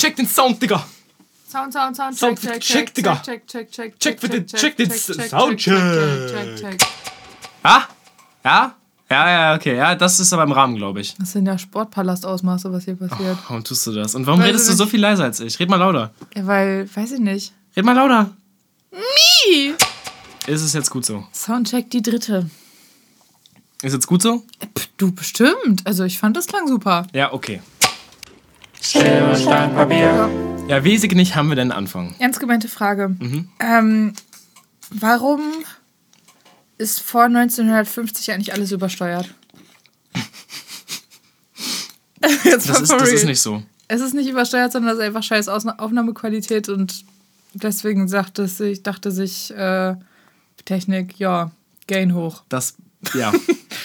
check 0.00 0.16
den 0.16 0.26
Sound, 0.26 0.60
Digga. 0.62 0.84
Sound, 1.50 1.72
Sound, 1.72 1.96
Sound, 1.96 2.16
Sound, 2.16 2.40
check, 2.40 2.52
check, 2.52 2.60
check, 2.60 2.76
check, 2.86 2.94
Digga. 2.94 3.22
check, 3.24 3.46
check, 3.46 3.70
check, 3.70 3.98
Check 4.00 4.20
für 4.20 4.28
den- 4.28 4.46
check 4.46 4.76
den 4.76 4.90
Soundcheck. 4.90 5.58
check, 5.58 6.56
check, 6.56 6.78
check. 6.78 6.88
Ah? 7.62 7.82
Ja? 8.44 8.74
Ja, 9.10 9.28
ja, 9.30 9.54
okay. 9.56 9.76
Ja, 9.76 9.96
das 9.96 10.20
ist 10.20 10.32
aber 10.32 10.44
im 10.44 10.52
Rahmen, 10.52 10.76
glaube 10.76 11.00
ich. 11.00 11.16
Das 11.18 11.32
sind 11.32 11.44
ja 11.46 11.58
Sportpalast-Ausmaße, 11.58 12.72
was 12.72 12.84
hier 12.84 12.94
passiert. 12.94 13.36
Warum 13.48 13.64
tust 13.64 13.84
du 13.88 13.92
das? 13.92 14.14
Und 14.14 14.24
warum 14.26 14.38
Weiß 14.40 14.46
redest 14.48 14.68
du 14.68 14.72
so 14.74 14.86
viel 14.86 15.00
leiser 15.00 15.24
als 15.24 15.40
ich? 15.40 15.58
Red 15.58 15.68
mal 15.68 15.76
lauter. 15.76 16.12
Ja, 16.36 16.46
weil, 16.46 16.88
weiß 16.94 17.10
ich 17.12 17.18
nicht. 17.20 17.52
Red 17.76 17.84
mal 17.84 17.94
lauter. 17.96 18.30
Ih. 18.92 19.74
Ist 20.46 20.62
es 20.62 20.72
jetzt 20.72 20.90
gut 20.90 21.04
so? 21.04 21.26
Soundcheck 21.32 21.90
die 21.90 22.02
dritte. 22.02 22.48
Ist 23.82 23.92
jetzt 23.94 24.06
gut 24.06 24.22
so? 24.22 24.44
Äh, 24.60 24.66
Du 24.96 25.10
bestimmt. 25.12 25.84
Also 25.86 26.04
ich 26.04 26.18
fand 26.18 26.36
das 26.36 26.46
klang 26.46 26.68
super. 26.68 27.06
Ja, 27.12 27.32
okay. 27.32 27.60
Schere, 28.82 29.36
Stein, 29.36 29.74
Papier. 29.74 30.28
Ja, 30.68 30.84
wie 30.84 30.98
nicht 31.14 31.34
haben 31.36 31.48
wir 31.48 31.56
denn 31.56 31.72
Anfang? 31.72 32.14
Ernst 32.18 32.40
gemeinte 32.40 32.68
Frage. 32.68 33.08
Mhm. 33.18 33.48
Ähm, 33.60 34.12
warum 34.90 35.40
ist 36.78 37.00
vor 37.00 37.24
1950 37.24 38.32
eigentlich 38.32 38.52
alles 38.52 38.72
übersteuert? 38.72 39.34
Jetzt 42.44 42.68
Das 42.68 42.80
ist, 42.80 42.92
das 42.92 43.12
ist 43.12 43.24
nicht 43.24 43.40
so. 43.40 43.62
Es 43.88 44.00
ist 44.00 44.14
nicht 44.14 44.28
übersteuert, 44.28 44.72
sondern 44.72 44.92
es 44.92 44.98
ist 45.00 45.04
einfach 45.04 45.22
scheiß 45.22 45.48
Ausna- 45.48 45.78
Aufnahmequalität 45.78 46.68
und 46.68 47.04
deswegen 47.54 48.06
sagte 48.08 48.42
es 48.42 48.56
sich, 48.58 48.82
dachte 48.82 49.10
sich 49.10 49.50
äh, 49.52 49.96
Technik, 50.64 51.18
ja, 51.18 51.50
Gain 51.88 52.14
hoch. 52.14 52.42
Das, 52.48 52.76
ja, 53.14 53.32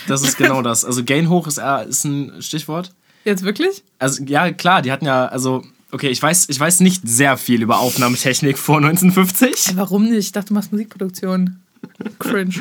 das 0.07 0.21
ist 0.21 0.37
genau 0.37 0.61
das. 0.61 0.85
Also 0.85 1.03
Gain 1.03 1.29
hoch 1.29 1.47
ist, 1.47 1.57
äh, 1.57 1.87
ist 1.89 2.03
ein 2.05 2.41
Stichwort. 2.41 2.93
Jetzt 3.25 3.43
wirklich? 3.43 3.83
Also 3.99 4.23
ja, 4.23 4.51
klar, 4.51 4.83
die 4.83 4.91
hatten 4.91 5.05
ja, 5.05 5.25
also, 5.25 5.63
okay, 5.91 6.09
ich 6.09 6.21
weiß, 6.21 6.47
ich 6.49 6.59
weiß 6.59 6.79
nicht 6.81 7.01
sehr 7.07 7.37
viel 7.37 7.63
über 7.63 7.79
Aufnahmetechnik 7.79 8.57
vor 8.57 8.77
1950. 8.77 9.69
Ey, 9.69 9.77
warum 9.77 10.05
nicht? 10.05 10.19
Ich 10.19 10.31
dachte, 10.31 10.49
du 10.49 10.53
machst 10.53 10.71
Musikproduktion. 10.71 11.59
Cringe. 12.19 12.55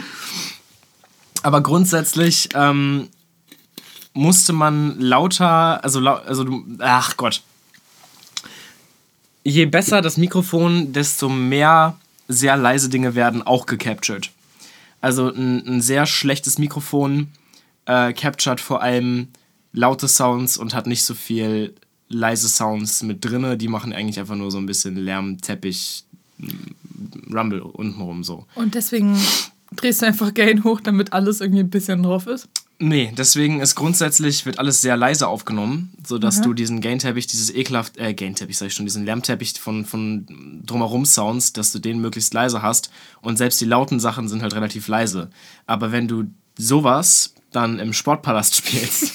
Aber 1.42 1.62
grundsätzlich 1.62 2.48
ähm, 2.54 3.08
musste 4.14 4.54
man 4.54 4.98
lauter, 4.98 5.84
also, 5.84 6.00
lau, 6.00 6.14
also 6.14 6.46
ach 6.78 7.16
Gott. 7.18 7.42
Je 9.42 9.66
besser 9.66 10.00
das 10.00 10.16
Mikrofon, 10.16 10.94
desto 10.94 11.28
mehr 11.28 11.98
sehr 12.28 12.56
leise 12.56 12.88
Dinge 12.88 13.14
werden 13.14 13.42
auch 13.42 13.66
gecaptured. 13.66 14.30
Also 15.02 15.28
ein, 15.28 15.66
ein 15.66 15.80
sehr 15.82 16.06
schlechtes 16.06 16.56
Mikrofon 16.56 17.28
äh, 17.84 18.14
captured 18.14 18.58
vor 18.58 18.80
allem 18.80 19.28
laute 19.74 20.08
Sounds 20.08 20.56
und 20.56 20.72
hat 20.72 20.86
nicht 20.86 21.02
so 21.02 21.14
viel 21.14 21.74
leise 22.08 22.48
Sounds 22.48 23.02
mit 23.02 23.24
drinne. 23.24 23.58
Die 23.58 23.68
machen 23.68 23.92
eigentlich 23.92 24.18
einfach 24.18 24.36
nur 24.36 24.50
so 24.50 24.58
ein 24.58 24.66
bisschen 24.66 24.96
Lärm, 24.96 25.40
Teppich, 25.40 26.04
Rumble 27.32 27.60
untenrum 27.60 28.24
so. 28.24 28.46
Und 28.54 28.74
deswegen 28.74 29.18
drehst 29.76 30.02
du 30.02 30.06
einfach 30.06 30.32
Gain 30.32 30.64
hoch, 30.64 30.80
damit 30.80 31.12
alles 31.12 31.40
irgendwie 31.40 31.60
ein 31.60 31.70
bisschen 31.70 32.02
drauf 32.02 32.26
ist. 32.26 32.48
Nee, 32.80 33.12
deswegen 33.16 33.60
ist 33.60 33.76
grundsätzlich, 33.76 34.46
wird 34.46 34.58
alles 34.58 34.80
sehr 34.80 34.96
leise 34.96 35.28
aufgenommen, 35.28 35.92
sodass 36.04 36.40
du 36.42 36.54
diesen 36.54 36.80
Gain-Teppich, 36.80 37.28
dieses 37.28 37.54
ekelhaft, 37.54 37.96
äh, 37.98 38.14
Gain-Teppich 38.14 38.58
sag 38.58 38.66
ich 38.66 38.74
schon, 38.74 38.84
diesen 38.84 39.04
Lärmteppich 39.04 39.60
von, 39.60 39.84
von 39.84 40.26
drumherum 40.66 41.04
Sounds, 41.04 41.52
dass 41.52 41.70
du 41.70 41.78
den 41.78 42.00
möglichst 42.00 42.34
leise 42.34 42.62
hast 42.62 42.90
und 43.22 43.38
selbst 43.38 43.60
die 43.60 43.64
lauten 43.64 44.00
Sachen 44.00 44.28
sind 44.28 44.42
halt 44.42 44.54
relativ 44.54 44.88
leise. 44.88 45.30
Aber 45.66 45.92
wenn 45.92 46.08
du 46.08 46.24
sowas 46.58 47.34
dann 47.52 47.78
im 47.78 47.92
Sportpalast 47.92 48.56
spielst, 48.56 49.12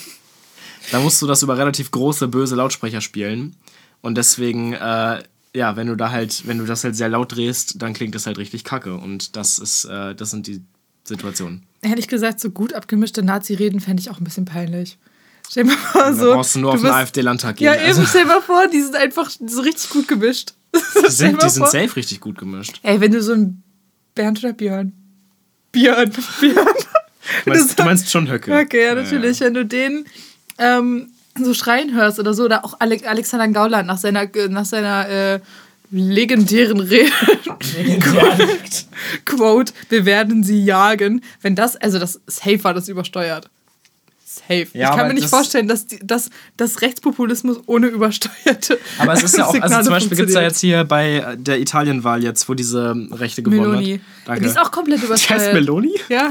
dann 0.91 1.03
musst 1.03 1.21
du 1.21 1.27
das 1.27 1.43
über 1.43 1.57
relativ 1.57 1.91
große, 1.91 2.27
böse 2.27 2.55
Lautsprecher 2.55 3.01
spielen 3.01 3.55
und 4.01 4.17
deswegen, 4.17 4.73
äh, 4.73 5.23
ja, 5.55 5.75
wenn 5.75 5.87
du 5.87 5.95
da 5.95 6.11
halt, 6.11 6.47
wenn 6.47 6.57
du 6.59 6.65
das 6.65 6.83
halt 6.83 6.95
sehr 6.95 7.09
laut 7.09 7.35
drehst, 7.35 7.81
dann 7.81 7.93
klingt 7.93 8.13
das 8.15 8.25
halt 8.27 8.37
richtig 8.37 8.63
kacke 8.63 8.95
und 8.95 9.35
das 9.35 9.57
ist, 9.59 9.85
äh, 9.85 10.13
das 10.15 10.29
sind 10.31 10.47
die 10.47 10.61
Situationen. 11.03 11.63
Ehrlich 11.81 12.07
gesagt, 12.07 12.39
so 12.39 12.51
gut 12.51 12.73
abgemischte 12.73 13.23
Nazi-Reden 13.23 13.79
fände 13.79 14.01
ich 14.01 14.09
auch 14.11 14.19
ein 14.19 14.23
bisschen 14.23 14.45
peinlich. 14.45 14.97
Stell 15.49 15.63
dir 15.63 15.71
mal 15.71 15.77
vor, 15.77 16.01
Da 16.03 16.13
so. 16.13 16.33
brauchst 16.33 16.55
du 16.55 16.59
nur 16.59 16.73
auf 16.73 16.81
den 16.81 16.89
AfD-Landtag 16.91 17.55
gehen. 17.57 17.65
Ja, 17.65 17.73
eben, 17.75 17.85
Also- 17.85 18.05
stell 18.05 18.21
dir 18.23 18.27
mal 18.27 18.41
vor, 18.41 18.67
die 18.67 18.81
sind 18.81 18.95
einfach 18.95 19.29
so 19.29 19.61
richtig 19.61 19.89
gut 19.89 20.07
gemischt. 20.07 20.53
Die 21.03 21.09
sind, 21.11 21.41
die 21.41 21.49
sind 21.49 21.67
safe 21.67 21.95
richtig 21.95 22.19
gut 22.19 22.37
gemischt. 22.37 22.79
Ey, 22.83 23.01
wenn 23.01 23.11
du 23.11 23.23
so 23.23 23.33
ein 23.33 23.63
Bernd 24.13 24.37
oder 24.43 24.53
Björn? 24.53 24.93
Björn, 25.71 26.11
Björn. 26.39 26.67
Du 27.45 27.49
meinst, 27.49 27.79
du 27.79 27.83
meinst 27.83 28.11
schon 28.11 28.29
Höcke. 28.29 28.53
Okay, 28.55 28.85
ja, 28.85 28.93
natürlich. 28.93 29.39
Wenn 29.39 29.55
du 29.55 29.65
den 29.65 30.05
ähm, 30.59 31.11
so 31.37 31.53
schreien 31.53 31.93
hörst 31.93 32.19
oder 32.19 32.33
so, 32.33 32.43
oder 32.45 32.65
auch 32.65 32.79
Ale 32.79 32.97
Alexander 33.05 33.47
Gauland 33.47 33.87
nach 33.87 33.97
seiner, 33.97 34.27
nach 34.49 34.65
seiner 34.65 35.09
äh, 35.09 35.39
legendären 35.91 36.79
Rede. 36.79 37.11
Quote, 39.25 39.73
wir 39.89 40.05
werden 40.05 40.43
sie 40.43 40.63
jagen. 40.63 41.21
Wenn 41.41 41.55
das, 41.55 41.75
also 41.75 41.99
das 41.99 42.21
Safe 42.27 42.63
war 42.63 42.73
das 42.73 42.89
übersteuert. 42.89 43.49
Safe. 44.31 44.67
Ja, 44.73 44.91
ich 44.91 44.95
kann 44.95 45.07
mir 45.07 45.13
nicht 45.15 45.23
das- 45.23 45.31
vorstellen, 45.31 45.67
dass, 45.67 45.87
die, 45.87 45.97
dass, 46.03 46.29
dass 46.55 46.81
Rechtspopulismus 46.81 47.61
ohne 47.65 47.87
übersteuerte. 47.87 48.77
Aber 48.99 49.13
es 49.13 49.23
ist 49.23 49.35
ja 49.37 49.45
auch, 49.45 49.53
also 49.53 49.61
Signale 49.63 49.83
zum 49.85 49.93
Beispiel 49.93 50.17
gibt 50.17 50.29
es 50.29 50.35
ja 50.35 50.41
jetzt 50.43 50.59
hier 50.59 50.83
bei 50.83 51.35
der 51.37 51.59
Italienwahl 51.59 52.23
jetzt, 52.23 52.47
wo 52.47 52.53
diese 52.53 52.95
Rechte 53.11 53.41
gewonnen 53.41 53.61
Meloni. 53.71 53.93
hat. 53.93 54.27
Danke. 54.27 54.41
Die 54.41 54.47
ist 54.49 54.59
auch 54.59 54.69
komplett 54.71 54.99
Die 55.01 55.05
übersteuert. 55.05 55.41
heißt 55.41 55.53
Meloni? 55.53 55.95
Ja. 56.09 56.29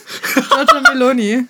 Giorgia 0.48 0.80
Meloni. 0.92 1.30
Ja, 1.30 1.42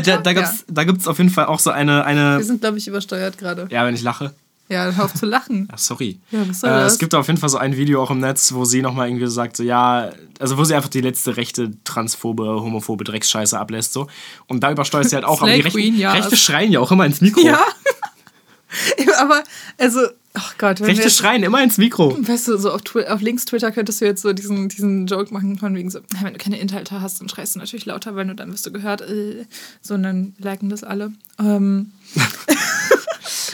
Giorgia? 0.00 0.16
da, 0.16 0.22
da 0.22 0.32
gibt's, 0.34 0.64
da 0.68 0.84
gibt's 0.84 1.08
auf 1.08 1.16
jeden 1.18 1.30
Fall 1.30 1.46
auch 1.46 1.60
so 1.60 1.70
eine, 1.70 1.92
Wir 1.98 2.04
eine. 2.06 2.42
sind, 2.44 2.60
glaube 2.60 2.76
ich, 2.78 2.86
übersteuert 2.86 3.38
gerade. 3.38 3.68
Ja, 3.70 3.86
wenn 3.86 3.94
ich 3.94 4.02
lache. 4.02 4.34
Ja, 4.68 4.90
hör 4.92 5.06
auf 5.06 5.14
zu 5.14 5.24
lachen. 5.24 5.68
Ach, 5.72 5.78
sorry. 5.78 6.20
Ja, 6.30 6.46
was 6.48 6.60
soll 6.60 6.70
äh, 6.70 6.74
das? 6.74 6.92
es 6.94 6.98
gibt 6.98 7.14
auf 7.14 7.26
jeden 7.26 7.38
Fall 7.38 7.48
so 7.48 7.58
ein 7.58 7.76
Video 7.76 8.02
auch 8.02 8.10
im 8.10 8.18
Netz, 8.18 8.52
wo 8.52 8.64
sie 8.64 8.82
nochmal 8.82 9.08
irgendwie 9.08 9.26
sagt, 9.26 9.56
so 9.56 9.62
ja, 9.62 10.10
also 10.38 10.58
wo 10.58 10.64
sie 10.64 10.74
einfach 10.74 10.90
die 10.90 11.00
letzte 11.00 11.36
rechte, 11.36 11.70
transphobe, 11.84 12.44
homophobe 12.44 13.04
Drecksscheiße 13.04 13.58
ablässt, 13.58 13.92
so. 13.92 14.08
Und 14.46 14.62
da 14.62 14.70
übersteuert 14.70 15.08
sie 15.08 15.16
halt 15.16 15.24
auch, 15.24 15.40
aber 15.40 15.52
die 15.52 15.60
Rechten, 15.60 15.78
Queen, 15.78 15.98
ja. 15.98 16.12
Rechte 16.12 16.36
schreien 16.36 16.70
ja 16.70 16.80
auch 16.80 16.92
immer 16.92 17.06
ins 17.06 17.20
Mikro. 17.20 17.40
Ja. 17.40 17.60
Aber, 19.18 19.42
also, 19.78 20.00
ach 20.34 20.58
Gott, 20.58 20.80
wenn 20.80 20.88
wir 20.88 20.92
Rechte 20.92 21.04
jetzt, 21.04 21.16
schreien 21.16 21.42
immer 21.42 21.62
ins 21.62 21.78
Mikro. 21.78 22.16
weißt 22.20 22.48
du, 22.48 22.58
so 22.58 22.70
auf, 22.70 22.82
Twi 22.82 23.06
auf 23.06 23.22
links 23.22 23.46
Twitter 23.46 23.72
könntest 23.72 24.00
du 24.00 24.04
jetzt 24.04 24.22
so 24.22 24.32
diesen, 24.32 24.68
diesen 24.68 25.06
Joke 25.06 25.32
machen 25.32 25.58
von 25.58 25.74
wegen 25.74 25.90
so, 25.90 26.00
wenn 26.20 26.34
du 26.34 26.38
keine 26.38 26.58
Inhalte 26.58 27.00
hast, 27.00 27.20
dann 27.20 27.28
schreist 27.28 27.54
du 27.54 27.60
natürlich 27.60 27.86
lauter, 27.86 28.14
weil 28.14 28.26
nur 28.26 28.34
dann 28.34 28.52
wirst 28.52 28.66
du 28.66 28.72
gehört. 28.72 29.00
Äh, 29.00 29.46
so, 29.80 29.94
und 29.94 30.02
dann 30.02 30.34
liken 30.38 30.68
das 30.68 30.84
alle. 30.84 31.12
Ähm, 31.38 31.92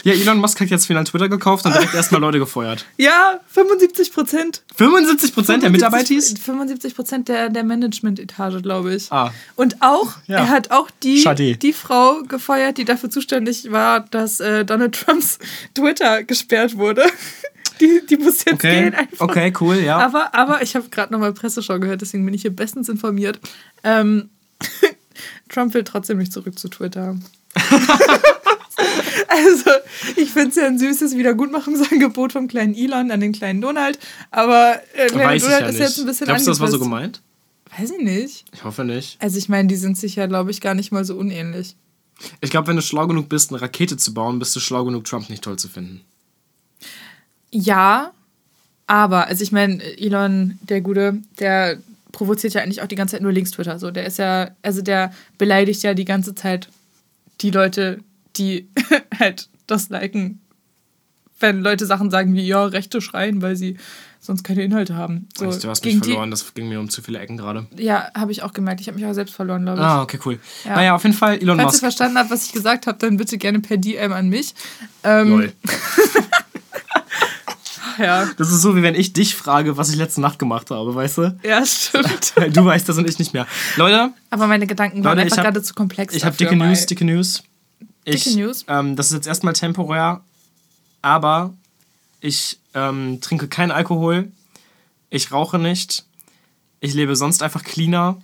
Ja, 0.05 0.13
Elon 0.13 0.37
Musk 0.37 0.61
hat 0.61 0.69
jetzt 0.69 0.85
final 0.85 1.03
Twitter 1.03 1.27
gekauft 1.29 1.65
und 1.65 1.73
direkt 1.73 1.95
erstmal 1.95 2.21
Leute 2.21 2.37
gefeuert. 2.37 2.85
ja, 2.97 3.39
75 3.47 4.13
Prozent. 4.13 4.61
75 4.75 5.33
Prozent 5.33 5.63
der 5.63 5.71
Mitarbeiter? 5.71 6.05
75 6.21 6.95
Prozent 6.95 7.27
der, 7.27 7.49
der 7.49 7.63
Management-Etage, 7.63 8.61
glaube 8.61 8.93
ich. 8.93 9.11
Ah. 9.11 9.33
Und 9.55 9.81
auch, 9.81 10.13
Ja. 10.27 10.37
er 10.41 10.49
hat 10.49 10.69
auch 10.69 10.91
die, 11.01 11.17
Schade. 11.17 11.57
die 11.57 11.73
Frau 11.73 12.21
gefeuert, 12.21 12.77
die 12.77 12.85
dafür 12.85 13.09
zuständig 13.09 13.71
war, 13.71 14.01
dass 14.01 14.39
äh, 14.39 14.63
Donald 14.63 14.93
Trumps 14.93 15.39
Twitter 15.73 16.23
gesperrt 16.23 16.77
wurde. 16.77 17.03
Die, 17.81 18.01
die 18.09 18.15
muss 18.15 18.45
jetzt 18.45 18.53
Okay, 18.53 18.83
gehen 18.83 18.93
einfach. 18.95 19.19
okay, 19.27 19.51
cool, 19.59 19.75
ja. 19.75 19.97
Aber, 19.97 20.33
aber 20.33 20.61
ich 20.61 20.77
habe 20.77 20.87
gerade 20.87 21.11
nochmal 21.11 21.33
Presseschau 21.33 21.77
gehört, 21.77 21.99
deswegen 21.99 22.23
bin 22.23 22.33
ich 22.33 22.43
hier 22.43 22.55
bestens 22.55 22.87
informiert. 22.87 23.37
Ähm, 23.83 24.29
Trump 25.49 25.73
will 25.73 25.83
trotzdem 25.83 26.17
nicht 26.19 26.31
zurück 26.31 26.57
zu 26.57 26.69
Twitter. 26.69 27.17
Also, 29.27 29.71
ich 30.15 30.31
finde 30.31 30.49
es 30.49 30.55
ja 30.55 30.65
ein 30.67 30.79
süßes 30.79 31.15
Wiedergutmachungsangebot 31.15 32.33
vom 32.33 32.47
kleinen 32.47 32.75
Elon 32.75 33.11
an 33.11 33.19
den 33.19 33.31
kleinen 33.31 33.61
Donald. 33.61 33.99
Aber 34.31 34.81
äh, 34.93 35.13
Weiß 35.13 35.43
ich 35.43 35.43
Donald 35.43 35.61
ja 35.61 35.67
ist 35.67 35.73
nicht. 35.73 35.79
jetzt 35.79 35.99
ein 35.99 36.05
bisschen 36.05 36.27
Glaubst 36.27 36.47
du, 36.47 36.51
das 36.51 36.59
war 36.59 36.71
so 36.71 36.79
gemeint? 36.79 37.21
Weiß 37.77 37.91
ich 37.91 38.03
nicht. 38.03 38.45
Ich 38.53 38.63
hoffe 38.63 38.83
nicht. 38.83 39.21
Also, 39.21 39.37
ich 39.37 39.49
meine, 39.49 39.67
die 39.67 39.75
sind 39.75 39.97
sich 39.97 40.15
ja, 40.15 40.27
glaube 40.27 40.51
ich, 40.51 40.61
gar 40.61 40.73
nicht 40.73 40.91
mal 40.91 41.05
so 41.05 41.15
unähnlich. 41.15 41.75
Ich 42.41 42.49
glaube, 42.49 42.67
wenn 42.67 42.77
du 42.77 42.81
schlau 42.81 43.07
genug 43.07 43.27
bist, 43.27 43.51
eine 43.51 43.61
Rakete 43.61 43.97
zu 43.97 44.13
bauen, 44.13 44.39
bist 44.39 44.55
du 44.55 44.59
schlau 44.59 44.85
genug, 44.85 45.03
Trump 45.03 45.29
nicht 45.29 45.43
toll 45.43 45.57
zu 45.57 45.67
finden. 45.67 46.01
Ja, 47.51 48.11
aber, 48.87 49.27
also 49.27 49.43
ich 49.43 49.51
meine, 49.51 49.83
Elon, 49.97 50.59
der 50.61 50.81
Gute, 50.81 51.21
der 51.39 51.77
provoziert 52.11 52.53
ja 52.53 52.61
eigentlich 52.61 52.81
auch 52.81 52.87
die 52.87 52.95
ganze 52.95 53.13
Zeit 53.13 53.21
nur 53.21 53.31
Links-Twitter. 53.31 53.79
So, 53.79 53.91
der 53.91 54.05
ist 54.05 54.17
ja, 54.17 54.51
also 54.61 54.81
der 54.81 55.13
beleidigt 55.37 55.83
ja 55.83 55.93
die 55.93 56.05
ganze 56.05 56.35
Zeit 56.35 56.69
die 57.41 57.51
Leute, 57.51 57.99
die 58.37 58.69
halt 59.19 59.49
das 59.67 59.89
liken, 59.89 60.41
wenn 61.39 61.61
Leute 61.61 61.85
Sachen 61.85 62.09
sagen 62.11 62.33
wie, 62.35 62.45
ja, 62.45 62.63
Rechte 62.65 63.01
schreien, 63.01 63.41
weil 63.41 63.55
sie 63.55 63.77
sonst 64.21 64.43
keine 64.43 64.63
Inhalte 64.63 64.95
haben. 64.95 65.27
So, 65.37 65.45
Weißt 65.47 65.63
du, 65.63 65.69
hast 65.69 65.83
mich 65.85 65.97
verloren, 65.99 66.31
das 66.31 66.53
ging 66.53 66.67
mir 66.69 66.79
um 66.79 66.89
zu 66.89 67.01
viele 67.01 67.19
Ecken 67.19 67.37
gerade. 67.37 67.67
Die, 67.77 67.83
ja, 67.83 68.09
habe 68.15 68.31
ich 68.31 68.41
auch 68.41 68.53
gemerkt. 68.53 68.81
Ich 68.81 68.87
habe 68.87 68.97
mich 68.97 69.05
auch 69.05 69.13
selbst 69.13 69.35
verloren, 69.35 69.63
glaube 69.63 69.79
ich. 69.79 69.85
Ah, 69.85 70.01
okay, 70.01 70.17
cool. 70.25 70.39
Ja. 70.63 70.75
Naja, 70.77 70.95
auf 70.95 71.03
jeden 71.03 71.15
Fall 71.15 71.37
Elon 71.37 71.57
Falls 71.57 71.59
ihr 71.59 71.65
Musk. 71.73 71.79
verstanden 71.81 72.17
habt, 72.17 72.31
was 72.31 72.45
ich 72.45 72.51
gesagt 72.53 72.87
habe, 72.87 72.97
dann 72.97 73.17
bitte 73.17 73.37
gerne 73.37 73.59
per 73.59 73.77
DM 73.77 74.13
an 74.13 74.29
mich. 74.29 74.55
Ähm, 75.03 75.29
Lol. 75.29 75.53
Ja. 77.97 78.27
Das 78.37 78.51
ist 78.51 78.61
so, 78.61 78.75
wie 78.75 78.83
wenn 78.83 78.93
ich 78.95 79.13
dich 79.13 79.35
frage, 79.35 79.77
was 79.77 79.89
ich 79.89 79.95
letzte 79.95 80.19
Nacht 80.19 80.37
gemacht 80.37 80.69
habe, 80.69 80.93
weißt 80.93 81.17
du? 81.19 81.39
ja, 81.43 81.65
stimmt. 81.65 82.33
Du 82.53 82.65
weißt 82.65 82.89
das 82.89 82.97
und 82.97 83.07
ich 83.09 83.19
nicht 83.19 83.33
mehr. 83.33 83.47
Leute, 83.77 84.11
Aber 84.29 84.47
meine 84.47 84.67
Gedanken 84.67 85.01
waren 85.03 85.17
Leute, 85.17 85.21
einfach 85.27 85.37
hab- 85.37 85.43
gerade 85.45 85.61
zu 85.63 85.73
komplex. 85.73 86.13
ich 86.13 86.25
habe 86.25 86.35
dicke 86.35 86.55
News, 86.57 86.85
dicke 86.87 87.05
News. 87.05 87.43
Ich, 88.05 88.23
Dicke 88.23 88.37
News? 88.39 88.65
Ähm, 88.67 88.95
das 88.95 89.07
ist 89.07 89.13
jetzt 89.13 89.27
erstmal 89.27 89.53
temporär, 89.53 90.21
aber 91.01 91.53
Ich 92.21 92.59
ähm, 92.73 93.19
trinke 93.21 93.47
keinen 93.47 93.71
Alkohol. 93.71 94.31
Ich 95.09 95.31
rauche 95.31 95.59
nicht. 95.59 96.05
Ich 96.79 96.93
lebe 96.93 97.15
sonst 97.15 97.43
einfach 97.43 97.63
cleaner. 97.63 98.17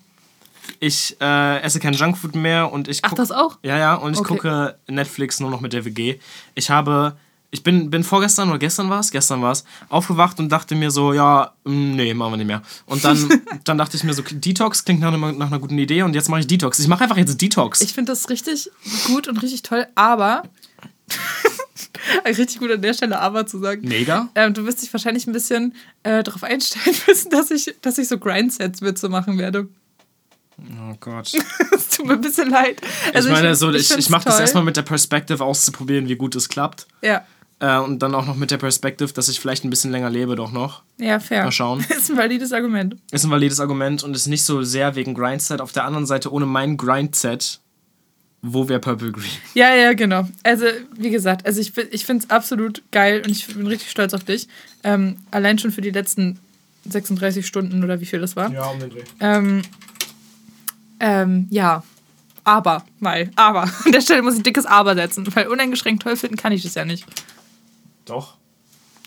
Ich 0.80 1.18
äh, 1.22 1.60
esse 1.62 1.80
kein 1.80 1.94
Junkfood 1.94 2.36
mehr 2.36 2.72
und 2.72 2.88
ich 2.88 3.00
Ach, 3.04 3.13
das 3.13 3.31
auch? 3.31 3.57
Ja, 3.63 3.78
ja, 3.78 3.95
und 3.95 4.13
ich 4.13 4.19
Okay. 4.19 4.36
gucke 4.36 4.78
Netflix 4.88 5.39
nur 5.39 5.50
noch 5.51 5.62
mit 5.62 5.74
der 5.74 5.86
WG. 5.86 6.19
Ich 6.56 6.69
habe, 6.69 7.18
ich 7.53 7.63
bin, 7.63 7.89
bin 7.89 8.03
vorgestern 8.03 8.50
oder 8.50 8.59
gestern 8.59 8.89
war 8.89 9.01
es, 9.01 9.12
gestern 9.12 9.42
war 9.42 9.51
es, 9.51 9.65
aufgewacht 9.89 10.39
und 10.39 10.50
dachte 10.50 10.74
mir 10.74 10.89
so, 10.89 11.13
ja, 11.13 11.53
mm, 11.65 11.95
nee, 11.95 12.13
machen 12.13 12.33
wir 12.33 12.38
nicht 12.38 12.48
mehr. 12.48 12.62
Und 12.86 13.03
dann, 13.03 13.42
dann 13.65 13.77
dachte 13.77 13.98
ich 13.98 14.06
mir 14.06 14.13
so, 14.13 14.24
Detox 14.24 14.86
klingt 14.86 15.01
nach, 15.01 15.13
einer- 15.13 15.33
nach 15.33 15.48
einer 15.48 15.59
guten 15.59 15.77
Idee 15.77 16.03
und 16.03 16.15
jetzt 16.15 16.30
mache 16.30 16.39
ich 16.39 16.48
Detox. 16.48 16.80
Ich 16.80 16.88
mache 16.88 17.03
einfach 17.03 17.18
jetzt 17.18 17.42
Detox. 17.42 17.81
Ich 17.81 17.94
finde 17.94 18.13
das 18.13 18.30
richtig 18.30 18.71
gut 19.07 19.27
und 19.27 19.42
richtig 19.42 19.63
toll, 19.63 19.86
aber. 19.95 20.44
richtig 22.25 22.59
gut 22.59 22.71
an 22.71 22.81
der 22.81 22.94
Stelle 22.94 23.19
aber 23.19 23.45
zu 23.45 23.59
sagen. 23.59 23.86
Mega. 23.86 24.30
Ähm, 24.33 24.54
du 24.54 24.65
wirst 24.65 24.81
dich 24.81 24.94
wahrscheinlich 24.94 25.27
ein 25.27 25.33
bisschen 25.33 25.75
äh, 26.04 26.24
darauf 26.24 26.44
einstellen 26.44 26.95
müssen, 27.07 27.31
dass 27.31 27.51
ich, 27.51 27.75
dass 27.81 27.97
ich 27.97 28.07
so 28.07 28.18
Grindsets-Witze 28.18 29.09
machen 29.09 29.38
werde. 29.38 29.68
Oh 30.57 30.95
Gott. 31.01 31.33
Es 31.75 31.89
tut 31.89 32.06
mir 32.06 32.13
ein 32.13 32.21
bisschen 32.21 32.50
leid. 32.50 32.81
Also 33.13 33.27
ich 33.27 33.33
meine, 33.33 33.56
so, 33.56 33.74
ich, 33.74 33.97
ich, 33.97 34.09
mache 34.09 34.25
das 34.25 34.39
erstmal 34.39 34.63
mit 34.63 34.77
der 34.77 34.83
Perspective 34.83 35.44
auszuprobieren, 35.44 36.07
wie 36.07 36.15
gut 36.15 36.36
es 36.36 36.47
klappt. 36.47 36.88
Ja, 37.01 37.25
Äh, 37.61 37.77
und 37.77 37.99
dann 37.99 38.15
auch 38.15 38.25
noch 38.25 38.35
mit 38.35 38.49
der 38.49 38.57
Perspective, 38.57 39.13
dass 39.13 39.29
ich 39.29 39.39
vielleicht 39.39 39.63
ein 39.63 39.69
bisschen 39.69 39.91
länger 39.91 40.09
lebe, 40.09 40.35
doch 40.35 40.51
noch. 40.51 40.81
ja, 40.97 41.19
fair. 41.19 41.43
Mal 41.43 41.51
schauen. 41.51 41.79
Ist 41.89 42.09
ein 42.09 42.17
valides 42.17 42.51
Argument. 42.53 42.97
Ist 43.11 43.23
ein 43.23 43.29
valides 43.29 43.59
Argument 43.59 44.03
und 44.03 44.15
ist 44.15 44.25
nicht 44.25 44.43
so 44.43 44.63
sehr 44.63 44.95
wegen 44.95 45.13
Grindset. 45.13 45.61
Auf 45.61 45.71
der 45.71 45.85
anderen 45.85 46.07
Seite, 46.07 46.33
ohne 46.33 46.47
mein 46.47 46.75
Grindset, 46.75 47.59
wo 48.41 48.67
wäre 48.67 48.79
Purple 48.79 49.11
Green? 49.11 49.29
Ja, 49.53 49.75
ja, 49.75 49.93
genau. 49.93 50.27
Also, 50.41 50.65
wie 50.97 51.11
gesagt, 51.11 51.45
also 51.45 51.61
ich, 51.61 51.77
ich 51.91 52.03
finde 52.03 52.23
es 52.23 52.31
absolut 52.31 52.81
geil 52.91 53.21
und 53.23 53.29
ich 53.29 53.45
bin 53.45 53.67
richtig 53.67 53.91
stolz 53.91 54.15
auf 54.15 54.23
dich. 54.23 54.47
Ähm, 54.83 55.17
allein 55.29 55.59
schon 55.59 55.71
für 55.71 55.81
die 55.81 55.91
letzten 55.91 56.39
36 56.89 57.45
Stunden 57.45 57.83
oder 57.83 58.01
wie 58.01 58.07
viel 58.07 58.19
das 58.19 58.35
war. 58.35 58.51
Ja, 58.51 58.65
um 58.65 58.79
den 58.79 58.89
Dreh. 58.89 59.03
Ähm, 59.19 59.61
ähm, 60.99 61.47
ja. 61.51 61.83
Aber, 62.43 62.85
mal, 62.99 63.29
aber. 63.35 63.63
An 63.85 63.91
der 63.91 64.01
Stelle 64.01 64.23
muss 64.23 64.33
ich 64.33 64.39
ein 64.39 64.43
dickes 64.43 64.65
Aber 64.65 64.95
setzen, 64.95 65.27
weil 65.35 65.45
uneingeschränkt 65.45 66.01
toll 66.01 66.15
finden 66.15 66.37
kann 66.37 66.53
ich 66.53 66.63
das 66.63 66.73
ja 66.73 66.85
nicht. 66.85 67.05
Doch. 68.11 68.35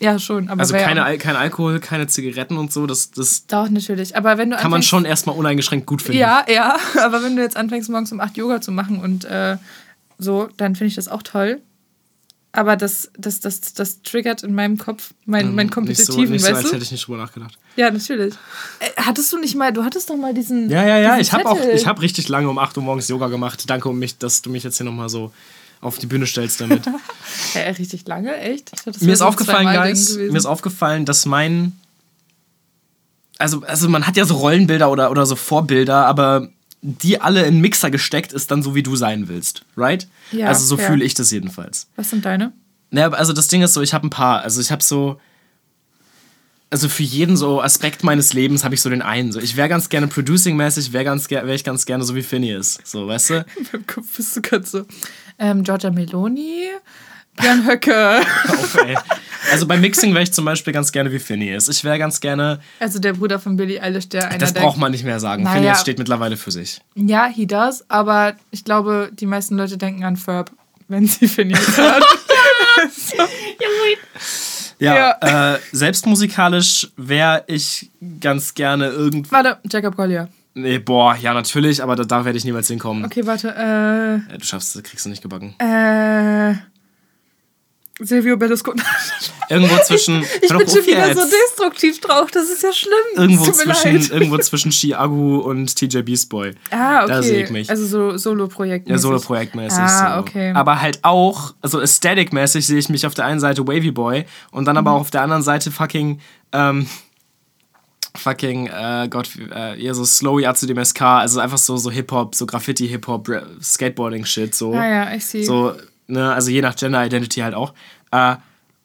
Ja, 0.01 0.19
schon, 0.19 0.49
aber 0.49 0.59
Also 0.59 0.73
keine, 0.73 1.05
Al 1.05 1.17
kein 1.17 1.37
Alkohol, 1.37 1.79
keine 1.79 2.07
Zigaretten 2.07 2.57
und 2.57 2.73
so, 2.73 2.85
das, 2.85 3.11
das 3.11 3.47
Doch, 3.47 3.69
natürlich. 3.69 4.17
Aber 4.17 4.37
wenn 4.37 4.49
du 4.49 4.57
kann 4.57 4.71
man 4.71 4.83
schon 4.83 5.05
erstmal 5.05 5.37
uneingeschränkt 5.37 5.85
gut 5.85 6.01
finden. 6.01 6.19
Ja, 6.19 6.45
ja. 6.49 6.75
Aber 7.01 7.23
wenn 7.23 7.37
du 7.37 7.41
jetzt 7.41 7.55
anfängst, 7.55 7.89
morgens 7.89 8.11
um 8.11 8.19
8 8.19 8.35
Yoga 8.35 8.59
zu 8.59 8.71
machen 8.71 8.99
und 8.99 9.23
äh, 9.23 9.57
so, 10.17 10.49
dann 10.57 10.75
finde 10.75 10.87
ich 10.89 10.95
das 10.95 11.07
auch 11.07 11.23
toll. 11.23 11.61
Aber 12.51 12.77
das, 12.77 13.11
das, 13.17 13.41
das, 13.41 13.73
das 13.73 14.01
triggert 14.01 14.43
in 14.43 14.55
meinem 14.55 14.77
Kopf 14.77 15.13
mein, 15.25 15.55
mein 15.55 15.69
Hm, 15.73 15.83
nicht 15.83 15.99
so, 15.99 16.13
Kompetitiven, 16.13 16.31
nicht 16.33 16.41
so, 16.41 16.47
weißt 16.47 16.57
als 16.57 16.69
du? 16.69 16.73
hätte 16.75 16.83
ich 16.85 16.91
nicht 16.91 17.07
drüber 17.07 17.17
nachgedacht. 17.17 17.57
Ja, 17.75 17.91
natürlich. 17.91 18.33
Äh, 18.79 19.01
hattest 19.01 19.31
du 19.31 19.37
nicht 19.37 19.55
mal, 19.55 19.71
du 19.73 19.83
hattest 19.83 20.09
doch 20.09 20.15
mal 20.17 20.33
diesen. 20.33 20.69
Ja, 20.69 20.85
ja, 20.85 20.97
ja. 20.97 21.17
Ich 21.19 21.33
habe 21.33 21.45
auch, 21.45 21.57
Zettel. 21.57 21.75
ich 21.75 21.85
habe 21.85 22.01
richtig 22.01 22.29
lange 22.29 22.49
um 22.49 22.57
8 22.57 22.77
Uhr 22.77 22.83
morgens 22.83 23.07
Yoga 23.09 23.27
gemacht. 23.27 23.69
Danke 23.69 23.89
um 23.89 23.99
mich, 23.99 24.17
dass 24.17 24.41
du 24.41 24.49
mich 24.49 24.63
jetzt 24.63 24.77
hier 24.77 24.85
nochmal 24.85 25.09
so 25.09 25.33
auf 25.85 25.97
die 25.97 26.07
Bühne 26.07 26.25
stellst 26.25 26.59
damit. 26.59 26.83
Hä, 27.53 27.69
richtig 27.71 28.07
lange, 28.07 28.35
echt? 28.37 28.73
Dachte, 28.73 29.03
mir 29.05 29.13
ist 29.13 29.19
so 29.19 29.25
aufgefallen, 29.25 29.67
Guys, 29.67 30.15
mir 30.17 30.35
ist 30.35 30.45
aufgefallen, 30.45 31.05
dass 31.05 31.25
mein. 31.25 31.73
Also, 33.37 33.63
also 33.63 33.89
man 33.89 34.07
hat 34.07 34.17
ja 34.17 34.25
so 34.25 34.35
Rollenbilder 34.35 34.89
oder, 34.89 35.11
oder 35.11 35.25
so 35.25 35.35
Vorbilder, 35.35 36.05
aber 36.05 36.49
die 36.81 37.19
alle 37.19 37.45
in 37.45 37.59
Mixer 37.59 37.89
gesteckt 37.89 38.31
ist 38.31 38.51
dann 38.51 38.63
so, 38.63 38.75
wie 38.75 38.83
du 38.83 38.95
sein 38.95 39.27
willst, 39.27 39.63
right? 39.75 40.07
Ja, 40.31 40.47
also 40.47 40.65
so 40.65 40.77
fair. 40.77 40.87
fühle 40.87 41.03
ich 41.03 41.15
das 41.15 41.31
jedenfalls. 41.31 41.87
Was 41.95 42.11
sind 42.11 42.23
deine? 42.25 42.53
Naja, 42.91 43.09
also 43.11 43.33
das 43.33 43.47
Ding 43.47 43.61
ist 43.61 43.73
so, 43.73 43.81
ich 43.81 43.93
habe 43.93 44.07
ein 44.07 44.11
paar. 44.11 44.41
Also 44.41 44.61
ich 44.61 44.71
habe 44.71 44.83
so. 44.83 45.19
Also 46.75 46.89
für 46.89 47.03
jeden 47.03 47.37
so 47.37 47.61
Aspekt 47.61 48.03
meines 48.03 48.33
Lebens 48.33 48.65
habe 48.65 48.75
ich 48.75 48.81
so 48.81 48.89
den 48.89 49.01
einen. 49.01 49.31
So, 49.31 49.39
ich 49.39 49.55
wäre 49.55 49.69
ganz 49.69 49.87
gerne 49.87 50.07
producing-mäßig, 50.07 50.91
wäre 50.91 51.05
ganz 51.05 51.31
wär 51.31 51.47
ich 51.47 51.63
ganz 51.63 51.85
gerne 51.85 52.03
so 52.03 52.15
wie 52.15 52.21
Phineas. 52.21 52.79
So, 52.83 53.07
weißt 53.07 53.29
du? 53.29 53.33
In 53.55 53.67
meinem 53.71 53.87
Kopf 53.87 54.17
bist 54.17 54.35
du 54.35 54.41
ganz 54.41 54.71
so. 54.71 54.85
Ähm, 55.39 55.63
Giorgia 55.63 55.89
Meloni, 55.89 56.67
Björn 57.37 57.65
Höcke. 57.65 57.93
Ey. 58.85 58.97
Also 59.53 59.67
beim 59.67 59.79
Mixing 59.79 60.11
wäre 60.13 60.23
ich 60.23 60.33
zum 60.33 60.43
Beispiel 60.43 60.73
ganz 60.73 60.91
gerne 60.91 61.13
wie 61.13 61.19
Phineas. 61.19 61.69
Ich 61.69 61.85
wäre 61.85 61.97
ganz 61.97 62.19
gerne. 62.19 62.59
Also 62.81 62.99
der 62.99 63.13
Bruder 63.13 63.39
von 63.39 63.55
Billie 63.55 63.81
Eilish, 63.81 64.09
der 64.09 64.27
einer 64.27 64.37
Das 64.37 64.51
der. 64.51 64.59
braucht 64.59 64.77
man 64.77 64.91
nicht 64.91 65.05
mehr 65.05 65.21
sagen. 65.21 65.43
Naja. 65.43 65.55
Phineas 65.55 65.79
steht 65.79 65.97
mittlerweile 65.97 66.35
für 66.35 66.51
sich. 66.51 66.81
Ja, 66.95 67.27
he 67.27 67.45
does, 67.45 67.89
aber 67.89 68.35
ich 68.51 68.65
glaube, 68.65 69.11
die 69.13 69.27
meisten 69.27 69.55
Leute 69.55 69.77
denken 69.77 70.03
an 70.03 70.17
Ferb, 70.17 70.51
wenn 70.89 71.07
sie 71.07 71.29
Phineas 71.29 71.77
hören. 71.77 72.03
Ja, 73.17 73.25
Äh, 74.79 75.57
selbst 75.71 76.05
musikalisch 76.05 76.89
wäre 76.97 77.43
ich 77.47 77.89
ganz 78.19 78.53
gerne 78.53 78.87
irgendwie. 78.87 79.31
Warte, 79.31 79.57
Jacob 79.71 79.95
Collier. 79.95 80.27
Nee, 80.53 80.79
boah, 80.79 81.15
ja, 81.15 81.33
natürlich, 81.33 81.83
aber 81.83 81.95
da, 81.97 82.03
da 82.05 82.23
werde 82.25 82.37
ich 82.37 82.45
niemals 82.45 82.67
hinkommen. 82.67 83.03
Okay, 83.05 83.25
warte. 83.25 83.49
Äh, 83.49 84.31
Ja, 84.31 84.37
Du 84.37 84.45
schaffst, 84.45 84.81
kriegst 84.83 85.05
du 85.05 85.09
nicht 85.09 85.21
gebacken. 85.21 85.53
äh, 85.59 86.53
Silvio 87.99 88.35
Berlusconi. 88.35 88.81
Irgendwo 89.49 89.77
zwischen. 89.83 90.21
Ich 90.41 90.51
Hör 90.51 90.57
bin 90.57 90.67
schon 90.67 90.85
wieder 90.85 91.13
so 91.13 91.21
jetzt. 91.21 91.33
destruktiv 91.33 92.01
drauf. 92.01 92.29
Das 92.31 92.49
ist 92.49 92.61
ja 92.61 92.73
schlimm. 92.73 92.91
irgendwo 93.15 93.45
zwischen, 93.51 93.93
leid. 93.93 94.09
irgendwo 94.09 94.37
zwischen 94.39 94.71
Chiagu 94.71 95.37
und 95.37 95.73
TJ 95.75 95.99
Beast 96.01 96.27
Boy. 96.29 96.51
Ah, 96.71 97.03
okay. 97.03 97.07
Da 97.13 97.23
sehe 97.23 97.43
ich 97.45 97.49
mich. 97.51 97.69
Also 97.69 97.85
so 97.85 98.17
Solo-Projekt. 98.17 98.89
Ja, 98.89 98.97
Solo-Projektmäßig. 98.97 99.79
Ah, 99.79 100.15
so. 100.15 100.21
okay. 100.21 100.51
Aber 100.51 100.81
halt 100.81 100.99
auch, 101.03 101.53
also 101.61 101.79
Aesthetic-mäßig 101.79 102.65
sehe 102.67 102.79
ich 102.79 102.89
mich 102.89 103.05
auf 103.07 103.13
der 103.13 103.25
einen 103.25 103.39
Seite 103.39 103.65
Wavy 103.65 103.91
Boy 103.91 104.25
und 104.51 104.65
dann 104.65 104.75
aber 104.77 104.91
Mhm. 104.91 104.97
auch 104.97 105.01
auf 105.01 105.11
der 105.11 105.21
anderen 105.21 105.43
Seite 105.43 105.71
fucking, 105.71 106.19
ähm, 106.51 106.87
fucking, 108.17 108.67
äh, 108.67 109.07
Gott, 109.09 109.29
äh, 109.53 109.81
eher 109.81 109.93
so 109.93 110.05
Slow 110.05 110.39
Yazu 110.41 110.65
dem 110.65 110.83
SK, 110.83 111.01
also 111.01 111.39
einfach 111.39 111.57
so, 111.57 111.77
so 111.77 111.91
Hip-Hop, 111.91 112.33
so 112.35 112.45
Graffiti-Hip-Hop, 112.45 113.29
Ra- 113.29 113.43
Skateboarding-Shit, 113.61 114.55
so. 114.55 114.73
Ah 114.73 114.87
ja, 114.87 115.13
ich 115.13 115.25
sehe. 115.25 115.43
So, 115.45 115.73
ne, 116.07 116.33
also 116.33 116.49
je 116.51 116.61
nach 116.61 116.75
Gender-Identity 116.75 117.41
halt 117.41 117.55
auch. 117.55 117.73
Äh, 118.11 118.35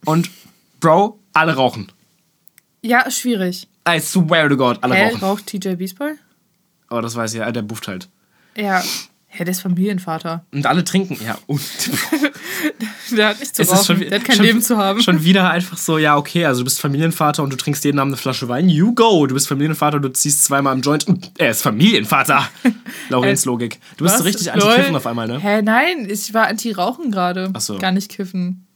und, 0.05 0.31
Bro, 0.81 1.19
alle 1.33 1.55
rauchen. 1.55 1.93
Ja, 2.83 3.11
schwierig. 3.11 3.69
I 3.89 4.01
swear 4.01 4.49
to 4.49 4.57
God, 4.57 4.79
alle 4.83 4.95
Hä, 4.95 5.07
rauchen. 5.09 5.21
raucht 5.21 5.47
TJ 5.47 5.75
Boy? 5.95 6.13
Oh, 6.91 7.01
das 7.01 7.15
weiß 7.15 7.35
ich, 7.35 7.41
ja, 7.41 7.51
der 7.53 7.63
bufft 7.63 7.89
halt. 7.89 8.09
Ja. 8.57 8.83
Hä, 9.27 9.45
der 9.45 9.53
ist 9.53 9.61
Familienvater. 9.61 10.45
Und 10.53 10.67
alle 10.67 10.83
trinken, 10.85 11.19
ja. 11.25 11.39
Und 11.47 11.61
Der 13.17 13.29
hat 13.29 13.41
nicht 13.41 13.55
zu 13.55 13.63
Es 13.63 13.71
rauchen. 13.71 13.85
schon, 13.85 14.01
der 14.01 14.19
hat 14.19 14.25
kein 14.25 14.37
schon, 14.37 14.45
Leben 14.45 14.63
zu 14.63 14.77
haben. 14.77 15.01
Schon 15.01 15.23
wieder 15.25 15.51
einfach 15.51 15.77
so, 15.77 15.99
ja, 15.99 16.17
okay, 16.17 16.45
also 16.47 16.61
du 16.61 16.65
bist 16.65 16.81
Familienvater 16.81 17.43
und 17.43 17.53
du 17.53 17.57
trinkst 17.57 17.85
jeden 17.85 17.99
Abend 17.99 18.13
eine 18.13 18.17
Flasche 18.17 18.49
Wein. 18.49 18.69
You 18.69 18.95
go. 18.95 19.27
Du 19.27 19.35
bist 19.35 19.49
Familienvater, 19.49 20.01
du 20.01 20.09
ziehst 20.09 20.45
zweimal 20.45 20.75
im 20.75 20.83
Joint. 20.83 21.07
Er 21.39 21.51
ist 21.51 21.63
Familienvater. 21.63 22.49
Laurens 23.09 23.45
Logik. 23.45 23.79
Du 23.97 24.05
bist 24.05 24.19
so 24.19 24.25
richtig 24.25 24.53
anti-Kiffen 24.53 24.97
auf 24.97 25.07
einmal, 25.07 25.27
ne? 25.27 25.39
Hä, 25.41 25.63
nein, 25.63 26.09
ich 26.09 26.33
war 26.35 26.47
anti-Rauchen 26.49 27.11
gerade. 27.11 27.51
Ach 27.53 27.61
so. 27.61 27.79
Gar 27.79 27.93
nicht 27.93 28.11
kiffen. 28.11 28.67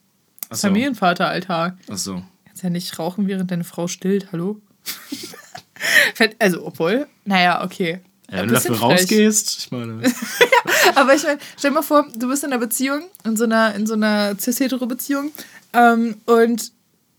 Achso. 0.49 0.69
Familienvater, 0.69 1.29
Alter. 1.29 1.77
Achso. 1.89 2.23
Kannst 2.45 2.63
ja 2.63 2.71
nicht 2.71 2.99
rauchen, 2.99 3.27
während 3.27 3.51
deine 3.51 3.65
Frau 3.65 3.89
stillt, 3.89 4.29
hallo? 4.33 4.61
Also, 6.39 6.65
obwohl, 6.65 7.07
naja, 7.25 7.63
okay. 7.63 8.01
Ja, 8.31 8.39
wenn 8.39 8.49
du 8.49 8.55
dafür 8.55 8.75
frech. 8.75 9.01
rausgehst, 9.01 9.59
ich 9.59 9.71
meine. 9.71 10.03
Aber 10.95 11.15
ich 11.15 11.23
meine, 11.23 11.39
stell 11.57 11.71
dir 11.71 11.75
mal 11.75 11.83
vor, 11.83 12.07
du 12.15 12.29
bist 12.29 12.45
in 12.45 12.53
einer 12.53 12.61
Beziehung, 12.61 13.03
in 13.25 13.37
so 13.37 13.45
einer, 13.45 13.75
in 13.75 13.87
so 13.87 13.95
einer 13.95 14.37
cis-hetero-Beziehung 14.39 15.33
ähm, 15.73 16.17
und 16.27 16.73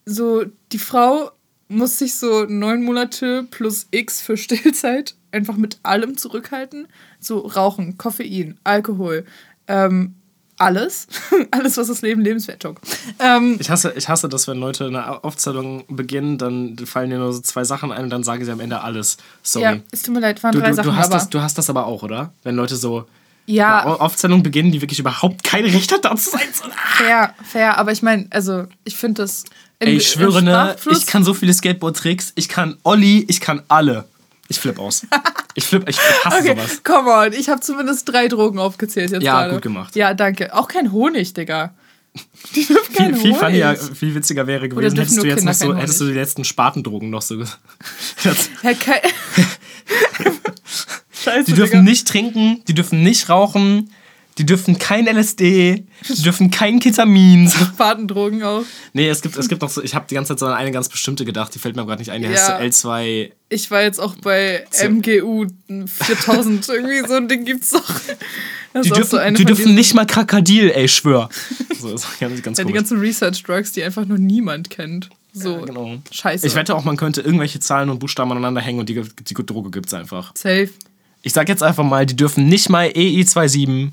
so 0.05 0.45
die 0.71 0.79
Frau 0.79 1.31
muss 1.67 1.97
sich 1.97 2.15
so 2.15 2.45
neun 2.45 2.83
Monate 2.83 3.47
plus 3.49 3.87
X 3.91 4.21
für 4.21 4.37
Stillzeit 4.37 5.15
einfach 5.31 5.57
mit 5.57 5.79
allem 5.83 6.17
zurückhalten. 6.17 6.87
So 7.19 7.39
Rauchen, 7.39 7.97
Koffein, 7.97 8.57
Alkohol, 8.63 9.25
ähm, 9.67 10.15
alles. 10.57 11.07
alles, 11.51 11.77
was 11.77 11.87
das 11.87 12.01
Leben 12.01 12.21
lebenswert 12.21 12.63
jogt. 12.63 12.83
Ähm, 13.19 13.57
Ich 13.59 13.69
hasse, 13.69 13.93
ich 13.95 14.07
hasse 14.07 14.29
das, 14.29 14.47
wenn 14.47 14.57
Leute 14.59 14.85
eine 14.87 15.23
Aufzählung 15.23 15.83
beginnen, 15.89 16.37
dann 16.37 16.77
fallen 16.85 17.09
dir 17.09 17.17
nur 17.17 17.33
so 17.33 17.41
zwei 17.41 17.63
Sachen 17.63 17.91
ein 17.91 18.05
und 18.05 18.09
dann 18.09 18.23
sagen 18.23 18.43
sie 18.45 18.51
am 18.51 18.59
Ende 18.59 18.81
alles. 18.81 19.17
Sorry. 19.43 19.63
ja, 19.65 19.75
es 19.91 20.01
tut 20.03 20.13
mir 20.13 20.21
leid, 20.21 20.41
waren 20.43 20.53
du, 20.53 20.59
drei 20.59 20.69
du, 20.69 20.75
Sachen, 20.75 20.89
du, 20.91 20.95
hast 20.95 21.05
aber... 21.07 21.15
das, 21.15 21.29
du 21.29 21.41
hast 21.41 21.57
das 21.57 21.69
aber 21.69 21.85
auch, 21.85 22.03
oder? 22.03 22.31
Wenn 22.43 22.55
Leute 22.55 22.75
so 22.75 23.05
ja, 23.47 23.81
eine 23.81 23.91
Au- 23.91 23.99
Aufzählung 23.99 24.41
beginnen, 24.43 24.71
die 24.71 24.81
wirklich 24.81 24.99
überhaupt 24.99 25.43
kein 25.43 25.65
Recht 25.65 25.91
hat, 25.91 26.03
da 26.05 26.15
zu 26.15 26.31
sein. 26.31 26.41
So, 26.53 26.63
fair, 26.97 27.33
fair, 27.43 27.77
aber 27.77 27.91
ich 27.91 28.01
meine, 28.01 28.25
also, 28.31 28.65
ich 28.85 28.95
finde 28.95 29.21
das... 29.21 29.43
im- 29.79 29.87
Ey, 29.89 29.97
ich 29.97 30.09
schwöre, 30.09 30.41
ne, 30.41 30.75
ich 30.89 31.05
kann 31.05 31.23
so 31.23 31.33
viele 31.33 31.53
Skateboard-Tricks. 31.53 32.31
Ich 32.35 32.49
kann 32.49 32.77
Olli, 32.83 33.25
ich 33.27 33.39
kann 33.41 33.61
alle. 33.67 34.05
Ich 34.47 34.59
flipp 34.59 34.79
aus. 34.79 35.05
Ich 35.55 35.65
flipp, 35.65 35.87
ich 35.89 35.97
hasse 35.99 36.37
Okay, 36.39 36.55
sowas. 36.55 36.83
come 36.83 37.09
on. 37.09 37.33
Ich 37.33 37.49
habe 37.49 37.61
zumindest 37.61 38.07
drei 38.09 38.27
Drogen 38.27 38.59
aufgezählt 38.59 39.11
jetzt 39.11 39.23
Ja, 39.23 39.39
gerade. 39.39 39.53
gut 39.53 39.61
gemacht. 39.63 39.95
Ja, 39.95 40.13
danke. 40.13 40.53
Auch 40.53 40.67
kein 40.67 40.91
Honig, 40.91 41.33
Digga. 41.33 41.73
Die 42.55 42.65
dürfen 42.65 42.93
kein 42.93 43.13
Viel, 43.15 43.21
viel, 43.21 43.31
Honig. 43.31 43.39
funnier, 43.39 43.75
viel 43.95 44.15
witziger 44.15 44.47
wäre 44.47 44.69
gewesen, 44.69 44.95
dürfen 44.95 44.99
hättest 44.99 45.17
du 45.23 45.25
jetzt 45.27 45.37
Kinder 45.39 45.51
noch 45.51 45.57
so, 45.57 45.67
keinen 45.69 45.77
hättest 45.79 46.01
du 46.01 46.05
die 46.05 46.13
letzten 46.13 46.43
Spartendrogen 46.45 47.09
noch 47.09 47.21
so. 47.21 47.41
Scheiße, 51.23 51.45
die 51.45 51.53
dürfen 51.53 51.71
Digga. 51.71 51.81
nicht 51.83 52.07
trinken, 52.07 52.61
die 52.67 52.73
dürfen 52.73 53.01
nicht 53.03 53.29
rauchen, 53.29 53.91
Die 54.37 54.45
dürfen 54.45 54.77
kein 54.77 55.07
LSD, 55.07 55.85
die 56.09 56.21
dürfen 56.21 56.51
kein 56.51 56.79
Ketamin. 56.81 57.47
So. 57.55 57.65
Badendrogen 57.77 58.43
auch. 58.43 58.63
Nee, 58.91 59.07
es 59.07 59.21
gibt, 59.21 59.37
es 59.37 59.47
gibt 59.47 59.61
noch 59.61 59.69
so, 59.69 59.81
ich 59.81 59.95
habe 59.95 60.05
die 60.09 60.15
ganze 60.15 60.33
Zeit 60.33 60.39
so 60.39 60.45
an 60.47 60.53
eine 60.53 60.71
ganz 60.71 60.89
bestimmte 60.89 61.23
gedacht, 61.23 61.55
die 61.55 61.59
fällt 61.59 61.75
mir 61.77 61.85
gerade 61.85 62.01
nicht 62.01 62.11
ein, 62.11 62.21
die 62.21 62.27
heißt 62.27 62.45
so 62.47 62.51
Ja. 62.51 62.59
L2. 62.59 63.31
Ich 63.47 63.71
war 63.71 63.81
jetzt 63.83 63.99
auch 63.99 64.15
bei 64.17 64.65
MGU 64.83 65.45
4000. 65.85 66.67
Irgendwie 66.69 67.07
so 67.07 67.13
ein 67.13 67.27
Ding 67.29 67.45
gibt's 67.45 67.69
doch. 67.71 67.83
Das 68.73 68.83
Die 68.83 68.89
dürfen, 68.91 69.19
so 69.19 69.33
die 69.35 69.45
dürfen 69.45 69.73
nicht 69.73 69.93
mal 69.93 70.05
Krakadil, 70.05 70.69
ey, 70.71 70.87
schwör. 70.87 71.29
So, 71.79 71.91
das 71.91 72.03
ist 72.03 72.19
ganz, 72.19 72.41
ganz 72.41 72.57
Ja, 72.57 72.63
die 72.63 72.73
ganzen 72.73 72.99
Research-Drugs, 72.99 73.73
die 73.73 73.83
einfach 73.83 74.05
nur 74.05 74.17
niemand 74.17 74.69
kennt. 74.69 75.09
So, 75.33 75.59
Ja, 75.59 75.65
genau. 75.65 75.97
scheiße. 76.11 76.47
Ich 76.47 76.55
wette 76.55 76.73
auch, 76.75 76.83
man 76.83 76.97
könnte 76.97 77.21
irgendwelche 77.21 77.59
Zahlen 77.59 77.89
und 77.89 77.99
Buchstaben 77.99 78.31
aneinander 78.31 78.61
hängen 78.61 78.79
und 78.79 78.89
die, 78.89 79.01
die 79.01 79.33
Droge 79.33 79.69
gibt's 79.71 79.93
einfach. 79.93 80.31
Safe. 80.35 80.69
Ich 81.21 81.33
sag 81.33 81.47
jetzt 81.49 81.63
einfach 81.63 81.83
mal, 81.83 82.05
die 82.05 82.15
dürfen 82.15 82.47
nicht 82.47 82.69
mal 82.69 82.87
E 82.95 83.21
EI27. 83.21 83.91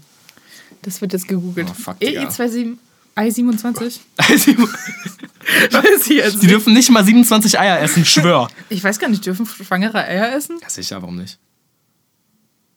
Das 0.82 1.00
wird 1.00 1.12
jetzt 1.12 1.28
gegoogelt. 1.28 1.68
Oh, 1.70 1.74
fuck, 1.74 1.98
Digga. 2.00 2.28
EI27, 2.28 2.76
I27? 3.16 4.00
die 6.40 6.46
dürfen 6.46 6.72
nicht 6.72 6.90
mal 6.90 7.04
27 7.04 7.58
Eier 7.58 7.80
essen, 7.80 8.04
schwör. 8.04 8.48
Ich 8.68 8.82
weiß 8.82 8.98
gar 8.98 9.08
nicht, 9.08 9.24
dürfen 9.24 9.46
Schwangere 9.46 10.04
Eier 10.04 10.34
essen? 10.34 10.58
Ja, 10.60 10.68
sicher, 10.68 11.00
warum 11.02 11.16
nicht? 11.16 11.38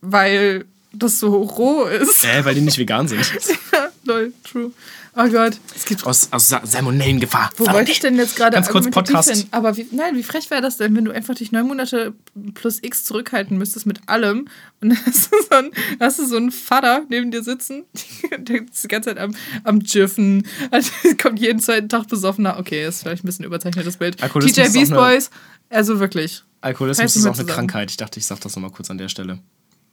Weil 0.01 0.65
das 0.97 1.19
so 1.19 1.35
roh 1.35 1.85
ist. 1.85 2.23
Äh, 2.25 2.43
weil 2.45 2.55
die 2.55 2.61
nicht 2.61 2.77
vegan 2.77 3.07
sind. 3.07 3.21
Lol, 4.05 4.33
true. 4.43 4.71
Oh 5.17 5.27
Gott. 5.29 5.57
Es 5.73 5.85
gibt 5.85 6.05
Aus, 6.05 6.27
aus 6.31 6.49
Sa- 6.49 6.61
Salmonellengefahr. 6.65 7.49
Wo 7.55 7.65
wollte 7.71 7.89
ich 7.91 8.01
denn 8.01 8.17
jetzt 8.17 8.35
gerade 8.35 8.55
Ganz 8.55 8.67
kurz 8.67 8.89
Podcast. 8.89 9.31
hin? 9.31 9.45
Aber 9.51 9.77
wie, 9.77 9.87
nein, 9.91 10.17
wie 10.17 10.23
frech 10.23 10.49
wäre 10.51 10.61
das 10.61 10.75
denn, 10.75 10.93
wenn 10.93 11.05
du 11.05 11.11
einfach 11.11 11.35
dich 11.35 11.53
neun 11.53 11.67
Monate 11.67 12.13
plus 12.53 12.79
X 12.83 13.05
zurückhalten 13.05 13.57
müsstest 13.57 13.85
mit 13.85 14.01
allem 14.07 14.49
und 14.81 14.89
dann 14.89 15.05
hast 15.05 15.31
du 15.31 15.37
so 15.49 15.55
einen, 15.55 15.71
hast 16.01 16.19
du 16.19 16.25
so 16.27 16.35
einen 16.35 16.51
Vater 16.51 17.03
neben 17.09 17.31
dir 17.31 17.43
sitzen, 17.43 17.85
der 18.37 18.63
ist 18.63 18.83
die 18.83 18.87
ganze 18.89 19.11
Zeit 19.11 19.17
am, 19.19 19.33
am 19.63 19.79
Jiffen, 19.79 20.45
also, 20.69 20.91
kommt 21.21 21.39
jeden 21.39 21.59
zweiten 21.59 21.87
Tag 21.87 22.09
besoffener. 22.09 22.57
Okay, 22.59 22.85
ist 22.85 23.03
vielleicht 23.03 23.23
ein 23.23 23.27
bisschen 23.27 23.45
überzeichnetes 23.45 23.95
Bild. 23.95 24.21
Alkoholismus 24.21 24.67
TJ 24.67 24.73
Beast 24.77 24.91
Boys, 24.93 25.29
also 25.69 25.99
wirklich. 26.01 26.43
Alkoholismus 26.59 27.15
ist 27.15 27.21
auch 27.23 27.27
eine 27.27 27.35
zusammen. 27.35 27.49
Krankheit. 27.55 27.91
Ich 27.91 27.97
dachte, 27.97 28.19
ich 28.19 28.25
sag 28.25 28.41
das 28.41 28.53
nochmal 28.57 28.71
kurz 28.71 28.89
an 28.89 28.97
der 28.97 29.07
Stelle. 29.07 29.39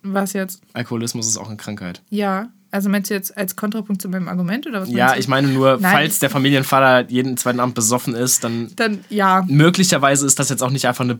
Was 0.03 0.33
jetzt? 0.33 0.63
Alkoholismus 0.73 1.27
ist 1.27 1.37
auch 1.37 1.49
eine 1.49 1.57
Krankheit. 1.57 2.03
Ja, 2.11 2.51
also 2.71 2.89
meinst 2.89 3.11
du 3.11 3.15
jetzt 3.15 3.37
als 3.37 3.55
Kontrapunkt 3.55 4.01
zu 4.01 4.09
meinem 4.09 4.29
Argument 4.29 4.67
oder 4.67 4.83
was 4.83 4.91
Ja, 4.91 5.15
ich 5.17 5.29
meine 5.29 5.49
nur, 5.49 5.79
Nein. 5.79 5.93
falls 5.93 6.19
der 6.19 6.31
Familienvater 6.31 7.09
jeden 7.11 7.37
zweiten 7.37 7.61
Abend 7.61 7.75
besoffen 7.75 8.15
ist, 8.15 8.45
dann 8.45 8.71
Dann, 8.77 9.05
ja, 9.11 9.45
möglicherweise 9.47 10.27
ist 10.27 10.39
das 10.39 10.49
jetzt 10.49 10.63
auch 10.63 10.71
nicht 10.71 10.87
einfach 10.87 11.05
eine 11.05 11.19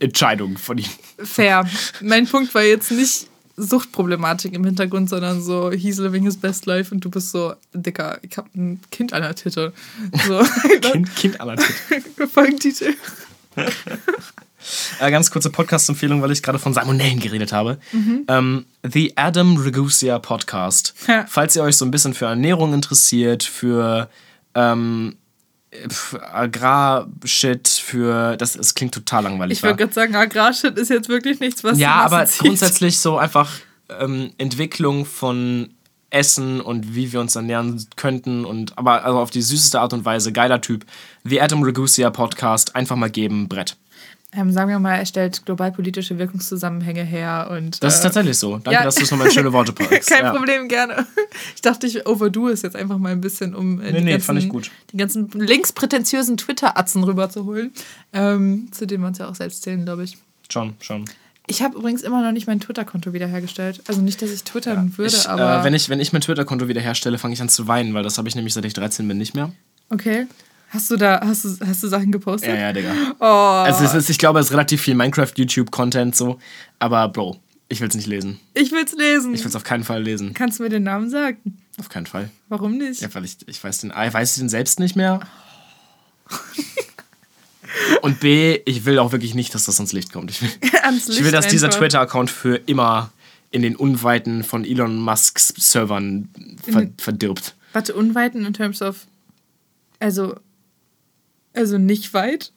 Entscheidung 0.00 0.58
von 0.58 0.78
ihm. 0.78 0.90
Fair. 1.18 1.66
Mein 2.00 2.26
Punkt 2.26 2.54
war 2.54 2.62
jetzt 2.62 2.90
nicht 2.90 3.28
Suchtproblematik 3.56 4.54
im 4.54 4.64
Hintergrund, 4.64 5.08
sondern 5.08 5.42
so, 5.42 5.70
he's 5.70 5.98
living 5.98 6.24
his 6.24 6.36
best 6.36 6.66
life 6.66 6.94
und 6.94 7.04
du 7.04 7.10
bist 7.10 7.30
so, 7.30 7.54
Dicker, 7.72 8.18
ich 8.22 8.36
hab 8.36 8.54
ein 8.54 8.80
Kind 8.90 9.12
an 9.12 9.22
der 9.22 9.34
Titte. 9.34 9.72
So, 10.26 10.42
Kind, 10.80 11.16
kind 11.16 11.40
aller 11.40 11.56
Titel. 11.56 12.26
Folgentitel. 12.32 12.94
Äh, 15.00 15.10
ganz 15.10 15.30
kurze 15.30 15.50
Podcast-Empfehlung, 15.50 16.22
weil 16.22 16.32
ich 16.32 16.42
gerade 16.42 16.58
von 16.58 16.72
Salmonellen 16.74 17.20
geredet 17.20 17.52
habe. 17.52 17.78
Mhm. 17.92 18.24
Ähm, 18.28 18.66
The 18.82 19.12
Adam 19.16 19.56
Ragusia 19.56 20.18
Podcast. 20.18 20.94
Ja. 21.06 21.24
Falls 21.28 21.56
ihr 21.56 21.62
euch 21.62 21.76
so 21.76 21.84
ein 21.84 21.90
bisschen 21.90 22.14
für 22.14 22.26
Ernährung 22.26 22.74
interessiert, 22.74 23.42
für 23.42 24.08
ähm, 24.54 25.16
Agrarshit, 26.32 27.68
für. 27.68 28.36
Das, 28.36 28.52
das 28.54 28.74
klingt 28.74 28.94
total 28.94 29.24
langweilig. 29.24 29.58
Ich 29.58 29.62
würde 29.62 29.76
gerade 29.76 29.92
sagen, 29.92 30.14
Agrarshit 30.14 30.78
ist 30.78 30.90
jetzt 30.90 31.08
wirklich 31.08 31.40
nichts, 31.40 31.64
was 31.64 31.78
Ja, 31.78 31.94
aber 31.94 32.24
zieht. 32.26 32.40
grundsätzlich 32.42 32.98
so 32.98 33.18
einfach 33.18 33.50
ähm, 33.88 34.32
Entwicklung 34.38 35.04
von 35.04 35.70
Essen 36.10 36.60
und 36.60 36.94
wie 36.94 37.12
wir 37.12 37.20
uns 37.20 37.36
ernähren 37.36 37.86
könnten 37.96 38.44
und 38.44 38.76
aber 38.76 39.04
also 39.04 39.18
auf 39.18 39.30
die 39.30 39.40
süßeste 39.40 39.80
Art 39.80 39.94
und 39.94 40.04
Weise, 40.04 40.30
geiler 40.32 40.60
Typ. 40.60 40.84
The 41.24 41.40
Adam 41.40 41.62
Ragusia 41.62 42.10
Podcast, 42.10 42.76
einfach 42.76 42.96
mal 42.96 43.10
geben, 43.10 43.48
Brett. 43.48 43.76
Ähm, 44.34 44.50
sagen 44.50 44.70
wir 44.70 44.78
mal, 44.78 44.94
er 44.96 45.04
stellt 45.04 45.44
globalpolitische 45.44 46.16
Wirkungszusammenhänge 46.18 47.04
her 47.04 47.50
und. 47.50 47.82
Das 47.82 47.96
ist 47.96 48.00
äh, 48.00 48.04
tatsächlich 48.04 48.38
so. 48.38 48.52
Danke, 48.52 48.72
ja. 48.72 48.82
dass 48.84 48.94
du 48.94 49.02
es 49.02 49.10
nochmal 49.10 49.26
in 49.26 49.32
schöne 49.34 49.52
Worte 49.52 49.72
packst. 49.74 50.08
Kein 50.08 50.24
ja. 50.24 50.32
Problem, 50.32 50.68
gerne. 50.68 51.06
Ich 51.54 51.60
dachte, 51.60 51.86
ich 51.86 52.06
overdo 52.06 52.48
es 52.48 52.62
jetzt 52.62 52.74
einfach 52.74 52.96
mal 52.96 53.12
ein 53.12 53.20
bisschen, 53.20 53.54
um 53.54 53.80
äh, 53.80 53.92
Nee, 53.92 53.98
die, 53.98 54.04
nee, 54.04 54.10
ganzen, 54.12 54.26
fand 54.26 54.38
ich 54.38 54.48
gut. 54.48 54.70
die 54.92 54.96
ganzen 54.96 55.28
linksprätentiösen 55.30 56.38
Twitter-Atzen 56.38 57.04
rüberzuholen. 57.04 57.72
Ähm, 58.14 58.68
zu 58.72 58.86
denen 58.86 59.02
wir 59.02 59.08
uns 59.08 59.18
ja 59.18 59.28
auch 59.28 59.34
selbst 59.34 59.62
zählen, 59.62 59.84
glaube 59.84 60.04
ich. 60.04 60.16
Schon, 60.50 60.74
schon. 60.80 61.04
Ich 61.46 61.60
habe 61.60 61.76
übrigens 61.76 62.00
immer 62.02 62.22
noch 62.22 62.32
nicht 62.32 62.46
mein 62.46 62.60
Twitter-Konto 62.60 63.12
wiederhergestellt. 63.12 63.82
Also 63.88 64.00
nicht, 64.00 64.22
dass 64.22 64.30
ich 64.30 64.44
twittern 64.44 64.96
würde, 64.96 65.14
Ich, 65.14 65.28
aber. 65.28 65.60
äh, 65.60 65.64
wenn, 65.64 65.74
ich, 65.74 65.88
wenn 65.90 66.00
ich 66.00 66.12
mein 66.14 66.22
Twitter-Konto 66.22 66.68
wiederherstelle, 66.68 67.18
fange 67.18 67.34
ich 67.34 67.42
an 67.42 67.48
zu 67.50 67.68
weinen, 67.68 67.92
weil 67.92 68.02
das 68.02 68.16
habe 68.16 68.28
ich 68.28 68.34
nämlich 68.34 68.54
seit 68.54 68.64
ich 68.64 68.72
13 68.72 69.06
bin 69.06 69.18
nicht 69.18 69.34
mehr. 69.34 69.52
okay. 69.90 70.26
Hast 70.72 70.90
du 70.90 70.96
da, 70.96 71.20
hast 71.22 71.44
du, 71.44 71.50
hast 71.66 71.82
du 71.82 71.88
Sachen 71.88 72.10
gepostet? 72.10 72.48
Ja, 72.48 72.56
ja, 72.56 72.72
Digga. 72.72 72.94
Oh. 73.20 73.24
Also 73.24 73.84
es 73.84 73.92
ist, 73.92 74.08
ich 74.08 74.16
glaube, 74.16 74.40
es 74.40 74.46
ist 74.46 74.52
relativ 74.52 74.80
viel 74.80 74.94
Minecraft-YouTube-Content 74.94 76.16
so, 76.16 76.38
aber 76.78 77.08
Bro, 77.08 77.38
ich 77.68 77.82
will 77.82 77.88
es 77.88 77.94
nicht 77.94 78.06
lesen. 78.06 78.40
ich 78.54 78.72
will's 78.72 78.94
lesen. 78.94 79.34
Ich 79.34 79.40
will 79.40 79.48
es 79.48 79.56
auf 79.56 79.64
keinen 79.64 79.84
Fall 79.84 80.02
lesen. 80.02 80.32
Kannst 80.32 80.58
du 80.58 80.62
mir 80.62 80.70
den 80.70 80.84
Namen 80.84 81.10
sagen? 81.10 81.58
Auf 81.78 81.90
keinen 81.90 82.06
Fall. 82.06 82.30
Warum 82.48 82.78
nicht? 82.78 83.02
Ja, 83.02 83.14
weil 83.14 83.26
ich, 83.26 83.36
ich 83.46 83.62
weiß 83.62 83.80
den 83.80 83.92
A, 83.92 84.06
ich 84.06 84.14
weiß 84.14 84.36
den 84.36 84.48
selbst 84.48 84.80
nicht 84.80 84.96
mehr. 84.96 85.20
Und 88.00 88.20
B, 88.20 88.60
ich 88.64 88.86
will 88.86 88.98
auch 88.98 89.12
wirklich 89.12 89.34
nicht, 89.34 89.54
dass 89.54 89.66
das 89.66 89.78
ans 89.78 89.92
Licht 89.92 90.10
kommt. 90.10 90.30
Ich 90.30 90.40
will, 90.40 90.50
ich 91.08 91.22
will 91.24 91.32
dass 91.32 91.48
dieser. 91.48 91.68
Twitter-Account 91.68 92.30
für 92.30 92.56
immer 92.56 93.12
in 93.50 93.60
den 93.60 93.76
Unweiten 93.76 94.42
von 94.42 94.64
Elon 94.64 94.96
Musks 94.96 95.48
Servern 95.48 96.28
ver 96.62 96.88
verdirbt. 96.98 97.54
Warte, 97.74 97.94
unweiten 97.94 98.46
in 98.46 98.54
terms 98.54 98.80
of. 98.80 99.06
Also. 100.00 100.36
Also 101.54 101.78
nicht 101.78 102.12
weit. 102.14 102.52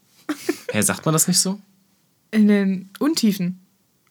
Hä, 0.72 0.82
sagt 0.82 1.06
man 1.06 1.14
das 1.14 1.28
nicht 1.28 1.40
so? 1.40 1.60
In 2.32 2.48
den 2.48 2.90
Untiefen. 3.00 3.60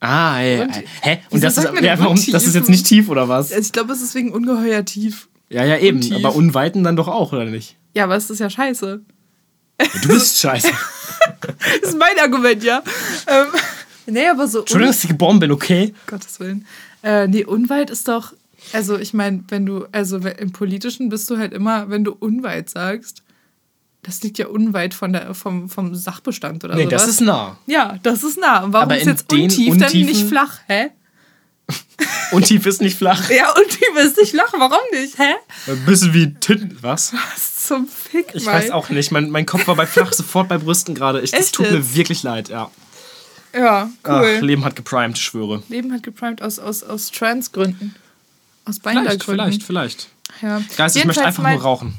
Ah, 0.01 0.41
ja. 0.41 0.63
Und- 0.65 0.83
Hä? 1.03 1.19
Und 1.31 1.43
das 1.43 1.57
ist, 1.59 1.65
ja, 1.83 1.99
warum, 1.99 2.17
das 2.31 2.47
ist 2.47 2.55
jetzt 2.55 2.69
nicht 2.69 2.87
tief 2.87 3.09
oder 3.09 3.29
was? 3.29 3.51
Also 3.53 3.67
ich 3.67 3.73
glaube, 3.73 3.93
es 3.93 4.03
ist 4.03 4.15
wegen 4.15 4.33
ungeheuer 4.33 4.85
tief. 4.85 5.29
Ja, 5.49 5.65
ja, 5.65 5.79
eben. 5.79 5.99
Untief. 5.99 6.17
Aber 6.17 6.35
Unweiten 6.35 6.85
dann 6.85 6.97
doch 6.97 7.09
auch, 7.09 7.33
oder 7.33 7.45
nicht? 7.47 7.77
Ja, 7.95 8.05
aber 8.05 8.17
es 8.17 8.29
ist 8.31 8.39
ja 8.39 8.51
scheiße. 8.51 9.01
Du 10.03 10.09
bist 10.09 10.39
scheiße. 10.39 10.69
Das 11.81 11.91
ist 11.91 11.99
mein 11.99 12.19
Argument, 12.23 12.63
ja. 12.65 12.83
ähm, 13.27 13.47
nee, 14.07 14.27
aber 14.29 14.47
so. 14.49 14.61
Entschuldigung, 14.61 14.93
dass 14.93 15.03
ich 15.05 15.11
geboren 15.11 15.39
bin, 15.41 15.51
okay? 15.53 15.93
Gottes 16.07 16.39
Willen. 16.41 16.67
Äh, 17.03 17.27
nee, 17.29 17.45
unweit 17.45 17.91
ist 17.91 18.09
doch. 18.09 18.33
Also, 18.73 18.99
ich 18.99 19.13
meine, 19.15 19.45
wenn 19.49 19.67
du. 19.67 19.87
Also, 19.93 20.19
im 20.19 20.53
Politischen 20.53 21.09
bist 21.11 21.29
du 21.31 21.37
halt 21.39 21.53
immer, 21.53 21.91
wenn 21.91 22.05
du 22.05 22.13
unweit 22.13 22.71
sagst, 22.71 23.23
das 24.05 24.23
liegt 24.23 24.39
ja 24.39 24.47
unweit 24.47 24.95
von 24.95 25.13
der, 25.13 25.35
vom, 25.35 25.69
vom 25.69 25.95
Sachbestand 25.95 26.63
oder 26.65 26.77
Nee, 26.77 26.85
so. 26.85 26.91
das 26.91 27.09
ist 27.09 27.21
nah. 27.21 27.57
Ja, 27.67 27.99
das 28.03 28.23
ist 28.23 28.39
nah. 28.39 28.63
Und 28.65 28.73
warum 28.73 28.85
Aber 28.91 28.97
ist 28.99 29.07
jetzt 29.07 29.33
untief 29.33 29.77
dann 29.79 29.83
Untiefen- 29.89 30.07
nicht 30.07 30.29
flach? 30.29 30.59
Hä? 30.69 30.91
Untief 32.33 32.67
ist 32.67 32.81
nicht 32.83 32.99
flach. 32.99 33.31
Ja, 33.31 33.51
untief 33.53 33.89
ist 34.05 34.17
nicht 34.19 34.31
flach. 34.33 34.53
Warum 34.57 34.79
nicht? 34.93 35.19
Hä? 35.19 35.35
Ein 35.67 35.85
bisschen 35.87 36.13
wie 36.13 36.35
Titten. 36.35 36.77
Was? 36.83 37.13
Was 37.15 37.67
zum 37.67 37.87
Fick, 37.89 38.27
Ich 38.35 38.45
Mike? 38.45 38.53
weiß 38.59 38.71
auch 38.71 38.91
nicht. 38.91 39.11
Mein, 39.13 39.31
mein 39.31 39.47
Kopf 39.47 39.67
war 39.67 39.75
bei 39.77 39.87
flach 39.87 40.13
sofort 40.13 40.49
bei 40.49 40.59
Brüsten 40.59 40.95
gerade. 40.95 41.21
Das 41.21 41.33
Echt 41.33 41.55
tut 41.55 41.71
mir 41.71 41.95
wirklich 41.95 42.23
leid, 42.23 42.49
ja. 42.51 42.71
Ja, 43.55 43.89
cool. 44.07 44.35
Ach, 44.39 44.43
Leben 44.43 44.65
hat 44.65 44.75
geprimed, 44.77 45.17
ich 45.17 45.25
schwöre. 45.25 45.63
Leben 45.69 45.93
hat 45.93 46.03
geprimed 46.03 46.43
aus, 46.43 46.59
aus, 46.59 46.83
aus 46.83 47.11
Trans-Gründen. 47.13 47.95
Aus 48.67 48.79
Vielleicht, 48.83 48.97
Binder-Gründen. 48.99 49.43
vielleicht, 49.45 49.63
vielleicht. 49.63 50.09
Ja. 50.43 50.61
Geist, 50.77 50.97
ich 50.97 51.05
möchte 51.05 51.25
einfach 51.25 51.43
mein- 51.43 51.55
nur 51.55 51.63
rauchen. 51.63 51.95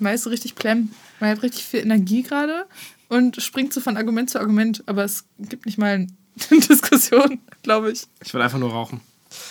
Man 0.00 0.14
ist 0.14 0.24
so 0.24 0.30
richtig 0.30 0.54
plemm. 0.54 0.90
Man 1.20 1.30
hat 1.30 1.42
richtig 1.42 1.64
viel 1.64 1.80
Energie 1.80 2.22
gerade 2.22 2.66
und 3.08 3.40
springt 3.42 3.72
so 3.72 3.80
von 3.80 3.96
Argument 3.96 4.28
zu 4.30 4.40
Argument, 4.40 4.82
aber 4.86 5.04
es 5.04 5.24
gibt 5.38 5.66
nicht 5.66 5.78
mal 5.78 5.94
eine 5.94 6.08
Diskussion, 6.68 7.38
glaube 7.62 7.92
ich. 7.92 8.04
Ich 8.24 8.34
will 8.34 8.42
einfach 8.42 8.58
nur 8.58 8.70
rauchen. 8.70 9.00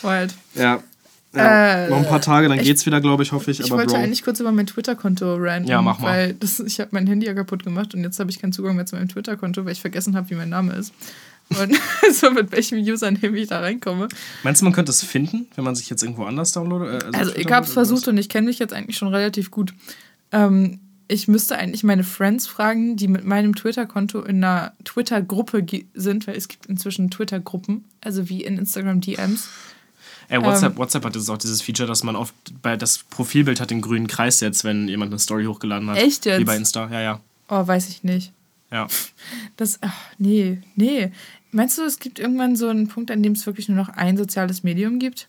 Wild. 0.02 0.34
Ja. 0.56 0.82
Äh, 1.36 1.90
noch 1.90 1.98
ein 1.98 2.06
paar 2.08 2.22
Tage, 2.22 2.48
dann 2.48 2.60
ich- 2.60 2.66
geht's 2.66 2.86
wieder, 2.86 3.02
glaube 3.02 3.24
ich, 3.24 3.32
hoffe 3.32 3.50
ich. 3.50 3.60
Ich 3.60 3.66
aber 3.72 3.80
wollte 3.80 3.94
Bro. 3.96 4.04
eigentlich 4.04 4.24
kurz 4.24 4.40
über 4.40 4.52
mein 4.52 4.68
Twitter-Konto 4.68 5.36
ranten, 5.38 5.68
Ja, 5.68 5.82
mach 5.82 5.98
mal. 5.98 6.08
weil 6.12 6.34
das, 6.36 6.60
ich 6.60 6.80
habe 6.80 6.90
mein 6.94 7.08
Handy 7.08 7.26
ja 7.26 7.34
kaputt 7.34 7.64
gemacht 7.64 7.96
und 7.96 8.04
jetzt 8.04 8.20
habe 8.20 8.30
ich 8.30 8.40
keinen 8.40 8.54
Zugang 8.54 8.76
mehr 8.76 8.86
zu 8.86 8.96
meinem 8.96 9.08
Twitter-Konto, 9.10 9.66
weil 9.66 9.72
ich 9.72 9.82
vergessen 9.82 10.16
habe, 10.16 10.30
wie 10.30 10.36
mein 10.36 10.50
Name 10.50 10.74
ist. 10.74 10.94
Und 11.50 11.76
so 12.14 12.30
mit 12.30 12.52
welchem 12.52 12.78
Username 12.80 13.36
ich 13.40 13.48
da 13.50 13.62
reinkomme. 13.62 14.10
Meinst 14.44 14.62
du, 14.62 14.66
man 14.66 14.74
könnte 14.74 14.92
es 14.92 15.04
finden, 15.04 15.48
wenn 15.56 15.64
man 15.64 15.74
sich 15.74 15.90
jetzt 15.90 16.04
irgendwo 16.04 16.26
anders 16.26 16.52
downloadet? 16.52 17.02
Äh, 17.04 17.18
Also 17.18 17.32
ich 17.32 17.38
Twitter 17.38 17.56
habe 17.56 17.66
es 17.66 17.74
versucht 17.74 18.08
und 18.08 18.18
ich 18.20 18.30
kenne 18.30 18.46
mich 18.48 18.60
jetzt 18.60 18.74
eigentlich 18.74 18.98
schon 18.98 19.08
relativ 19.08 19.50
gut. 19.50 19.74
Ähm, 20.34 20.80
ich 21.08 21.28
müsste 21.28 21.58
eigentlich 21.58 21.84
meine 21.84 22.04
Friends 22.04 22.48
fragen, 22.48 22.98
die 22.98 23.08
mit 23.08 23.24
meinem 23.24 23.56
Twitter-Konto 23.56 24.22
in 24.22 24.44
einer 24.44 24.74
Twitter-Gruppe 24.84 25.66
sind, 25.94 26.28
weil 26.28 26.36
es 26.36 26.48
gibt 26.48 26.66
inzwischen 26.66 27.12
Twitter-Gruppen, 27.12 27.86
also 28.02 28.30
wie 28.30 28.44
in 28.44 28.58
Instagram 28.58 29.00
DMs. 29.00 29.48
Ey, 30.30 30.42
WhatsApp, 30.42 30.72
Ähm, 30.72 30.78
WhatsApp 30.78 31.06
hat 31.06 31.16
jetzt 31.16 31.30
auch 31.30 31.38
dieses 31.38 31.62
Feature, 31.62 31.88
dass 31.88 32.04
man 32.04 32.16
oft 32.16 32.34
bei 32.62 32.76
das 32.76 33.00
Profilbild 33.10 33.60
hat 33.60 33.70
den 33.70 33.82
grünen 33.82 34.08
Kreis 34.08 34.40
jetzt, 34.40 34.64
wenn 34.64 34.88
jemand 34.88 35.12
eine 35.12 35.20
Story 35.20 35.46
hochgeladen 35.46 35.90
hat. 35.90 35.98
Echt 35.98 36.26
jetzt? 36.26 36.40
Wie 36.40 36.46
bei 36.46 36.56
Insta, 36.56 36.90
ja, 36.92 37.02
ja. 37.02 37.20
Oh, 37.50 37.68
weiß 37.68 37.90
ich 37.90 38.04
nicht. 38.04 38.32
Ja. 38.72 38.88
Das, 39.58 39.78
ach, 39.82 39.94
nee, 40.18 40.60
nee. 40.76 41.12
Meinst 41.52 41.78
du, 41.78 41.84
es 41.84 42.00
gibt 42.00 42.18
irgendwann 42.18 42.56
so 42.56 42.68
einen 42.70 42.88
Punkt, 42.88 43.12
an 43.12 43.22
dem 43.22 43.34
es 43.34 43.46
wirklich 43.46 43.70
nur 43.70 43.78
noch 43.78 43.90
ein 43.90 44.18
soziales 44.18 44.64
Medium 44.64 44.98
gibt? 44.98 45.28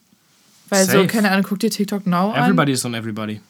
Weil 0.71 0.87
so, 0.87 0.93
Safe. 0.93 1.07
keine 1.07 1.31
Ahnung, 1.31 1.45
guck 1.47 1.59
dir 1.59 1.71
TikTok 1.71 2.07
Now 2.07 2.31
an. 2.31 2.45
Everybody 2.45 2.73
is 2.73 2.85
on 2.87 2.95
everybody. 2.95 3.41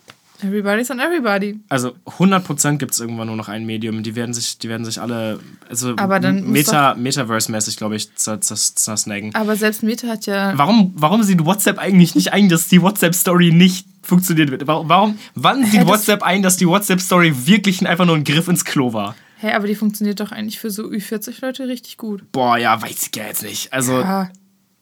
Everybody's 0.42 0.90
on 0.90 0.98
everybody. 0.98 1.60
Also 1.68 1.92
100% 2.18 2.76
gibt 2.78 2.92
es 2.92 3.00
irgendwann 3.00 3.28
nur 3.28 3.36
noch 3.36 3.48
ein 3.48 3.64
Medium. 3.64 4.02
Die 4.02 4.14
werden 4.16 4.34
sich, 4.34 4.58
die 4.58 4.68
werden 4.68 4.84
sich 4.84 5.00
alle, 5.00 5.38
also 5.68 5.94
Aber 5.96 6.18
dann 6.18 6.50
Meta, 6.50 6.94
Metaverse-mäßig, 6.94 7.76
glaube 7.76 7.96
ich, 7.96 8.08
zer- 8.16 8.40
zer- 8.40 8.74
zersnacken. 8.74 9.34
Aber 9.34 9.54
selbst 9.56 9.82
Meta 9.82 10.08
hat 10.08 10.26
ja. 10.26 10.52
Warum, 10.56 10.92
warum 10.96 11.22
sieht 11.22 11.44
WhatsApp 11.44 11.78
eigentlich 11.78 12.14
nicht 12.16 12.32
ein, 12.32 12.48
dass 12.48 12.66
die 12.68 12.82
WhatsApp-Story 12.82 13.52
nicht 13.52 13.86
funktioniert 14.02 14.50
wird? 14.50 14.66
Warum, 14.66 15.18
wann 15.34 15.64
sieht 15.66 15.82
das- 15.82 15.86
WhatsApp 15.88 16.22
ein, 16.24 16.42
dass 16.42 16.56
die 16.56 16.66
WhatsApp-Story 16.66 17.46
wirklich 17.46 17.86
einfach 17.86 18.04
nur 18.04 18.16
ein 18.16 18.24
Griff 18.24 18.48
ins 18.48 18.64
Klo 18.64 18.92
war? 18.92 19.14
Hä, 19.38 19.52
aber 19.52 19.66
die 19.68 19.74
funktioniert 19.76 20.18
doch 20.20 20.32
eigentlich 20.32 20.58
für 20.58 20.70
so 20.70 20.84
Ü40-Leute 20.90 21.68
richtig 21.68 21.96
gut. 21.96 22.22
Boah, 22.32 22.56
ja, 22.58 22.80
weiß 22.82 23.08
ich 23.10 23.16
ja 23.16 23.24
jetzt 23.26 23.42
nicht. 23.42 23.72
Also, 23.72 24.00
Ja. 24.00 24.30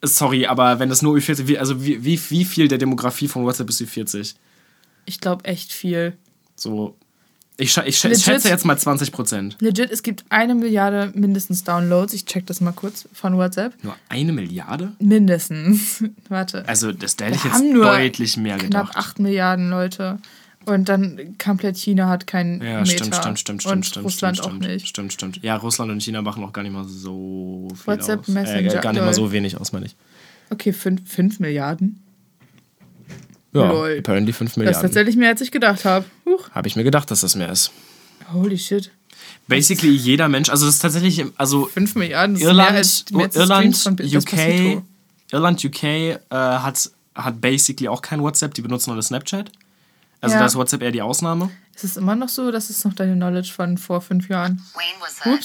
sorry, 0.02 0.46
aber 0.46 0.78
wenn 0.78 0.88
das 0.88 1.02
nur 1.02 1.14
Ü40, 1.16 1.46
wie, 1.46 1.58
also 1.58 1.84
wie, 1.84 2.02
wie, 2.04 2.18
wie 2.30 2.44
viel 2.44 2.68
der 2.68 2.78
Demografie 2.78 3.28
von 3.28 3.44
WhatsApp 3.44 3.68
ist 3.68 3.80
Ü40? 3.82 4.34
Ich 5.04 5.20
glaube 5.20 5.44
echt 5.44 5.72
viel. 5.72 6.16
So, 6.54 6.96
ich, 7.58 7.76
ich, 7.76 7.86
ich 7.86 8.02
Legit? 8.04 8.22
schätze 8.22 8.48
jetzt 8.48 8.64
mal 8.64 8.76
20%. 8.76 9.54
Legit, 9.60 9.90
es 9.90 10.02
gibt 10.02 10.24
eine 10.30 10.54
Milliarde 10.54 11.12
mindestens 11.14 11.64
Downloads. 11.64 12.12
Ich 12.14 12.24
check 12.24 12.46
das 12.46 12.60
mal 12.60 12.72
kurz 12.72 13.08
von 13.12 13.36
WhatsApp. 13.36 13.74
Nur 13.84 13.94
eine 14.08 14.32
Milliarde? 14.32 14.92
Mindestens. 14.98 16.02
Warte. 16.28 16.66
Also, 16.66 16.92
das 16.92 17.16
da 17.16 17.26
hätte 17.26 17.36
ich 17.36 17.44
jetzt 17.44 17.60
deutlich 17.74 18.36
mehr 18.36 18.56
Knapp 18.56 18.88
gedacht. 18.88 18.96
8 18.96 19.18
Milliarden 19.18 19.70
Leute. 19.70 20.18
Und 20.64 20.88
dann 20.88 21.36
komplett 21.38 21.76
China 21.76 22.08
hat 22.08 22.26
kein 22.26 22.62
Ja, 22.62 22.80
Meter. 22.80 22.86
stimmt, 22.86 23.14
stimmt, 23.16 23.38
stimmt, 23.38 23.62
stimmt, 23.62 23.76
Und 23.76 23.86
stimmt. 23.86 24.04
Russland 24.06 24.36
stimmt, 24.38 24.46
auch 24.48 24.56
stimmt, 24.56 24.72
nicht. 24.72 24.88
Stimmt, 24.88 25.12
stimmt. 25.12 25.42
Ja, 25.42 25.56
Russland 25.56 25.90
und 25.90 26.02
China 26.02 26.22
machen 26.22 26.42
auch 26.44 26.52
gar 26.52 26.62
nicht 26.62 26.72
mal 26.72 26.84
so 26.86 27.68
viel 27.74 27.86
WhatsApp, 27.86 28.20
aus. 28.20 28.28
Messenger, 28.28 28.74
äh, 28.74 28.80
gar 28.80 28.92
nicht 28.92 29.02
mal 29.02 29.14
so 29.14 29.30
wenig 29.32 29.60
aus, 29.60 29.72
meine 29.72 29.86
ich. 29.86 29.96
Okay, 30.50 30.72
5, 30.72 31.08
5 31.10 31.40
Milliarden. 31.40 32.01
Ja, 33.52 33.70
Lol. 33.70 33.98
apparently 33.98 34.32
5 34.32 34.38
Das 34.38 34.52
ist 34.52 34.56
Milliarden. 34.56 34.82
tatsächlich 34.82 35.16
mehr, 35.16 35.30
als 35.30 35.40
ich 35.40 35.50
gedacht 35.50 35.84
habe. 35.84 36.04
Huch. 36.26 36.48
Habe 36.50 36.68
ich 36.68 36.76
mir 36.76 36.84
gedacht, 36.84 37.10
dass 37.10 37.20
das 37.20 37.34
mehr 37.34 37.50
ist. 37.52 37.70
Holy 38.32 38.56
shit. 38.58 38.90
Basically 39.46 39.92
jeder 39.92 40.28
Mensch, 40.28 40.48
also 40.48 40.66
das 40.66 40.76
ist 40.76 40.80
tatsächlich, 40.80 41.24
also 41.36 41.66
5 41.66 41.94
Milliarden 41.96 42.34
das 42.34 42.42
Irland, 42.44 42.78
ist 42.78 43.12
mehr 43.12 43.24
als, 43.24 43.34
mehr 43.36 43.44
als 43.44 43.76
Irland, 43.76 43.76
von 43.76 43.92
UK. 44.78 44.82
Irland, 45.32 45.64
UK 45.64 45.82
äh, 45.84 46.18
hat, 46.30 46.90
hat 47.14 47.40
basically 47.40 47.88
auch 47.88 48.00
kein 48.02 48.22
WhatsApp, 48.22 48.54
die 48.54 48.62
benutzen 48.62 48.90
nur 48.90 48.96
das 48.96 49.06
Snapchat. 49.06 49.50
Also 50.20 50.34
Ja. 50.34 50.40
da 50.40 50.46
ist 50.46 50.54
WhatsApp 50.54 50.82
eher 50.82 50.92
die 50.92 51.02
Ausnahme. 51.02 51.50
Ist 51.74 51.84
es 51.84 51.96
immer 51.96 52.14
noch 52.14 52.28
so? 52.28 52.50
Das 52.52 52.70
ist 52.70 52.84
noch 52.84 52.94
deine 52.94 53.14
Knowledge 53.16 53.50
von 53.52 53.76
vor 53.76 54.00
fünf 54.00 54.28
Jahren. 54.28 54.62
Wayne 54.74 55.36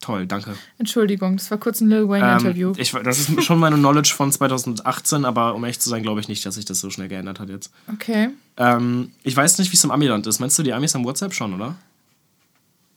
Toll, 0.00 0.26
danke. 0.26 0.54
Entschuldigung, 0.78 1.36
das 1.36 1.50
war 1.50 1.58
kurz 1.58 1.80
ein 1.80 1.88
Lil 1.88 2.08
Wayne-Interview. 2.08 2.68
Ähm, 2.68 2.74
ich, 2.78 2.92
das 2.92 3.18
ist 3.18 3.42
schon 3.44 3.58
meine 3.58 3.76
Knowledge 3.76 4.12
von 4.14 4.30
2018, 4.30 5.24
aber 5.24 5.54
um 5.54 5.64
echt 5.64 5.82
zu 5.82 5.88
sein, 5.88 6.02
glaube 6.02 6.20
ich 6.20 6.28
nicht, 6.28 6.44
dass 6.44 6.54
sich 6.56 6.64
das 6.64 6.80
so 6.80 6.90
schnell 6.90 7.08
geändert 7.08 7.40
hat 7.40 7.48
jetzt. 7.48 7.70
okay. 7.92 8.28
Ähm, 8.58 9.12
ich 9.22 9.36
weiß 9.36 9.58
nicht, 9.58 9.72
wie 9.72 9.76
es 9.76 9.84
im 9.84 9.90
Amiland 9.90 10.26
ist. 10.26 10.38
Meinst 10.38 10.58
du, 10.58 10.62
die 10.62 10.72
Amis 10.72 10.94
haben 10.94 11.04
WhatsApp 11.04 11.34
schon, 11.34 11.54
oder? 11.54 11.74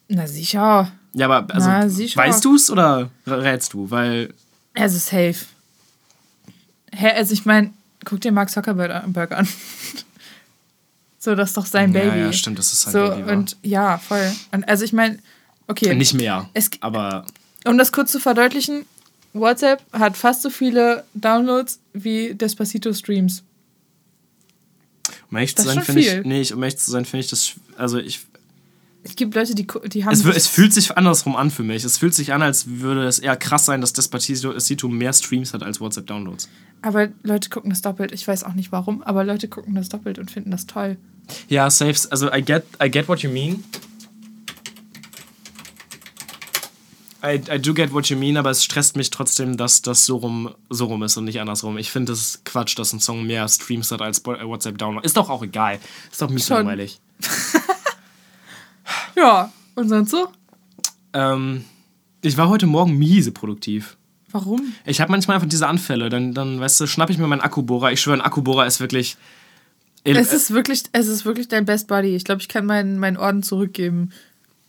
Na 0.08 0.28
sicher. 0.28 0.92
Ja, 1.14 1.30
aber 1.30 1.54
also, 1.54 1.70
Na, 1.70 1.86
weißt 1.86 2.46
du 2.46 2.56
es 2.56 2.70
oder 2.70 3.10
rätst 3.26 3.74
du? 3.74 3.90
Weil, 3.90 4.34
Also 4.74 4.98
safe. 4.98 5.46
Hä, 6.92 7.12
also 7.16 7.34
ich 7.34 7.46
meine, 7.46 7.72
guck 8.06 8.22
dir 8.22 8.32
Mark 8.32 8.50
Zuckerberg 8.50 9.32
an. 9.32 9.48
so, 11.20 11.36
das 11.36 11.50
ist 11.50 11.58
doch 11.58 11.66
sein 11.66 11.94
ja, 11.94 12.02
Baby. 12.02 12.20
ja, 12.20 12.34
stimmt, 12.34 12.60
das 12.60 12.72
ist 12.74 12.82
sein 12.82 12.94
so, 12.94 13.10
Baby. 13.10 13.32
und 13.32 13.58
ja, 13.62 13.98
voll. 13.98 14.32
Und 14.52 14.68
also 14.68 14.84
ich 14.84 14.94
meine, 14.94 15.20
okay. 15.70 15.96
Nicht 15.96 16.14
mehr. 16.14 16.50
Es- 16.54 16.70
aber 16.82 17.26
Um 17.66 17.78
das 17.78 17.92
kurz 17.94 18.12
zu 18.12 18.20
verdeutlichen, 18.20 18.86
WhatsApp 19.34 19.82
hat 19.94 20.18
fast 20.18 20.42
so 20.42 20.50
viele 20.50 21.04
Downloads 21.14 21.80
wie 21.94 22.34
Despacito-Streams. 22.34 23.44
um 25.32 25.38
ehrlich 25.38 25.56
Das 25.56 25.66
zu 25.66 25.72
sein, 25.74 25.84
finde 25.84 26.02
ich, 26.02 26.26
nee, 26.26 26.54
um 26.54 26.64
ehrlich 26.64 26.78
zu 26.78 26.90
sein, 26.92 27.06
finde 27.06 27.24
ich 27.24 27.30
das, 27.30 27.54
also 27.78 27.98
ich, 28.00 28.20
Es 29.04 29.16
gibt 29.16 29.36
Leute, 29.36 29.54
die, 29.56 29.68
die 29.88 30.04
haben. 30.06 30.14
es, 30.14 30.26
es 30.26 30.48
fühlt 30.48 30.74
sich 30.74 30.98
andersrum 30.98 31.36
an 31.36 31.52
für 31.52 31.64
mich. 31.64 31.84
Es 31.84 31.98
fühlt 31.98 32.14
sich 32.16 32.34
an, 32.34 32.42
als 32.42 32.66
würde 32.68 33.06
es 33.08 33.20
eher 33.20 33.38
krass 33.38 33.66
sein, 33.66 33.82
dass 33.82 33.94
Despacito 33.94 34.52
Despacito 34.54 34.88
mehr 34.90 35.14
Streams 35.14 35.54
hat 35.54 35.62
als 35.64 35.80
WhatsApp-Downloads. 35.80 36.50
aber 36.82 37.10
Leute 37.24 37.50
gucken 37.50 37.70
das 37.70 37.82
doppelt. 37.82 38.12
Ich 38.12 38.28
weiß 38.28 38.44
auch 38.44 38.54
nicht 38.54 38.72
warum, 38.72 39.02
aber 39.04 39.24
Leute 39.24 39.48
gucken 39.48 39.76
das 39.76 39.90
doppelt 39.90 40.18
und 40.20 40.32
finden 40.32 40.52
das 40.52 40.66
toll. 40.66 40.98
Ja, 41.48 41.70
safe. 41.70 41.96
Also, 42.10 42.32
I 42.34 42.42
get, 42.42 42.64
I 42.84 42.90
get 42.90 43.08
what 43.08 43.20
you 43.20 43.30
mean. 43.30 43.64
I, 47.24 47.42
I 47.54 47.60
do 47.60 47.74
get 47.74 47.94
what 47.94 48.08
you 48.08 48.18
mean, 48.18 48.38
aber 48.38 48.50
es 48.50 48.64
stresst 48.64 48.96
mich 48.96 49.10
trotzdem, 49.10 49.58
dass 49.58 49.82
das 49.82 50.06
so 50.06 50.18
rum, 50.18 50.56
so 50.70 50.86
rum 50.86 51.04
ist 51.04 51.18
und 51.18 51.26
nicht 51.26 51.42
andersrum. 51.42 51.78
Ich 51.78 51.92
finde 51.92 52.14
es 52.14 52.42
Quatsch, 52.46 52.78
dass 52.80 52.94
ein 52.94 53.00
Song 53.00 53.28
mehr 53.28 53.48
Streams 53.48 53.92
hat 53.92 54.02
als 54.02 54.20
äh, 54.20 54.46
WhatsApp-Download. 54.46 55.06
Ist 55.06 55.18
doch 55.18 55.30
auch 55.30 55.44
egal. 55.44 55.80
Ist 56.12 56.22
doch 56.22 56.30
mies 56.30 56.50
langweilig. 56.50 57.00
Ja, 59.16 59.52
und 59.76 59.90
sonst 59.90 60.12
so? 60.12 60.30
Ähm, 61.14 61.66
ich 62.22 62.38
war 62.38 62.50
heute 62.50 62.68
Morgen 62.68 62.98
miese 62.98 63.32
produktiv. 63.32 63.98
Warum? 64.32 64.74
Ich 64.86 65.02
habe 65.02 65.12
manchmal 65.12 65.36
einfach 65.36 65.50
diese 65.50 65.68
Anfälle. 65.68 66.10
Dann, 66.10 66.34
dann 66.34 66.60
weißt 66.60 66.80
du, 66.80 66.88
schnapp 66.88 67.10
ich 67.10 67.18
mir 67.18 67.28
meinen 67.28 67.42
Akkubohrer. 67.42 67.92
Ich 67.92 68.02
schwöre, 68.02 68.18
ein 68.18 68.22
Akkubohrer 68.22 68.66
ist 68.66 68.80
wirklich. 68.80 69.18
Es 70.04 70.32
ist 70.32 70.52
wirklich, 70.54 70.84
es 70.94 71.08
ist 71.08 71.26
wirklich 71.26 71.48
dein 71.50 71.66
Best 71.66 71.88
Buddy. 71.88 72.16
Ich 72.16 72.24
glaube, 72.24 72.42
ich 72.42 72.48
kann 72.48 72.66
meinen, 72.66 73.00
meinen 73.00 73.18
Orden 73.18 73.44
zurückgeben. 73.44 74.12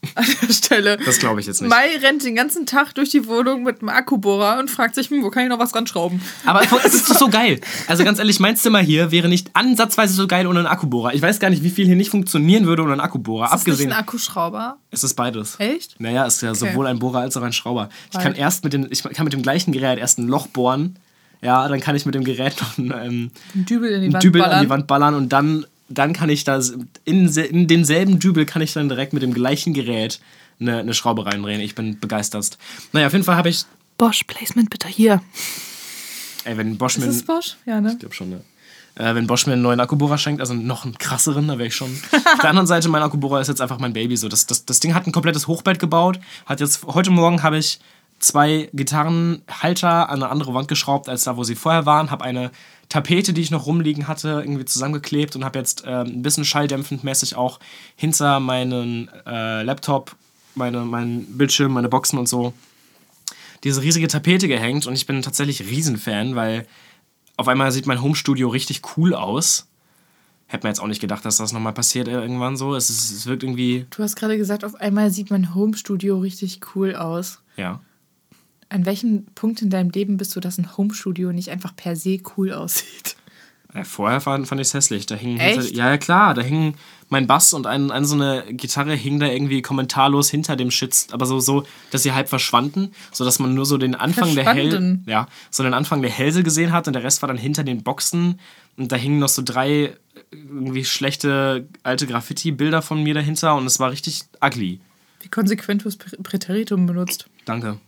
An 0.15 0.25
der 0.43 0.53
Stelle. 0.53 0.97
Das 1.05 1.19
glaube 1.19 1.41
ich 1.41 1.47
jetzt 1.47 1.61
nicht. 1.61 1.69
Mai 1.69 1.97
rennt 2.01 2.25
den 2.25 2.35
ganzen 2.35 2.65
Tag 2.65 2.95
durch 2.95 3.11
die 3.11 3.27
Wohnung 3.27 3.63
mit 3.65 3.81
einem 3.81 3.91
Akkubohrer 3.91 4.59
und 4.59 4.71
fragt 4.71 4.95
sich, 4.95 5.11
hm, 5.11 5.23
wo 5.23 5.31
kann 5.31 5.43
ich 5.43 5.49
noch 5.51 5.59
was 5.59 5.75
ranschrauben? 5.75 6.23
Aber 6.47 6.63
es 6.85 6.95
ist 6.95 7.11
doch 7.11 7.17
so 7.19 7.29
geil. 7.29 7.61
Also 7.87 8.03
ganz 8.05 8.19
ehrlich, 8.19 8.41
mein 8.41 8.57
Zimmer 8.57 8.79
hier 8.79 9.11
wäre 9.11 9.29
nicht 9.29 9.51
ansatzweise 9.55 10.15
so 10.15 10.27
geil 10.27 10.47
ohne 10.47 10.61
einen 10.61 10.69
Akkubohrer. 10.69 11.13
Ich 11.13 11.21
weiß 11.21 11.39
gar 11.39 11.51
nicht, 11.51 11.63
wie 11.63 11.71
viel 11.71 11.85
hier 11.87 11.97
nicht 11.97 12.11
funktionieren 12.11 12.67
würde 12.67 12.83
ohne 12.83 12.93
einen 12.93 13.01
Akkubohrer. 13.01 13.47
Ist 13.47 13.53
Abgesehen, 13.53 13.89
nicht 13.89 13.97
ein 13.97 14.01
Akkuschrauber? 14.03 14.79
es 14.91 15.05
ist 15.05 15.15
beides. 15.15 15.57
Echt? 15.59 16.01
Naja, 16.01 16.27
es 16.27 16.37
ist 16.37 16.43
ja 16.43 16.55
sowohl 16.55 16.87
ein 16.87 16.99
Bohrer 16.99 17.21
als 17.21 17.37
auch 17.37 17.43
ein 17.43 17.53
Schrauber. 17.53 17.91
Ich 18.13 18.19
kann 18.19 18.35
erst 18.35 18.65
mit 18.65 18.73
dem, 18.73 18.87
ich 18.91 19.03
kann 19.03 19.25
mit 19.25 19.33
dem 19.33 19.43
gleichen 19.43 19.73
Gerät 19.73 19.99
erst 19.99 20.19
ein 20.19 20.27
Loch 20.29 20.47
bohren. 20.47 20.99
Ja, 21.43 21.69
dann 21.69 21.81
kann 21.81 21.97
ich 21.97 22.05
mit 22.05 22.15
dem 22.15 22.25
Gerät 22.25 22.61
noch 22.61 22.77
ein, 22.79 22.93
ähm, 23.03 23.31
Ein 23.55 23.65
Dübel 23.65 23.91
in 23.91 24.01
die 24.01 24.05
einen 24.07 24.13
Wand 24.15 24.25
Dübel 24.25 24.41
ballern. 24.43 24.57
an 24.57 24.65
die 24.65 24.71
Wand 24.71 24.87
ballern 24.87 25.15
und 25.15 25.29
dann, 25.31 25.67
dann 25.91 26.13
kann 26.13 26.31
ich 26.31 26.45
das 26.45 26.75
in, 27.05 27.29
in 27.29 27.67
denselben 27.67 28.19
Dübel 28.19 28.47
kann 28.47 28.63
ich 28.63 28.73
dann 28.73 28.89
direkt 28.89 29.13
mit 29.13 29.23
dem 29.23 29.35
gleichen 29.35 29.75
Gerät 29.75 30.21
eine, 30.61 30.79
eine 30.79 30.95
Schraube 30.95 31.27
reindrehen. 31.27 31.61
Ich 31.61 31.75
bin 31.75 31.99
begeistert. 31.99 32.57
Naja, 32.93 33.09
auf 33.09 33.13
jeden 33.13 33.25
Fall 33.25 33.37
habe 33.37 33.49
ich, 33.49 33.65
Bosch, 33.99 34.25
Placement 34.25 34.71
bitte 34.71 34.89
hier. 34.89 35.21
ey, 36.45 36.57
wenn 36.57 36.79
Bosch 36.79 36.97
Ist 36.97 37.01
mir 37.01 37.07
das 37.09 37.23
Bosch? 37.23 37.57
Ja, 37.67 37.81
ne? 37.81 37.93
Ich 37.93 37.99
glaube 37.99 38.15
schon, 38.15 38.31
ne? 38.31 38.41
Äh, 38.95 39.15
wenn 39.15 39.27
Bosch 39.27 39.47
mir 39.47 39.55
einen 39.55 39.63
neuen 39.63 39.81
Akkubohrer 39.81 40.19
schenkt, 40.19 40.41
also 40.41 40.55
noch 40.55 40.85
einen 40.85 40.97
krasseren, 40.97 41.49
da 41.49 41.59
wäre 41.59 41.69
ich 41.69 41.75
schon. 41.75 41.91
Auf 42.13 42.41
der 42.41 42.51
anderen 42.51 42.67
Seite, 42.67 42.89
mein 42.89 43.03
Akkubohrer 43.03 43.41
ist 43.41 43.49
jetzt 43.49 43.61
einfach 43.61 43.79
mein 43.79 43.93
Baby. 43.93 44.17
So. 44.17 44.29
Das, 44.29 44.47
das, 44.47 44.65
das 44.65 44.81
Ding 44.81 44.95
hat 44.95 45.07
ein 45.07 45.13
komplettes 45.13 45.47
Hochbett 45.47 45.79
gebaut. 45.79 46.21
Hat 46.47 46.61
jetzt, 46.61 46.87
heute 46.87 47.11
Morgen 47.11 47.43
habe 47.43 47.59
ich 47.59 47.81
zwei 48.19 48.69
Gitarrenhalter 48.73 50.09
an 50.09 50.23
eine 50.23 50.31
andere 50.31 50.55
Wand 50.55 50.69
geschraubt, 50.69 51.09
als 51.09 51.25
da, 51.25 51.37
wo 51.37 51.45
sie 51.45 51.55
vorher 51.55 51.87
waren. 51.87 52.11
Habe 52.11 52.25
eine 52.25 52.51
Tapete, 52.91 53.33
die 53.33 53.41
ich 53.41 53.51
noch 53.51 53.67
rumliegen 53.67 54.09
hatte, 54.09 54.43
irgendwie 54.45 54.67
zusammengeklebt 54.67 55.37
und 55.37 55.45
habe 55.45 55.59
jetzt 55.59 55.85
ähm, 55.87 56.09
ein 56.09 56.23
bisschen 56.23 56.45
schalldämpfend 56.45 57.05
mäßig 57.05 57.37
auch 57.37 57.61
hinter 57.97 58.41
meinen 58.41 59.09
äh, 59.27 59.63
Laptop, 59.63 60.17
meine, 60.55 60.81
meinen 60.81 61.39
Bildschirm, 61.39 61.73
meine 61.73 61.89
Boxen 61.89 62.19
und 62.19 62.29
so 62.29 62.53
diese 63.65 63.83
riesige 63.83 64.09
Tapete 64.09 64.49
gehängt 64.49 64.87
und 64.87 64.95
ich 64.95 65.07
bin 65.07 65.23
tatsächlich 65.23 65.63
Riesenfan, 65.63 66.35
weil 66.35 66.67
auf 67.37 67.47
einmal 67.49 67.73
sieht 67.73 67.87
mein 67.87 68.03
Homestudio 68.03 68.49
richtig 68.49 68.83
cool 68.97 69.15
aus. 69.15 69.67
Hätte 70.47 70.65
man 70.65 70.73
jetzt 70.73 70.81
auch 70.81 70.89
nicht 70.89 71.01
gedacht, 71.01 71.25
dass 71.25 71.37
das 71.37 71.53
nochmal 71.53 71.73
passiert 71.73 72.09
äh, 72.09 72.13
irgendwann 72.13 72.57
so. 72.57 72.75
Es, 72.75 72.91
ist, 72.91 73.13
es 73.13 73.27
wirkt 73.27 73.45
irgendwie, 73.45 73.87
Du 73.91 74.03
hast 74.03 74.17
gerade 74.17 74.37
gesagt, 74.37 74.65
auf 74.65 74.75
einmal 74.75 75.11
sieht 75.11 75.31
mein 75.31 75.55
Homestudio 75.55 76.19
richtig 76.19 76.61
cool 76.75 76.97
aus. 76.97 77.41
ja. 77.57 77.81
An 78.71 78.87
welchem 78.87 79.27
Punkt 79.35 79.61
in 79.63 79.69
deinem 79.69 79.91
Leben 79.91 80.17
bist 80.17 80.35
du, 80.35 80.41
dass 80.41 80.57
ein 80.57 80.77
Homestudio 80.77 81.33
nicht 81.33 81.51
einfach 81.51 81.77
per 81.77 81.97
se 81.97 82.19
cool 82.37 82.53
aussieht? 82.53 83.17
Äh, 83.75 83.85
Vorher 83.85 84.21
fand, 84.21 84.49
fand 84.49 84.61
ich 84.61 84.69
es 84.69 84.75
hässlich. 84.75 85.07
Da 85.07 85.15
hingen 85.17 85.39
Echt? 85.39 85.61
hinter, 85.61 85.75
ja, 85.77 85.91
ja, 85.91 85.99
klar, 85.99 86.35
da 86.35 86.43
hing 86.43 86.75
mein 87.09 87.27
Bass 87.27 87.53
und 87.53 87.67
ein, 87.67 87.91
ein, 87.91 88.05
so 88.05 88.15
eine 88.15 88.45
Gitarre 88.53 88.95
hing 88.95 89.19
da 89.21 89.27
irgendwie 89.27 89.63
kommentarlos 89.63 90.31
hinter 90.31 90.57
dem 90.57 90.71
Shit, 90.71 91.09
aber 91.11 91.27
so, 91.27 91.41
so, 91.41 91.65
dass 91.91 92.03
sie 92.05 92.13
halb 92.13 92.29
verschwanden, 92.29 92.93
sodass 93.13 93.39
man 93.41 93.55
nur 93.55 93.67
so 93.67 93.77
den 93.79 93.95
Anfang 93.97 94.35
der 94.37 94.53
Hälse, 94.55 95.01
ja, 95.07 95.27
so 95.51 95.63
den 95.65 95.75
Anfang 95.75 96.03
der 96.03 96.11
Hälse 96.11 96.43
gesehen 96.45 96.71
hat 96.73 96.87
und 96.87 96.95
der 96.95 97.03
Rest 97.03 97.23
war 97.23 97.27
dann 97.29 97.37
hinter 97.39 97.65
den 97.65 97.83
Boxen 97.83 98.39
und 98.77 98.93
da 98.93 98.97
hingen 98.97 99.19
noch 99.19 99.29
so 99.29 99.43
drei 99.45 99.71
äh, 99.71 99.95
irgendwie 100.33 100.85
schlechte 100.85 101.69
alte 101.83 102.07
Graffiti-Bilder 102.07 102.83
von 102.83 103.03
mir 103.03 103.15
dahinter 103.15 103.57
und 103.57 103.67
es 103.67 103.81
war 103.81 103.91
richtig 103.91 104.23
ugly. 104.41 104.81
Wie 105.23 105.29
konsequent 105.29 105.83
du 105.83 105.87
das 105.87 105.99
Prä- 105.99 106.23
Präteritum 106.23 106.87
benutzt. 106.87 107.27
Danke. 107.45 107.79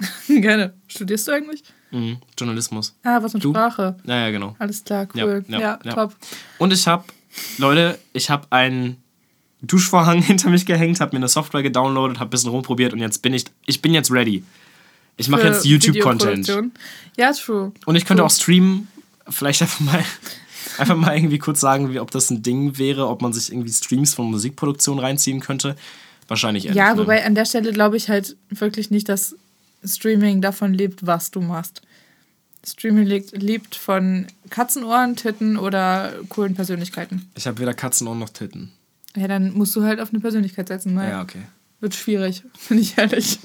Gerne. 0.28 0.74
Studierst 0.86 1.28
du 1.28 1.32
eigentlich? 1.32 1.62
Mhm. 1.90 2.18
Journalismus. 2.38 2.94
Ah, 3.02 3.22
was 3.22 3.34
mit 3.34 3.42
Du? 3.44 3.50
Sprache. 3.50 3.96
Ja, 4.04 4.26
ja, 4.26 4.30
genau. 4.30 4.54
Alles 4.58 4.84
klar, 4.84 5.08
cool. 5.14 5.44
ja, 5.48 5.58
Ja, 5.58 5.78
ja. 5.84 5.92
top. 5.94 6.14
Und 6.58 6.72
ich 6.72 6.86
habe, 6.86 7.04
Leute, 7.56 7.98
ich 8.12 8.28
habe 8.30 8.46
einen 8.50 8.96
Duschvorhang 9.62 10.22
hinter 10.22 10.50
mich 10.50 10.66
gehängt, 10.66 11.00
habe 11.00 11.12
mir 11.16 11.20
eine 11.20 11.28
Software 11.28 11.62
gedownloadet, 11.62 12.18
habe 12.18 12.28
ein 12.28 12.30
bisschen 12.30 12.50
rumprobiert 12.50 12.92
und 12.92 12.98
jetzt 13.00 13.22
bin 13.22 13.32
ich, 13.34 13.44
ich 13.66 13.80
bin 13.82 13.94
jetzt 13.94 14.10
ready. 14.10 14.44
Ich 15.16 15.28
mache 15.28 15.42
jetzt 15.48 15.64
YouTube-Content. 15.64 16.48
Ja, 17.16 17.32
true. 17.32 17.72
Und 17.86 17.96
ich 17.96 18.04
könnte 18.04 18.20
True. 18.20 18.26
auch 18.26 18.30
streamen. 18.30 18.86
vielleicht 19.28 19.62
einfach 19.62 19.80
mal, 19.80 20.04
einfach 20.78 20.94
mal 20.96 21.16
irgendwie 21.16 21.38
kurz 21.38 21.58
sagen, 21.58 21.92
wie, 21.92 21.98
ob 21.98 22.12
das 22.12 22.30
ein 22.30 22.42
Ding 22.42 22.78
wäre, 22.78 23.08
ob 23.08 23.20
man 23.20 23.32
sich 23.32 23.50
irgendwie 23.50 23.72
Streams 23.72 24.14
von 24.14 24.30
Musikproduktion 24.30 25.00
reinziehen 25.00 25.40
könnte. 25.40 25.74
Wahrscheinlich 26.28 26.66
eher 26.66 26.74
Ja, 26.74 26.94
ne? 26.94 27.00
wobei 27.00 27.24
an 27.26 27.34
der 27.34 27.46
Stelle 27.46 27.72
glaube 27.72 27.96
ich 27.96 28.08
halt 28.08 28.36
wirklich 28.50 28.90
nicht, 28.92 29.08
dass 29.08 29.34
Streaming 29.84 30.40
davon 30.40 30.74
lebt, 30.74 31.06
was 31.06 31.30
du 31.30 31.40
machst. 31.40 31.82
Streaming 32.66 33.06
lebt, 33.06 33.40
lebt 33.40 33.76
von 33.76 34.26
Katzenohren, 34.50 35.16
Titten 35.16 35.56
oder 35.56 36.12
coolen 36.28 36.54
Persönlichkeiten. 36.54 37.30
Ich 37.36 37.46
habe 37.46 37.58
weder 37.60 37.72
Katzenohren 37.74 38.18
noch 38.18 38.30
Titten. 38.30 38.72
Ja, 39.16 39.28
dann 39.28 39.52
musst 39.52 39.74
du 39.76 39.84
halt 39.84 40.00
auf 40.00 40.10
eine 40.10 40.20
Persönlichkeit 40.20 40.68
setzen. 40.68 40.94
Ne? 40.94 41.08
Ja, 41.08 41.22
okay. 41.22 41.42
Wird 41.80 41.94
schwierig, 41.94 42.42
bin 42.68 42.78
ich 42.78 42.98
ehrlich. 42.98 43.38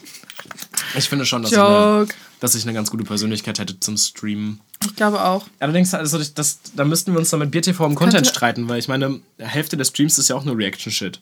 Ich 0.98 1.08
finde 1.08 1.26
schon, 1.26 1.44
dass 1.44 1.52
ich, 1.52 1.58
eine, 1.60 2.08
dass 2.40 2.56
ich 2.56 2.64
eine 2.64 2.74
ganz 2.74 2.90
gute 2.90 3.04
Persönlichkeit 3.04 3.60
hätte 3.60 3.80
zum 3.80 3.96
Streamen. 3.98 4.60
Ich 4.84 4.96
glaube 4.96 5.24
auch. 5.24 5.48
Allerdings, 5.60 5.94
also 5.94 6.18
das, 6.18 6.34
das, 6.34 6.60
da 6.76 6.84
müssten 6.84 7.14
wir 7.14 7.20
uns 7.20 7.30
dann 7.30 7.40
mit 7.40 7.52
BTV 7.52 7.80
im 7.86 7.96
Content 7.96 8.16
Könnte- 8.16 8.30
streiten, 8.30 8.68
weil 8.68 8.80
ich 8.80 8.88
meine, 8.88 9.22
die 9.40 9.46
Hälfte 9.46 9.78
des 9.78 9.90
Streams 9.90 10.18
ist 10.18 10.30
ja 10.30 10.36
auch 10.36 10.44
nur 10.44 10.58
Reaction-Shit. 10.58 11.22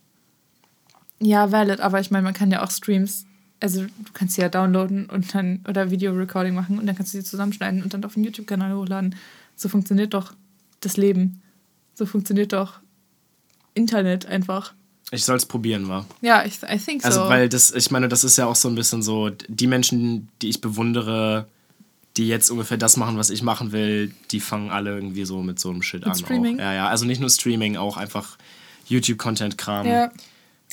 Ja, 1.20 1.52
valid, 1.52 1.82
aber 1.82 2.00
ich 2.00 2.10
meine, 2.10 2.24
man 2.24 2.34
kann 2.34 2.50
ja 2.50 2.64
auch 2.64 2.72
Streams, 2.72 3.26
also 3.62 3.84
du 3.84 3.90
kannst 4.14 4.36
sie 4.36 4.42
ja 4.42 4.50
downloaden 4.50 5.06
und 5.06 5.34
dann 5.34 5.64
oder 5.68 5.92
Video-Recording 5.92 6.54
machen 6.54 6.80
und 6.80 6.86
dann 6.88 6.96
kannst 6.96 7.14
du 7.14 7.20
sie 7.20 7.24
zusammenschneiden 7.24 7.84
und 7.84 7.94
dann 7.94 8.04
auf 8.04 8.16
den 8.16 8.24
YouTube-Kanal 8.24 8.76
hochladen. 8.76 9.16
So 9.56 9.70
funktioniert 9.70 10.14
doch 10.14 10.34
das 10.82 10.98
Leben. 10.98 11.42
So 11.94 12.06
funktioniert 12.06 12.54
doch 12.54 12.80
Internet 13.74 14.26
einfach. 14.26 14.74
Ich 15.12 15.26
soll 15.26 15.38
es 15.38 15.46
probieren, 15.46 15.88
war. 15.88 16.06
Ja, 16.22 16.44
ich 16.46 16.64
I 16.64 16.78
think 16.78 17.02
so. 17.02 17.08
Also, 17.08 17.30
weil 17.30 17.50
das, 17.50 17.72
ich 17.72 17.92
meine, 17.92 18.08
das 18.08 18.24
ist 18.24 18.38
ja 18.38 18.46
auch 18.48 18.56
so 18.56 18.68
ein 18.68 18.76
bisschen 18.76 19.02
so, 19.04 19.30
die 19.30 19.68
Menschen, 19.68 20.30
die 20.42 20.50
ich 20.50 20.62
bewundere, 20.62 21.48
die 22.18 22.28
jetzt 22.28 22.50
ungefähr 22.50 22.78
das 22.78 22.98
machen, 22.98 23.18
was 23.18 23.30
ich 23.30 23.44
machen 23.44 23.72
will, 23.72 24.14
die 24.32 24.40
fangen 24.40 24.72
alle 24.72 24.96
irgendwie 24.96 25.26
so 25.26 25.44
mit 25.44 25.60
so 25.60 25.70
einem 25.70 25.82
Shit 25.82 26.06
an. 26.06 26.16
Streaming? 26.16 26.56
Auch. 26.56 26.64
Ja, 26.64 26.74
ja, 26.74 26.88
also 26.88 27.06
nicht 27.06 27.20
nur 27.20 27.30
Streaming, 27.30 27.78
auch 27.78 27.98
einfach 27.98 28.38
YouTube-Content-Kram. 28.88 29.86
ja, 29.86 30.12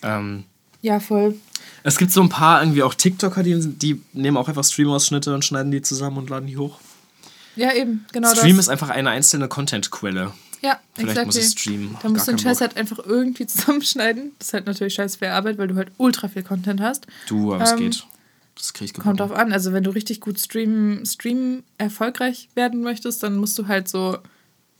Ähm, 0.03 0.45
ja, 0.83 1.01
voll. 1.01 1.35
es 1.83 1.99
gibt 1.99 2.13
so 2.13 2.21
ein 2.23 2.29
paar 2.29 2.61
irgendwie 2.63 2.83
auch 2.83 2.95
TikToker, 2.95 3.43
die, 3.43 3.59
die 3.61 4.01
nehmen 4.13 4.37
auch 4.37 4.49
einfach 4.49 4.65
Stream-Ausschnitte 4.65 5.35
und 5.35 5.45
schneiden 5.45 5.71
die 5.73 5.83
zusammen 5.83 6.19
und 6.19 6.31
laden 6.31 6.47
die 6.47 6.57
hoch. 6.57 6.79
Ja, 7.57 7.73
eben, 7.73 8.05
genau 8.13 8.33
Stream 8.35 8.57
das. 8.57 8.67
ist 8.67 8.69
einfach 8.71 8.91
eine 8.91 9.11
einzelne 9.11 9.49
Content-Quelle. 9.49 10.33
ja, 10.63 10.79
Vielleicht 10.95 11.27
muss 11.27 11.37
exactly. 11.37 11.41
ich 11.41 11.51
streamen. 11.81 11.97
Da 12.03 12.09
musst 12.09 12.29
du 12.29 12.33
den 12.33 12.39
Scheiß 12.39 12.61
halt 12.61 12.77
einfach 12.77 12.99
irgendwie 13.05 13.47
zusammenschneiden. 13.49 14.33
Das 14.39 14.49
ist 14.49 14.55
halt 14.55 14.67
natürlich 14.67 14.95
scheiß 14.95 15.17
viel 15.17 15.29
Arbeit, 15.29 15.59
weil 15.59 15.67
du 15.69 15.75
halt 15.75 15.91
ultra 15.97 16.29
viel 16.29 16.43
Content 16.45 16.81
hast. 16.81 17.07
Du, 17.27 17.53
aber 17.55 17.65
es 17.65 17.73
Ähm, 17.73 17.79
geht. 17.79 18.05
Das 18.55 18.73
krieg 18.73 18.87
ich 18.87 18.95
Kommt 18.95 19.05
gebacken. 19.19 19.31
drauf 19.31 19.39
an. 19.39 19.53
Also 19.53 19.73
wenn 19.73 19.83
du 19.85 19.91
richtig 19.91 20.21
gut 20.21 20.39
streamen, 20.39 21.05
streamen 21.07 21.63
erfolgreich 21.79 22.49
werden 22.55 22.83
möchtest, 22.83 23.23
dann 23.25 23.37
musst 23.37 23.59
du 23.59 23.67
halt 23.69 23.89
so 23.89 24.19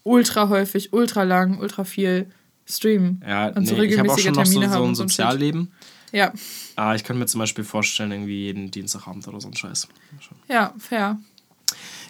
ultra 0.05 0.49
häufig, 0.49 0.93
ultra 0.93 1.23
lang, 1.25 1.59
ultra 1.59 1.85
viel 1.85 2.27
streamen. 2.67 3.23
Ja, 3.27 3.49
und 3.49 3.67
so 3.67 3.75
nee, 3.77 3.85
ich 3.87 3.99
habe 3.99 4.11
auch 4.11 4.17
regelmäßige 4.19 4.25
schon 4.25 4.35
noch 4.35 4.73
so, 4.73 4.79
so 4.79 4.85
ein. 4.85 4.95
Sozialleben. 4.95 5.73
Ja, 6.13 6.33
Ah, 6.77 6.95
ich 6.95 7.05
könnte 7.05 7.21
mir 7.21 7.27
zum 7.27 7.41
Beispiel 7.41 7.65
vorstellen, 7.65 8.13
irgendwie 8.13 8.45
jeden 8.45 8.71
Dienstagabend 8.71 9.27
oder 9.29 9.41
so 9.41 9.49
ein 9.49 9.57
Scheiß. 9.57 9.89
ja, 10.49 10.73
fair. 10.79 11.19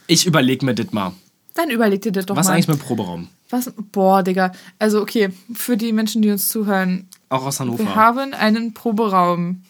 Ich 0.07 0.27
überlege 0.27 0.65
mir 0.65 0.75
das 0.75 0.93
mal. 0.93 1.13
Dann 1.55 1.71
überleg 1.71 2.03
dir 2.03 2.13
das 2.13 2.27
doch 2.27 2.37
Was 2.37 2.47
mal. 2.47 2.53
eigentlich 2.55 2.69
mit 2.69 2.79
dem 2.79 2.83
Proberaum? 2.83 3.29
Was? 3.51 3.73
Boah, 3.93 4.23
Digga. 4.23 4.53
Also 4.79 5.01
okay, 5.03 5.31
für 5.55 5.77
die 5.77 5.93
Menschen, 5.93 6.23
die 6.23 6.31
uns 6.31 6.49
zuhören, 6.49 7.09
Auch 7.31 7.45
aus 7.47 7.59
Hannover. 7.61 7.79
wir 7.85 7.95
haben 7.95 8.35
einen 8.35 8.75
Proberaum 8.75 9.63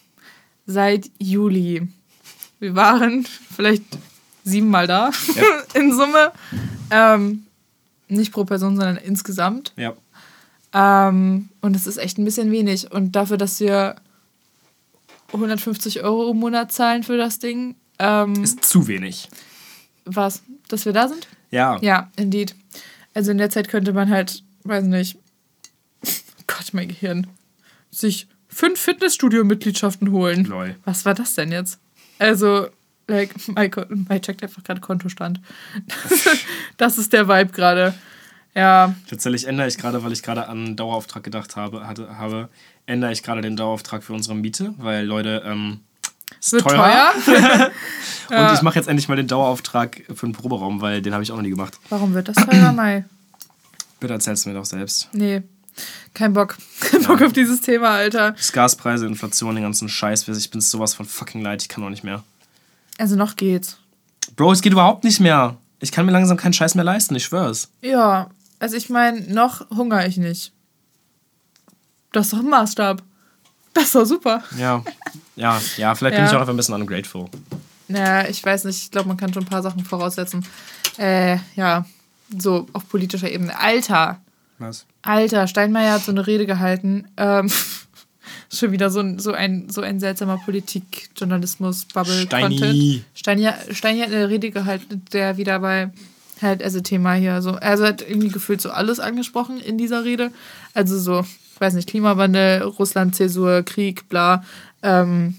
seit 0.66 1.10
Juli. 1.18 1.88
Wir 2.60 2.74
waren 2.74 3.26
vielleicht 3.54 3.84
siebenmal 4.44 4.86
da 4.86 5.10
in 5.74 5.92
Summe. 5.94 6.32
Ähm, 6.90 7.44
nicht 8.08 8.32
pro 8.32 8.44
Person, 8.44 8.76
sondern 8.76 8.96
insgesamt. 8.96 9.72
ja. 9.76 9.94
Ähm, 10.74 11.48
und 11.62 11.74
es 11.76 11.86
ist 11.86 11.96
echt 11.96 12.18
ein 12.18 12.24
bisschen 12.26 12.50
wenig. 12.50 12.92
Und 12.92 13.12
dafür, 13.16 13.38
dass 13.38 13.58
wir 13.60 13.96
150 15.32 16.02
Euro 16.02 16.30
im 16.30 16.38
Monat 16.38 16.72
zahlen 16.72 17.02
für 17.02 17.16
das 17.16 17.38
Ding, 17.38 17.76
ähm, 17.98 18.42
Ist 18.44 18.64
zu 18.64 18.86
wenig. 18.88 19.28
was? 20.04 20.42
Dass 20.68 20.84
wir 20.84 20.92
da 20.92 21.08
sind? 21.08 21.26
Ja. 21.50 21.78
Ja, 21.80 22.10
indeed. 22.16 22.54
Also 23.14 23.30
in 23.30 23.38
der 23.38 23.50
Zeit 23.50 23.68
könnte 23.68 23.92
man 23.92 24.10
halt, 24.10 24.42
weiß 24.64 24.84
nicht, 24.84 25.18
Gott, 26.46 26.72
mein 26.72 26.88
Gehirn, 26.88 27.26
sich 27.90 28.26
fünf 28.48 28.78
Fitnessstudio-Mitgliedschaften 28.80 30.10
holen. 30.12 30.44
Lol. 30.44 30.76
Was 30.84 31.04
war 31.04 31.14
das 31.14 31.34
denn 31.34 31.52
jetzt? 31.52 31.78
Also, 32.18 32.68
like, 33.06 33.34
Mai, 33.48 33.70
Mai 33.88 34.18
checkt 34.18 34.42
einfach 34.42 34.62
gerade 34.64 34.80
Kontostand. 34.80 35.40
das 36.76 36.98
ist 36.98 37.12
der 37.12 37.28
Vibe 37.28 37.52
gerade. 37.52 37.94
Ja, 38.54 38.94
Tatsächlich 39.08 39.46
ändere 39.46 39.68
ich 39.68 39.78
gerade, 39.78 40.02
weil 40.02 40.12
ich 40.12 40.22
gerade 40.22 40.48
an 40.48 40.66
einen 40.66 40.76
Dauerauftrag 40.76 41.22
gedacht 41.22 41.54
habe, 41.56 41.86
hatte, 41.86 42.18
habe, 42.18 42.48
ändere 42.88 43.12
ich 43.12 43.22
gerade 43.22 43.40
den 43.42 43.56
Dauerauftrag 43.56 44.02
für 44.02 44.12
unsere 44.12 44.34
Miete, 44.34 44.74
weil 44.78 45.04
Leute, 45.04 45.42
ähm, 45.44 45.80
ist 46.40 46.52
wird 46.52 46.62
teuer. 46.64 47.12
teuer. 47.24 47.70
Und 48.48 48.54
ich 48.54 48.62
mache 48.62 48.76
jetzt 48.76 48.88
endlich 48.88 49.08
mal 49.08 49.16
den 49.16 49.28
Dauerauftrag 49.28 50.02
für 50.14 50.26
den 50.26 50.32
Proberaum, 50.32 50.80
weil 50.80 51.02
den 51.02 51.12
habe 51.12 51.22
ich 51.22 51.30
auch 51.30 51.36
noch 51.36 51.42
nie 51.42 51.50
gemacht. 51.50 51.78
Warum 51.88 52.14
wird 52.14 52.28
das 52.28 52.36
teuer, 52.36 52.72
Mai? 52.76 53.04
Bitte 54.00 54.12
erzählst 54.12 54.44
du 54.44 54.50
mir 54.50 54.54
doch 54.54 54.64
selbst. 54.64 55.08
Nee, 55.12 55.42
kein 56.14 56.32
Bock. 56.32 56.56
Kein 56.80 57.02
Bock 57.04 57.22
auf 57.22 57.32
dieses 57.32 57.60
Thema, 57.60 57.90
Alter. 57.90 58.32
Das 58.32 58.52
Gaspreise, 58.52 59.06
Inflation, 59.06 59.54
den 59.54 59.62
ganzen 59.62 59.88
Scheiß. 59.88 60.26
Ich 60.28 60.50
bin 60.50 60.60
sowas 60.60 60.94
von 60.94 61.06
fucking 61.06 61.42
leid, 61.42 61.62
ich 61.62 61.68
kann 61.68 61.84
auch 61.84 61.90
nicht 61.90 62.04
mehr. 62.04 62.22
Also 62.98 63.14
noch 63.16 63.36
geht's. 63.36 63.78
Bro, 64.34 64.52
es 64.52 64.60
geht 64.60 64.72
überhaupt 64.72 65.04
nicht 65.04 65.20
mehr. 65.20 65.56
Ich 65.80 65.92
kann 65.92 66.06
mir 66.06 66.12
langsam 66.12 66.36
keinen 66.36 66.52
Scheiß 66.52 66.74
mehr 66.74 66.84
leisten, 66.84 67.14
ich 67.14 67.24
schwör's. 67.24 67.70
Ja, 67.82 68.30
also 68.58 68.76
ich 68.76 68.88
meine, 68.88 69.20
noch 69.32 69.68
hungere 69.70 70.06
ich 70.06 70.16
nicht. 70.16 70.52
Das 72.12 72.26
ist 72.26 72.32
doch 72.32 72.40
ein 72.40 72.48
Maßstab. 72.48 73.02
Das 73.74 73.84
ist 73.84 73.94
doch 73.94 74.04
super. 74.04 74.42
Ja, 74.58 74.82
ja, 75.36 75.60
ja, 75.76 75.94
vielleicht 75.94 76.16
bin 76.16 76.24
Ja. 76.24 76.30
ich 76.30 76.36
auch 76.36 76.40
einfach 76.40 76.52
ein 76.52 76.56
bisschen 76.56 76.74
ungrateful. 76.74 77.26
Naja, 77.88 78.28
ich 78.28 78.44
weiß 78.44 78.64
nicht. 78.64 78.82
Ich 78.82 78.90
glaube, 78.90 79.08
man 79.08 79.16
kann 79.16 79.32
schon 79.32 79.44
ein 79.44 79.48
paar 79.48 79.62
Sachen 79.62 79.84
voraussetzen. 79.84 80.44
Äh, 80.98 81.38
ja, 81.54 81.84
so 82.36 82.66
auf 82.72 82.88
politischer 82.88 83.30
Ebene. 83.30 83.56
Alter, 83.58 84.20
Was? 84.58 84.84
Alter, 85.02 85.46
Steinmeier 85.46 85.92
hat 85.94 86.04
so 86.04 86.10
eine 86.12 86.26
Rede 86.26 86.46
gehalten. 86.46 87.06
Ähm, 87.16 87.50
schon 88.52 88.72
wieder 88.72 88.90
so 88.90 89.00
ein, 89.00 89.18
so 89.18 89.32
ein, 89.32 89.68
so 89.70 89.80
ein 89.82 90.00
seltsamer 90.00 90.38
Politik-Journalismus-Bubble-Content. 90.38 93.04
Steini, 93.14 93.48
Steini 93.70 94.00
hat 94.00 94.08
eine 94.08 94.28
Rede 94.28 94.50
gehalten, 94.50 95.02
der 95.12 95.36
wieder 95.36 95.60
bei 95.60 95.90
halt, 96.40 96.62
also 96.62 96.80
Thema 96.80 97.14
hier 97.14 97.42
so, 97.42 97.52
also 97.52 97.84
hat 97.86 98.00
irgendwie 98.02 98.28
gefühlt 98.28 98.60
so 98.60 98.70
alles 98.70 99.00
angesprochen 99.00 99.58
in 99.60 99.76
dieser 99.78 100.04
Rede. 100.04 100.30
Also 100.74 100.98
so, 100.98 101.24
ich 101.58 101.60
weiß 101.60 101.74
nicht, 101.74 101.88
Klimawandel, 101.88 102.62
Russland, 102.62 103.16
Zäsur, 103.16 103.64
Krieg, 103.64 104.08
bla. 104.08 104.44
Ähm, 104.84 105.34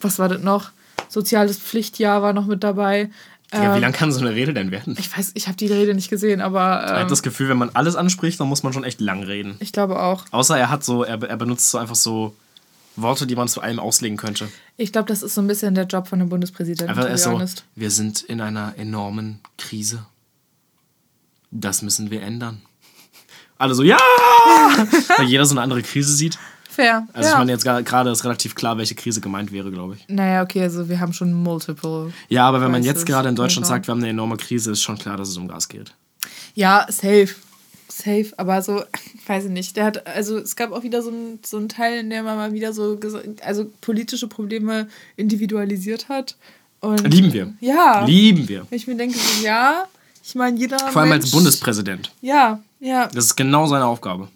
was 0.00 0.20
war 0.20 0.28
das 0.28 0.40
noch? 0.40 0.70
Soziales 1.08 1.58
Pflichtjahr 1.58 2.22
war 2.22 2.32
noch 2.32 2.46
mit 2.46 2.62
dabei. 2.62 3.10
Ja, 3.52 3.72
wie 3.72 3.76
Ähm, 3.76 3.80
lang 3.82 3.92
kann 3.92 4.12
so 4.12 4.20
eine 4.20 4.34
Rede 4.36 4.54
denn 4.54 4.70
werden? 4.70 4.94
ich 4.98 5.16
weiß, 5.16 5.32
ich 5.34 5.48
habe 5.48 5.56
die 5.56 5.66
Rede 5.66 5.94
nicht 5.94 6.10
gesehen, 6.10 6.40
aber 6.40 6.82
Ich 6.84 6.90
ähm, 6.92 6.96
habe 6.98 7.10
das 7.10 7.24
Gefühl, 7.24 7.48
wenn 7.48 7.58
man 7.58 7.70
alles 7.74 7.96
anspricht, 7.96 8.38
dann 8.38 8.48
muss 8.48 8.62
man 8.62 8.72
schon 8.72 8.84
echt 8.84 9.00
lang 9.00 9.24
reden. 9.24 9.56
ich 9.58 9.72
glaube 9.72 10.00
auch. 10.00 10.24
Außer 10.30 10.56
er 10.56 10.70
hat 10.70 10.84
so, 10.84 11.02
er, 11.02 11.20
er 11.22 11.36
benutzt 11.36 11.70
so 11.72 11.78
einfach 11.78 11.96
so 11.96 12.36
Worte, 12.96 13.26
die 13.26 13.34
man 13.34 13.48
zu 13.48 13.60
allem 13.60 13.80
auslegen 13.80 14.16
könnte. 14.16 14.48
Ich 14.76 14.92
glaube, 14.92 15.08
das 15.08 15.24
ist 15.24 15.34
so 15.34 15.40
ein 15.40 15.48
bisschen 15.48 15.74
der 15.74 15.86
Job 15.86 16.06
von 16.06 16.20
einem 16.20 16.28
Bundespräsidenten. 16.28 16.94
To 16.94 17.02
be 17.02 17.08
ist 17.08 17.24
so, 17.24 17.32
honest. 17.32 17.64
wir 17.74 17.90
sind 17.90 18.22
in 18.22 18.40
einer 18.40 18.74
enormen 18.76 19.40
Krise. 19.58 20.06
Das 21.50 21.82
müssen 21.82 22.10
wir 22.12 22.22
ändern. 22.22 22.62
Alle 23.64 23.74
so, 23.74 23.82
ja! 23.82 23.96
Weil 25.16 25.26
jeder 25.26 25.46
so 25.46 25.54
eine 25.54 25.62
andere 25.62 25.80
Krise 25.80 26.12
sieht. 26.12 26.36
Fair. 26.68 27.08
Also 27.14 27.28
ja. 27.28 27.32
ich 27.32 27.38
meine, 27.38 27.52
jetzt 27.52 27.64
gerade 27.64 28.10
ist 28.10 28.22
relativ 28.22 28.54
klar, 28.54 28.76
welche 28.76 28.94
Krise 28.94 29.22
gemeint 29.22 29.52
wäre, 29.52 29.70
glaube 29.70 29.94
ich. 29.94 30.04
Naja, 30.06 30.42
okay, 30.42 30.60
also 30.60 30.90
wir 30.90 31.00
haben 31.00 31.14
schon 31.14 31.32
multiple. 31.32 32.12
Ja, 32.28 32.46
aber 32.46 32.60
wenn 32.60 32.70
man 32.70 32.82
jetzt 32.82 33.06
gerade 33.06 33.30
in 33.30 33.36
Deutschland 33.36 33.66
sagt, 33.66 33.86
wir 33.86 33.92
haben 33.92 34.00
eine 34.00 34.10
enorme 34.10 34.36
Krise, 34.36 34.72
ist 34.72 34.82
schon 34.82 34.98
klar, 34.98 35.16
dass 35.16 35.30
es 35.30 35.38
um 35.38 35.48
Gas 35.48 35.70
geht. 35.70 35.94
Ja, 36.54 36.84
safe. 36.90 37.30
Safe, 37.88 38.26
aber 38.36 38.60
so, 38.60 38.82
weiß 39.26 39.46
ich 39.46 39.50
nicht. 39.50 39.78
Der 39.78 39.86
hat, 39.86 40.06
also 40.06 40.36
es 40.36 40.56
gab 40.56 40.72
auch 40.72 40.82
wieder 40.82 41.00
so 41.00 41.08
einen 41.08 41.38
so 41.42 41.56
einen 41.56 41.70
Teil, 41.70 42.00
in 42.00 42.10
dem 42.10 42.26
er 42.26 42.36
mal 42.36 42.52
wieder 42.52 42.74
so 42.74 42.98
also 43.42 43.64
politische 43.80 44.28
Probleme 44.28 44.88
individualisiert 45.16 46.10
hat. 46.10 46.36
Und 46.80 47.00
Lieben 47.10 47.32
wir. 47.32 47.54
Ja. 47.60 48.04
Lieben 48.04 48.46
wir. 48.46 48.66
ich 48.70 48.86
mir 48.86 48.96
denke, 48.96 49.16
so, 49.16 49.42
ja, 49.42 49.86
ich 50.22 50.34
meine, 50.34 50.58
jeder. 50.58 50.78
Vor 50.78 51.00
allem 51.00 51.12
als 51.12 51.24
Mensch- 51.24 51.32
Bundespräsident. 51.32 52.10
Ja, 52.20 52.60
ja. 52.84 53.08
Das 53.08 53.24
ist 53.26 53.36
genau 53.36 53.66
seine 53.66 53.86
Aufgabe. 53.86 54.28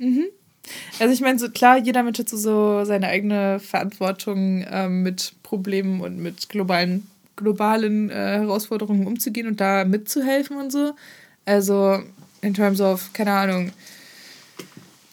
Also 0.98 1.12
ich 1.14 1.20
meine, 1.20 1.38
so 1.38 1.48
klar, 1.50 1.78
jeder 1.78 2.02
Mensch 2.02 2.18
hat 2.18 2.28
so, 2.28 2.36
so 2.36 2.84
seine 2.84 3.08
eigene 3.08 3.60
Verantwortung 3.60 4.64
ähm, 4.70 5.02
mit 5.02 5.34
Problemen 5.42 6.00
und 6.00 6.18
mit 6.18 6.48
globalen, 6.48 7.06
globalen 7.36 8.10
äh, 8.10 8.14
Herausforderungen 8.38 9.06
umzugehen 9.06 9.46
und 9.46 9.60
da 9.60 9.84
mitzuhelfen 9.84 10.56
und 10.58 10.72
so. 10.72 10.92
Also 11.44 12.00
in 12.42 12.54
terms 12.54 12.80
of, 12.80 13.10
keine 13.12 13.32
Ahnung, 13.32 13.72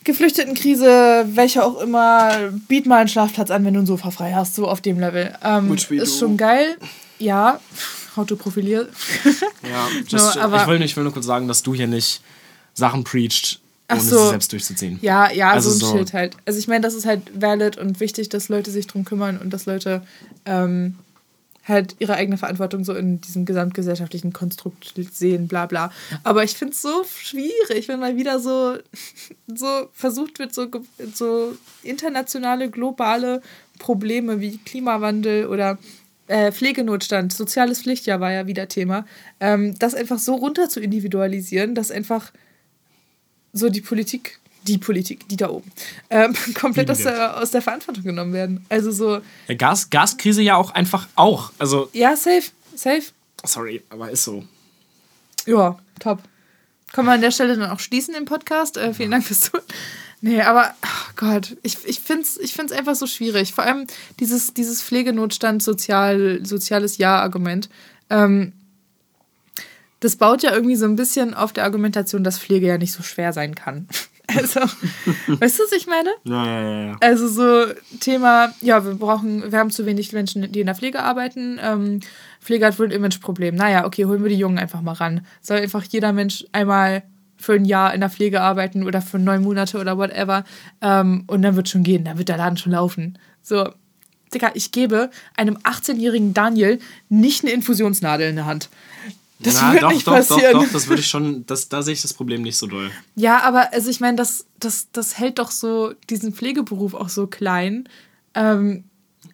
Geflüchtetenkrise, 0.04 1.26
welcher 1.34 1.66
auch 1.66 1.82
immer, 1.82 2.52
biet 2.68 2.86
mal 2.86 2.98
einen 3.00 3.10
Schlafplatz 3.10 3.50
an, 3.50 3.66
wenn 3.66 3.74
du 3.74 3.80
ein 3.80 3.86
Sofa 3.88 4.12
frei 4.12 4.34
hast, 4.34 4.54
so 4.56 4.68
auf 4.68 4.80
dem 4.82 5.00
Level. 5.00 5.34
Ähm, 5.44 5.74
ist 5.74 6.20
schon 6.20 6.38
geil. 6.38 6.78
ja, 7.18 7.60
autoprofiliert. 8.16 8.92
Ja, 9.64 9.88
just, 10.08 10.36
No, 10.36 10.42
aber- 10.42 10.62
ich, 10.62 10.68
will, 10.68 10.82
ich 10.84 10.96
will 10.96 11.04
nur 11.04 11.14
kurz 11.14 11.26
sagen, 11.26 11.48
dass 11.48 11.64
du 11.64 11.74
hier 11.74 11.88
nicht 11.88 12.22
Sachen 12.76 13.04
preacht, 13.04 13.60
Ach 13.88 13.96
ohne 14.00 14.04
so. 14.10 14.18
sie 14.24 14.30
selbst 14.30 14.52
durchzuziehen. 14.52 15.00
Ja, 15.02 15.32
ja, 15.32 15.52
Also 15.52 15.70
so 15.72 15.76
ein 15.76 15.80
so- 15.92 15.98
Schild 15.98 16.14
halt. 16.14 16.38
Also 16.46 16.60
ich 16.60 16.68
meine, 16.68 16.82
das 16.82 16.94
ist 16.94 17.06
halt 17.06 17.22
valid 17.34 17.78
und 17.78 18.00
wichtig, 18.00 18.30
dass 18.30 18.50
Leute 18.50 18.70
sich 18.72 18.86
drum 18.88 19.04
kümmern 19.06 19.38
und 19.38 19.52
dass 19.52 19.66
Leute 19.66 20.02
ähm, 20.46 20.96
halt 21.68 21.96
ihre 22.00 22.14
eigene 22.14 22.38
Verantwortung 22.38 22.84
so 22.84 22.94
in 22.94 23.22
diesem 23.22 23.46
gesamtgesellschaftlichen 23.46 24.34
Konstrukt 24.34 24.94
sehen, 25.14 25.48
bla 25.48 25.66
bla. 25.66 25.92
Aber 26.24 26.44
ich 26.44 26.52
finde 26.54 26.74
es 26.74 26.82
so 26.84 27.04
schwierig, 27.20 27.88
wenn 27.88 28.00
mal 28.00 28.16
wieder 28.18 28.40
so, 28.40 28.76
so 29.48 29.88
versucht 29.94 30.38
wird, 30.40 30.54
so, 30.54 30.68
so 31.14 31.56
internationale, 31.82 32.70
globale 32.70 33.42
Probleme 33.80 34.40
wie 34.42 34.58
Klimawandel 34.60 35.48
oder 35.48 35.78
äh, 36.28 36.52
Pflegenotstand, 36.52 37.34
soziales 37.34 37.82
Pflichtjahr 37.82 38.20
war 38.20 38.32
ja 38.32 38.48
wieder 38.48 38.68
Thema, 38.68 39.06
ähm, 39.40 39.78
das 39.80 39.94
einfach 39.96 40.18
so 40.20 40.36
runter 40.36 40.70
zu 40.70 40.80
individualisieren, 40.80 41.76
dass 41.76 41.92
einfach 41.92 42.32
so 43.56 43.70
die 43.70 43.82
Politik, 43.82 44.40
die 44.64 44.78
Politik, 44.78 45.28
die 45.30 45.38
da 45.38 45.50
oben, 45.50 45.72
ähm, 46.10 46.36
komplett 46.54 46.92
aus 46.92 47.00
der, 47.00 47.38
aus 47.38 47.52
der 47.52 47.62
Verantwortung 47.62 48.04
genommen 48.04 48.34
werden. 48.34 48.66
Also 48.70 48.92
so, 48.92 49.22
Ja, 49.48 49.56
Gas, 49.56 49.90
Gaskrise 49.90 50.42
ja 50.42 50.58
auch 50.58 50.72
einfach 50.72 51.08
auch. 51.16 51.52
Also, 51.58 51.90
ja, 51.94 52.16
safe, 52.16 52.52
safe. 52.76 53.04
sorry, 53.44 53.82
aber 53.90 54.12
ist 54.12 54.24
so. 54.24 54.44
Ja, 55.46 55.78
top. 56.00 56.22
Können 56.92 57.08
wir 57.08 57.14
an 57.14 57.22
der 57.22 57.32
Stelle 57.32 57.58
dann 57.58 57.70
auch 57.70 57.80
schließen 57.80 58.14
im 58.16 58.26
Podcast. 58.26 58.78
Äh, 58.78 58.94
vielen 58.94 59.12
Dank 59.12 59.26
fürs 59.26 59.42
Zuhören. 59.42 59.66
Nee, 60.22 60.42
aber, 60.42 60.74
oh 60.84 61.12
Gott, 61.18 61.56
ich, 61.62 61.78
ich 61.86 62.00
finde 62.00 62.24
es 62.24 62.38
ich 62.38 62.54
find's 62.54 62.72
einfach 62.72 62.96
so 62.96 63.06
schwierig. 63.06 63.54
Vor 63.54 63.64
allem 63.64 63.86
dieses, 64.20 64.54
dieses 64.54 64.82
Pflegenotstand, 64.82 65.62
sozial, 65.62 66.40
soziales 66.44 66.98
Ja-Argument. 66.98 67.70
Ähm, 68.10 68.54
das 70.06 70.18
baut 70.18 70.44
ja 70.44 70.54
irgendwie 70.54 70.76
so 70.76 70.86
ein 70.86 70.96
bisschen 70.96 71.34
auf 71.34 71.52
der 71.52 71.64
Argumentation, 71.64 72.24
dass 72.24 72.38
Pflege 72.38 72.68
ja 72.68 72.78
nicht 72.78 72.94
so 72.94 73.04
schwer 73.04 73.34
sein 73.34 73.56
kann. 73.56 73.88
Also, 74.28 74.60
weißt 74.60 75.60
du, 75.60 75.64
was 75.64 75.72
ich 75.78 75.86
meine? 75.86 76.10
Ja, 76.24 76.46
ja, 76.46 76.86
ja. 76.88 76.98
Also 77.00 77.28
so 77.28 77.72
Thema, 78.00 78.52
ja, 78.60 78.84
wir 78.84 78.96
brauchen, 78.96 79.52
wir 79.52 79.60
haben 79.60 79.70
zu 79.70 79.86
wenig 79.86 80.14
Menschen, 80.14 80.52
die 80.52 80.62
in 80.62 80.66
der 80.66 80.74
Pflege 80.74 81.04
arbeiten. 81.04 81.60
Ähm, 81.62 82.00
Pflege 82.42 82.66
hat 82.66 82.80
wohl 82.80 82.88
ein 82.88 82.92
Imageproblem. 82.92 83.54
Naja, 83.54 83.86
okay, 83.86 84.06
holen 84.06 84.24
wir 84.24 84.30
die 84.30 84.40
Jungen 84.40 84.58
einfach 84.58 84.82
mal 84.82 84.94
ran. 84.94 85.28
Soll 85.42 85.60
einfach 85.60 85.84
jeder 85.84 86.12
Mensch 86.12 86.44
einmal 86.54 87.04
für 87.38 87.54
ein 87.54 87.66
Jahr 87.66 87.94
in 87.94 88.02
der 88.02 88.10
Pflege 88.10 88.42
arbeiten 88.42 88.84
oder 88.84 89.00
für 89.00 89.20
neun 89.20 89.44
Monate 89.44 89.78
oder 89.78 89.96
whatever. 89.96 90.44
Ähm, 90.82 91.26
und 91.28 91.44
dann 91.44 91.56
wird 91.56 91.70
schon 91.70 91.84
gehen, 91.84 92.04
dann 92.04 92.18
wird 92.18 92.28
der 92.28 92.38
Laden 92.38 92.58
schon 92.58 92.72
laufen. 92.72 93.20
So, 93.44 93.70
Digga, 94.34 94.52
ich 94.56 94.72
gebe 94.72 95.12
einem 95.38 95.58
18-jährigen 95.58 96.34
Daniel 96.34 96.80
nicht 97.10 97.44
eine 97.44 97.54
Infusionsnadel 97.54 98.28
in 98.28 98.38
der 98.38 98.48
Hand. 98.48 98.70
Das 99.40 99.56
Na, 99.56 99.74
wird 99.74 99.84
doch, 99.84 99.92
nicht 99.92 100.08
doch, 100.08 100.14
passieren. 100.14 100.54
doch, 100.54 100.64
doch, 100.64 100.72
das 100.72 100.88
würde 100.88 101.02
ich 101.02 101.08
schon, 101.08 101.46
das, 101.46 101.68
da 101.68 101.82
sehe 101.82 101.94
ich 101.94 102.02
das 102.02 102.14
Problem 102.14 102.42
nicht 102.42 102.58
so 102.58 102.68
doll. 102.68 102.90
Ja, 103.16 103.42
aber 103.42 103.74
also 103.74 103.90
ich 103.90 104.00
meine, 104.00 104.16
das, 104.16 104.46
das, 104.60 104.88
das 104.94 105.18
hält 105.18 105.40
doch 105.40 105.52
so 105.52 105.94
diesen 106.10 106.34
Pflegeberuf 106.34 106.94
auch 106.94 107.10
so 107.10 107.28
klein, 107.28 107.90
ähm, 108.34 108.86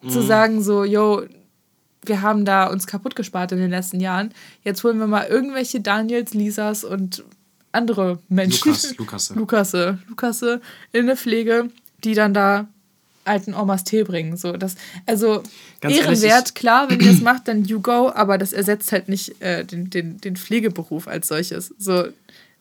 Mhm. 0.02 0.10
zu 0.10 0.22
sagen 0.24 0.64
so, 0.64 0.84
yo, 0.84 1.24
wir 2.06 2.22
haben 2.22 2.46
da 2.46 2.68
uns 2.68 2.88
kaputt 2.88 3.16
gespart 3.16 3.52
in 3.52 3.60
den 3.60 3.70
letzten 3.70 4.00
Jahren. 4.00 4.34
Jetzt 4.64 4.84
holen 4.84 4.98
wir 4.98 5.06
mal 5.06 5.28
irgendwelche 5.28 5.82
Daniels, 5.82 6.34
Lisas 6.34 6.84
und 6.84 7.24
andere 7.72 8.18
Menschen. 8.28 8.70
Lukas, 8.70 8.98
Lukasse. 8.98 9.34
Lukasse, 9.36 10.00
Lukasse 10.08 10.62
in 10.94 11.06
der 11.06 11.18
Pflege, 11.18 11.70
die 12.04 12.16
dann 12.16 12.34
da 12.34 12.68
alten 13.26 13.54
Omas 13.54 13.84
Tee 13.84 14.04
bringen. 14.04 14.36
So, 14.38 14.54
das, 14.54 14.76
also 15.06 15.44
Ganz 15.80 15.96
ehrlich, 15.96 16.22
ehrenwert, 16.24 16.50
ich- 16.50 16.54
klar, 16.56 16.90
wenn 16.90 17.00
ihr 17.00 17.12
es 17.12 17.22
macht, 17.22 17.48
dann 17.48 17.66
you 17.66 17.80
go, 17.80 18.12
aber 18.14 18.38
das 18.38 18.54
ersetzt 18.54 18.92
halt 18.92 19.10
nicht 19.10 19.42
äh, 19.42 19.64
den, 19.66 19.90
den, 19.90 20.20
den 20.20 20.36
Pflegeberuf 20.36 21.08
als 21.08 21.28
solches. 21.28 21.74
So, 21.78 22.06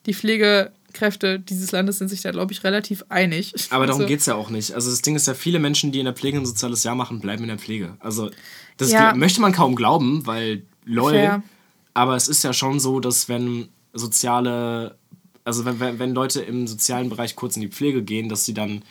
die 0.06 0.14
Pflegekräfte 0.14 1.38
dieses 1.40 1.72
Landes 1.72 1.98
sind 1.98 2.08
sich 2.08 2.22
da, 2.22 2.30
glaube 2.30 2.52
ich, 2.52 2.64
relativ 2.64 3.04
einig. 3.08 3.52
Aber 3.70 3.86
darum 3.86 4.02
also, 4.02 4.08
geht 4.08 4.20
es 4.20 4.26
ja 4.26 4.34
auch 4.34 4.50
nicht. 4.50 4.72
Also 4.72 4.90
das 4.90 5.02
Ding 5.02 5.16
ist 5.16 5.26
ja, 5.26 5.34
viele 5.34 5.58
Menschen, 5.58 5.92
die 5.92 5.98
in 5.98 6.04
der 6.06 6.14
Pflege 6.14 6.38
ein 6.38 6.46
soziales 6.46 6.84
Jahr 6.84 6.94
machen, 6.94 7.20
bleiben 7.20 7.42
in 7.42 7.48
der 7.48 7.58
Pflege. 7.58 7.96
Also 8.00 8.30
das 8.76 8.90
Ja. 8.90 9.14
möchte 9.14 9.40
man 9.40 9.52
kaum 9.52 9.76
glauben, 9.76 10.26
weil 10.26 10.62
lol. 10.84 11.12
Fair. 11.12 11.42
Aber 11.92 12.16
es 12.16 12.28
ist 12.28 12.44
ja 12.44 12.52
schon 12.52 12.80
so, 12.80 13.00
dass 13.00 13.28
wenn 13.28 13.68
soziale, 13.92 14.96
also 15.44 15.64
wenn, 15.64 15.98
wenn 15.98 16.14
Leute 16.14 16.40
im 16.40 16.66
sozialen 16.66 17.08
Bereich 17.08 17.36
kurz 17.36 17.56
in 17.56 17.62
die 17.62 17.68
Pflege 17.68 18.02
gehen, 18.02 18.28
dass 18.28 18.44
sie 18.44 18.54
dann 18.54 18.82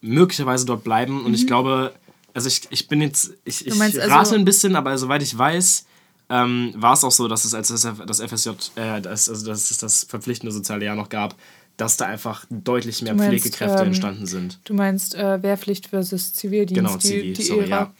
möglicherweise 0.00 0.64
dort 0.66 0.84
bleiben. 0.84 1.24
Und 1.24 1.34
ich 1.34 1.46
glaube, 1.46 1.92
also 2.34 2.48
ich, 2.48 2.62
ich 2.70 2.88
bin 2.88 3.00
jetzt, 3.02 3.32
ich, 3.44 3.66
ich 3.66 3.74
Mhm. 3.74 3.80
also- 3.82 4.00
rate 4.00 4.34
ein 4.34 4.44
bisschen, 4.44 4.76
aber 4.76 4.96
soweit 4.98 5.22
ich 5.22 5.36
weiß, 5.36 5.86
ähm, 6.30 6.74
war 6.76 6.92
es 6.92 7.04
auch 7.04 7.10
so, 7.10 7.26
dass 7.26 7.44
es 7.44 7.54
als 7.54 7.68
das, 7.68 8.20
FSJ, 8.20 8.50
äh, 8.76 9.00
das, 9.00 9.28
also 9.28 9.46
dass 9.46 9.70
es 9.70 9.78
das 9.78 10.04
verpflichtende 10.04 10.52
soziale 10.52 10.84
Jahr 10.84 10.94
noch 10.96 11.08
gab, 11.08 11.34
dass 11.78 11.96
da 11.96 12.06
einfach 12.06 12.44
deutlich 12.50 13.02
mehr 13.02 13.14
meinst, 13.14 13.30
Pflegekräfte 13.44 13.80
ähm, 13.82 13.86
entstanden 13.88 14.26
sind. 14.26 14.58
Du 14.64 14.74
meinst 14.74 15.14
äh, 15.14 15.42
Wehrpflicht 15.42 15.86
versus 15.86 16.34
Zivildienst, 16.34 16.74
Genau, 16.74 16.96
die, 16.98 17.06
Zivi, 17.08 17.32
die 17.32 17.42
sorry, 17.42 17.70
Ära. 17.70 17.92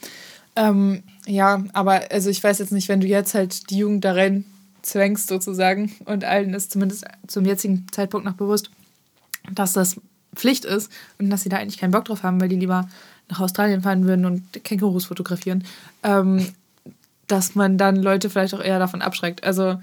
Ähm, 0.57 1.05
ja, 1.27 1.65
aber 1.73 2.11
also 2.11 2.29
ich 2.31 2.43
weiß 2.43 2.59
jetzt 2.59 2.73
nicht, 2.73 2.89
wenn 2.89 3.01
du 3.01 3.07
jetzt 3.07 3.35
halt 3.35 3.71
die 3.71 3.79
Jugend 3.79 4.05
da 4.05 4.13
rein 4.13 4.45
zwängst 4.83 5.29
sozusagen 5.29 5.93
und 6.05 6.25
allen 6.25 6.53
ist 6.55 6.73
zumindest 6.73 7.05
zum 7.29 7.45
jetzigen 7.45 7.87
Zeitpunkt 7.93 8.27
noch 8.27 8.35
bewusst, 8.35 8.71
dass 9.53 9.73
das 9.73 9.97
Pflicht 10.39 10.65
ist 10.65 10.91
und 11.19 11.29
dass 11.31 11.43
sie 11.43 11.49
da 11.51 11.57
eigentlich 11.59 11.79
keinen 11.79 11.91
Bock 11.91 12.05
drauf 12.07 12.23
haben, 12.23 12.41
weil 12.41 12.49
die 12.49 12.57
lieber 12.57 12.89
nach 13.29 13.41
Australien 13.41 13.83
fahren 13.83 14.07
würden 14.07 14.25
und 14.25 14.65
Kängurus 14.65 15.05
fotografieren, 15.07 15.65
ähm, 16.03 16.47
dass 17.27 17.55
man 17.55 17.77
dann 17.77 17.97
Leute 17.97 18.31
vielleicht 18.31 18.55
auch 18.55 18.63
eher 18.63 18.79
davon 18.79 19.03
abschreckt. 19.03 19.45
Also 19.45 19.81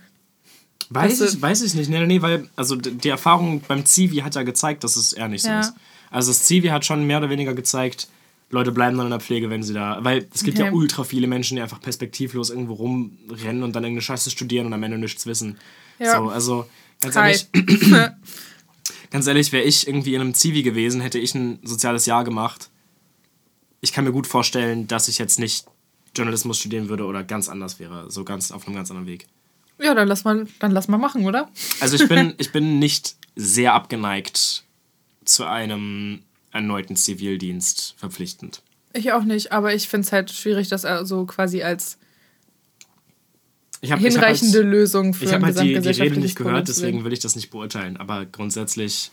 Weiß 0.90 1.20
Weißt 1.20 1.22
du- 1.22 1.26
ich, 1.38 1.42
weiß 1.42 1.62
ich 1.64 1.74
nicht. 1.74 1.90
Nee, 1.90 2.06
nee, 2.06 2.22
weil 2.22 2.48
also 2.56 2.76
die 2.76 3.10
Erfahrung 3.10 3.62
beim 3.68 3.86
Zivi 3.86 4.18
hat 4.18 4.36
ja 4.36 4.44
gezeigt, 4.44 4.84
dass 4.84 4.96
es 4.98 5.14
eher 5.14 5.28
nicht 5.28 5.42
so 5.42 5.50
Ja. 5.50 5.62
ist. 5.62 5.74
Also 6.12 6.30
das 6.32 6.44
Zivi 6.44 6.68
hat 6.68 6.86
schon 6.86 7.06
mehr 7.08 7.18
oder 7.18 7.30
weniger 7.32 7.54
gezeigt, 7.56 8.08
Leute 8.52 8.72
bleiben 8.72 8.96
dann 8.96 9.08
in 9.08 9.12
der 9.12 9.20
Pflege, 9.20 9.50
wenn 9.50 9.64
sie 9.64 9.74
da. 9.74 9.98
Weil 10.04 10.28
es 10.34 10.44
gibt 10.44 10.60
ja 10.60 10.66
Okay. 10.66 10.76
ultra 10.76 11.04
viele 11.04 11.26
Menschen, 11.26 11.56
die 11.56 11.62
einfach 11.64 11.82
perspektivlos 11.82 12.52
irgendwo 12.52 12.74
rumrennen 12.74 13.64
und 13.64 13.76
dann 13.76 13.84
irgendeine 13.84 14.04
Scheiße 14.04 14.30
studieren 14.30 14.68
und 14.68 14.74
am 14.74 14.84
Ende 14.84 15.00
nichts 15.00 15.26
wissen. 15.26 15.58
Ja. 15.98 16.18
So, 16.22 16.30
also 16.30 16.66
ganz 17.02 17.16
Hi. 17.16 17.32
ehrlich, 17.32 17.48
ganz 19.16 19.28
ehrlich, 19.28 19.54
wäre 19.54 19.64
ich 19.64 19.88
irgendwie 19.88 20.14
in 20.14 20.20
einem 20.20 20.34
Zivi 20.34 20.62
gewesen, 20.62 21.00
hätte 21.00 21.20
ich 21.20 21.34
ein 21.36 21.60
soziales 21.64 22.06
Jahr 22.06 22.26
gemacht. 22.26 22.70
Ich 23.80 23.94
kann 23.94 24.04
mir 24.04 24.12
gut 24.12 24.28
vorstellen, 24.28 24.88
dass 24.88 25.08
ich 25.08 25.20
jetzt 25.20 25.40
nicht 25.40 25.68
Journalismus 26.14 26.60
studieren 26.60 26.90
würde 26.90 27.06
oder 27.06 27.24
ganz 27.24 27.48
anders 27.48 27.80
wäre. 27.80 28.12
So 28.12 28.26
ganz 28.26 28.52
auf 28.52 28.68
einem 28.68 28.76
ganz 28.76 28.92
anderen 28.92 29.08
Weg. 29.08 29.28
ja, 29.82 29.94
dann 29.94 30.10
lass 30.10 30.26
mal, 30.26 30.48
dann 30.60 30.72
lass 30.72 30.90
mal 30.90 30.98
machen, 30.98 31.26
oder? 31.26 31.50
Also 31.80 31.96
ich 31.96 32.10
bin, 32.10 32.34
ich 32.40 32.52
bin 32.52 32.78
nicht 32.78 33.16
sehr 33.38 33.74
abgeneigt 33.74 34.66
zu 35.24 35.46
einem 35.46 36.24
erneuten 36.52 36.98
Zivildienst 36.98 37.96
verpflichtend. 37.96 38.64
Ich 38.92 39.14
auch 39.14 39.24
nicht, 39.24 39.54
aber 39.54 39.74
ich 39.74 39.88
finde 39.88 40.08
es 40.08 40.12
halt 40.12 40.30
schwierig, 40.30 40.68
das 40.68 40.84
also 40.84 41.26
quasi 41.26 41.64
als 41.64 41.98
Ich 43.86 43.92
habe 43.92 44.02
hinreichende 44.02 44.62
Lösung 44.62 45.14
für 45.14 45.26
ich 45.26 45.32
hab 45.34 45.44
ein 45.44 45.56
halt 45.56 45.60
die, 45.62 45.80
die 45.80 45.90
Rede 46.02 46.20
nicht 46.20 46.36
gehört, 46.36 46.68
deswegen 46.68 47.04
will 47.04 47.14
ich 47.14 47.20
das 47.20 47.36
nicht 47.36 47.50
beurteilen. 47.52 47.98
Aber 47.98 48.26
grundsätzlich 48.26 49.12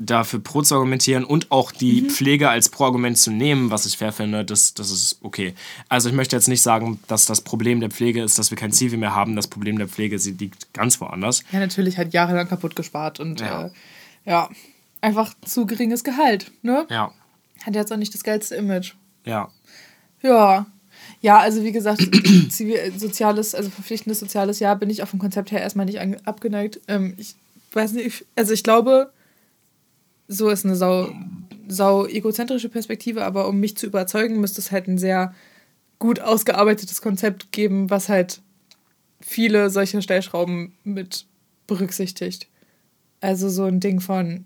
dafür 0.00 0.38
pro 0.38 0.62
zu 0.62 0.76
argumentieren 0.76 1.24
und 1.24 1.50
auch 1.50 1.72
die 1.72 2.02
Mhm. 2.02 2.10
Pflege 2.10 2.48
als 2.48 2.68
Pro-Argument 2.68 3.18
zu 3.18 3.32
nehmen, 3.32 3.72
was 3.72 3.84
ich 3.84 3.96
fair 3.96 4.12
finde, 4.12 4.44
das, 4.44 4.72
das 4.74 4.92
ist 4.92 5.18
okay. 5.22 5.54
Also 5.88 6.08
ich 6.08 6.14
möchte 6.14 6.36
jetzt 6.36 6.46
nicht 6.46 6.62
sagen, 6.62 7.00
dass 7.08 7.26
das 7.26 7.40
Problem 7.40 7.80
der 7.80 7.90
Pflege 7.90 8.22
ist, 8.22 8.38
dass 8.38 8.50
wir 8.52 8.56
kein 8.58 8.70
Zivi 8.70 8.96
mehr 8.96 9.14
haben. 9.16 9.34
Das 9.34 9.48
Problem 9.48 9.76
der 9.76 9.88
Pflege 9.88 10.20
sie 10.20 10.32
liegt 10.32 10.72
ganz 10.72 11.00
woanders. 11.00 11.42
Ja, 11.50 11.58
natürlich 11.58 11.98
hat 11.98 12.12
jahrelang 12.12 12.46
kaputt 12.48 12.76
gespart 12.76 13.18
und 13.18 13.40
Ja. 13.40 13.66
äh, 13.66 13.70
ja, 14.24 14.48
einfach 15.00 15.34
zu 15.44 15.66
geringes 15.66 16.04
Gehalt, 16.04 16.52
ne? 16.62 16.86
Ja, 16.90 17.12
Hat 17.64 17.74
jetzt 17.74 17.92
auch 17.92 17.96
nicht 17.96 18.14
das 18.14 18.22
geilste 18.22 18.54
Image. 18.54 18.92
ja. 19.24 19.48
Ja. 20.22 20.66
Ja, 21.20 21.38
also 21.38 21.64
wie 21.64 21.72
gesagt, 21.72 22.00
zivil, 22.50 22.92
soziales, 22.96 23.54
also 23.54 23.70
verpflichtendes 23.70 24.20
soziales 24.20 24.60
Jahr 24.60 24.76
bin 24.76 24.90
ich 24.90 25.02
auch 25.02 25.08
vom 25.08 25.18
Konzept 25.18 25.50
her 25.50 25.60
erstmal 25.60 25.86
nicht 25.86 26.00
abgeneigt. 26.26 26.80
Ähm, 26.88 27.14
ich 27.16 27.34
weiß 27.72 27.92
nicht, 27.92 28.24
also 28.36 28.52
ich 28.52 28.62
glaube, 28.62 29.12
so 30.28 30.48
ist 30.48 30.64
eine 30.64 30.76
sau, 30.76 31.10
sau 31.66 32.06
egozentrische 32.06 32.68
Perspektive, 32.68 33.24
aber 33.24 33.48
um 33.48 33.58
mich 33.58 33.76
zu 33.76 33.86
überzeugen, 33.86 34.40
müsste 34.40 34.60
es 34.60 34.70
halt 34.70 34.86
ein 34.86 34.98
sehr 34.98 35.34
gut 35.98 36.20
ausgearbeitetes 36.20 37.02
Konzept 37.02 37.50
geben, 37.50 37.90
was 37.90 38.08
halt 38.08 38.40
viele 39.20 39.70
solcher 39.70 40.02
Stellschrauben 40.02 40.74
mit 40.84 41.26
berücksichtigt. 41.66 42.46
Also 43.20 43.48
so 43.48 43.64
ein 43.64 43.80
Ding 43.80 44.00
von, 44.00 44.44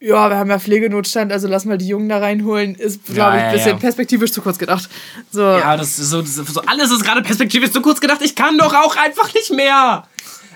ja, 0.00 0.30
wir 0.30 0.36
haben 0.36 0.50
ja 0.50 0.58
Pflegenotstand, 0.58 1.32
also 1.32 1.48
lass 1.48 1.64
mal 1.64 1.76
die 1.76 1.88
Jungen 1.88 2.08
da 2.08 2.18
reinholen, 2.18 2.74
ist, 2.76 3.04
glaube 3.06 3.36
ich, 3.36 3.42
ja, 3.42 3.48
ein 3.48 3.52
bisschen 3.52 3.72
ja. 3.72 3.76
perspektivisch 3.76 4.32
zu 4.32 4.40
kurz 4.42 4.58
gedacht. 4.58 4.88
So, 5.30 5.42
Ja, 5.42 5.76
das 5.76 5.98
ist 5.98 6.10
so, 6.10 6.22
das 6.22 6.36
ist 6.36 6.54
so 6.54 6.60
alles 6.62 6.90
ist 6.90 7.04
gerade 7.04 7.22
perspektivisch 7.22 7.72
zu 7.72 7.80
kurz 7.80 8.00
gedacht. 8.00 8.20
Ich 8.22 8.34
kann 8.34 8.56
doch 8.58 8.74
auch 8.74 8.96
einfach 8.96 9.32
nicht 9.34 9.50
mehr. 9.50 10.06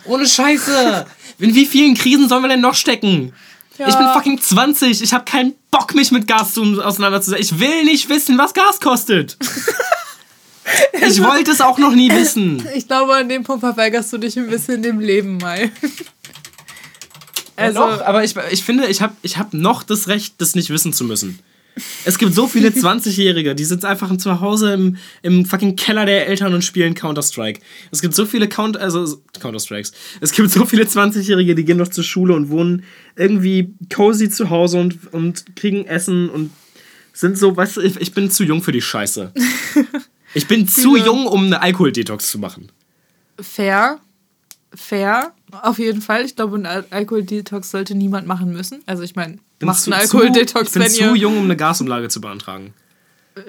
Ohne 0.05 0.27
Scheiße. 0.27 1.07
In 1.39 1.55
wie 1.55 1.67
vielen 1.67 1.95
Krisen 1.95 2.29
sollen 2.29 2.43
wir 2.43 2.49
denn 2.49 2.61
noch 2.61 2.75
stecken? 2.75 3.33
Ich 3.79 3.97
bin 3.97 4.07
fucking 4.13 4.41
20. 4.41 5.03
Ich 5.03 5.13
habe 5.13 5.25
keinen 5.25 5.55
Bock, 5.71 5.95
mich 5.95 6.13
mit 6.13 6.29
Gas 6.29 6.55
zu, 6.55 6.81
auseinanderzusetzen. 6.83 7.43
Ich 7.43 7.59
will 7.59 7.85
nicht 7.85 8.09
wissen, 8.09 8.39
was 8.39 8.55
Gas 8.55 8.81
kostet. 8.81 9.37
Ich 10.93 11.23
wollte 11.23 11.51
es 11.51 11.61
auch 11.61 11.77
noch 11.77 11.93
nie 11.93 12.11
wissen. 12.11 12.67
Ich 12.75 12.87
glaube, 12.87 13.15
an 13.17 13.29
dem 13.29 13.43
Punkt 13.43 13.61
verweigerst 13.61 14.13
du 14.13 14.19
dich 14.19 14.39
ein 14.39 14.49
bisschen 14.49 14.83
dem 14.83 15.01
Leben 15.01 15.39
mal. 15.39 15.71
Also, 17.57 17.81
noch, 17.81 18.01
aber 18.03 18.25
ich, 18.25 18.35
ich 18.51 18.65
finde, 18.65 18.87
ich 18.87 19.03
habe 19.03 19.15
ich 19.23 19.39
hab 19.39 19.53
noch 19.55 19.83
das 19.83 20.09
Recht, 20.09 20.35
das 20.39 20.55
nicht 20.55 20.71
wissen 20.71 20.93
zu 20.93 21.05
müssen. 21.05 21.39
Es 22.05 22.19
gibt 22.19 22.35
so 22.35 22.47
viele 22.47 22.69
20-Jährige, 22.71 23.55
die 23.55 23.65
sitzen 23.65 23.87
einfach 23.87 24.15
zu 24.17 24.41
Hause 24.41 24.75
im, 24.75 24.97
im 25.23 25.47
fucking 25.47 25.77
Keller 25.77 26.05
der 26.05 26.27
Eltern 26.29 26.55
und 26.55 26.63
spielen 26.63 26.95
Counter-Strike. 26.95 27.61
Es 27.91 28.03
gibt 28.03 28.15
so 28.15 28.27
viele 28.27 28.49
Count 28.49 28.77
also 28.77 29.21
Counter-Strikes. 29.41 29.93
Es 30.21 30.33
gibt 30.33 30.51
so 30.51 30.65
viele 30.65 30.85
20-Jährige, 30.85 31.55
die 31.55 31.65
gehen 31.65 31.79
noch 31.79 31.89
zur 31.89 32.05
Schule 32.05 32.35
und 32.35 32.51
wohnen 32.51 32.85
irgendwie 33.17 33.75
cozy 33.93 34.29
zu 34.29 34.51
Hause 34.51 34.79
und, 34.79 35.13
und 35.13 35.57
kriegen 35.57 35.87
Essen 35.87 36.29
und 36.29 36.51
sind 37.13 37.39
so, 37.39 37.57
weißt 37.57 37.77
du, 37.77 37.81
ich, 37.83 38.01
ich 38.01 38.13
bin 38.13 38.31
zu 38.31 38.45
jung 38.45 38.63
für 38.63 38.73
die 38.73 38.83
Scheiße. 38.83 39.33
Ich 40.35 40.49
bin 40.49 40.67
zu 40.67 40.97
jung, 40.97 41.27
um 41.27 41.45
eine 41.45 41.61
Alkohol-Detox 41.61 42.31
zu 42.31 42.39
machen. 42.39 42.73
Fair. 43.39 44.01
Fair. 44.75 45.33
Auf 45.63 45.79
jeden 45.79 46.01
Fall. 46.01 46.25
Ich 46.25 46.37
glaube, 46.37 46.57
ein 46.57 46.67
Al 46.67 46.85
Alkohol-Detox 46.91 47.71
sollte 47.71 47.95
niemand 47.95 48.27
machen 48.27 48.53
müssen. 48.53 48.83
Also 48.87 49.03
ich 49.03 49.15
meine, 49.15 49.39
macht 49.61 49.87
einen 49.87 49.95
Alkohol-Detox, 49.95 50.75
Ich 50.75 50.83
bin 50.83 50.91
zu 50.91 51.15
jung, 51.15 51.37
um 51.37 51.45
eine 51.45 51.57
Gasumlage 51.57 52.09
zu 52.09 52.21
beantragen. 52.21 52.73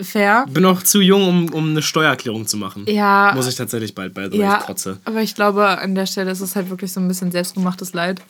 Fair. 0.01 0.45
Bin 0.49 0.65
auch 0.65 0.81
zu 0.81 1.01
jung, 1.01 1.27
um, 1.27 1.53
um 1.53 1.69
eine 1.71 1.81
Steuererklärung 1.81 2.47
zu 2.47 2.57
machen. 2.57 2.85
Ja. 2.87 3.33
Muss 3.35 3.47
ich 3.47 3.55
tatsächlich 3.55 3.93
bald 3.93 4.13
bei, 4.13 4.27
ja, 4.27 4.59
ich 4.59 4.65
kotze. 4.65 4.99
Aber 5.03 5.21
ich 5.21 5.35
glaube, 5.35 5.67
an 5.67 5.95
der 5.95 6.05
Stelle 6.05 6.31
ist 6.31 6.39
es 6.39 6.55
halt 6.55 6.69
wirklich 6.69 6.93
so 6.93 7.01
ein 7.01 7.07
bisschen 7.07 7.31
selbstgemachtes 7.31 7.93
Leid. 7.93 8.21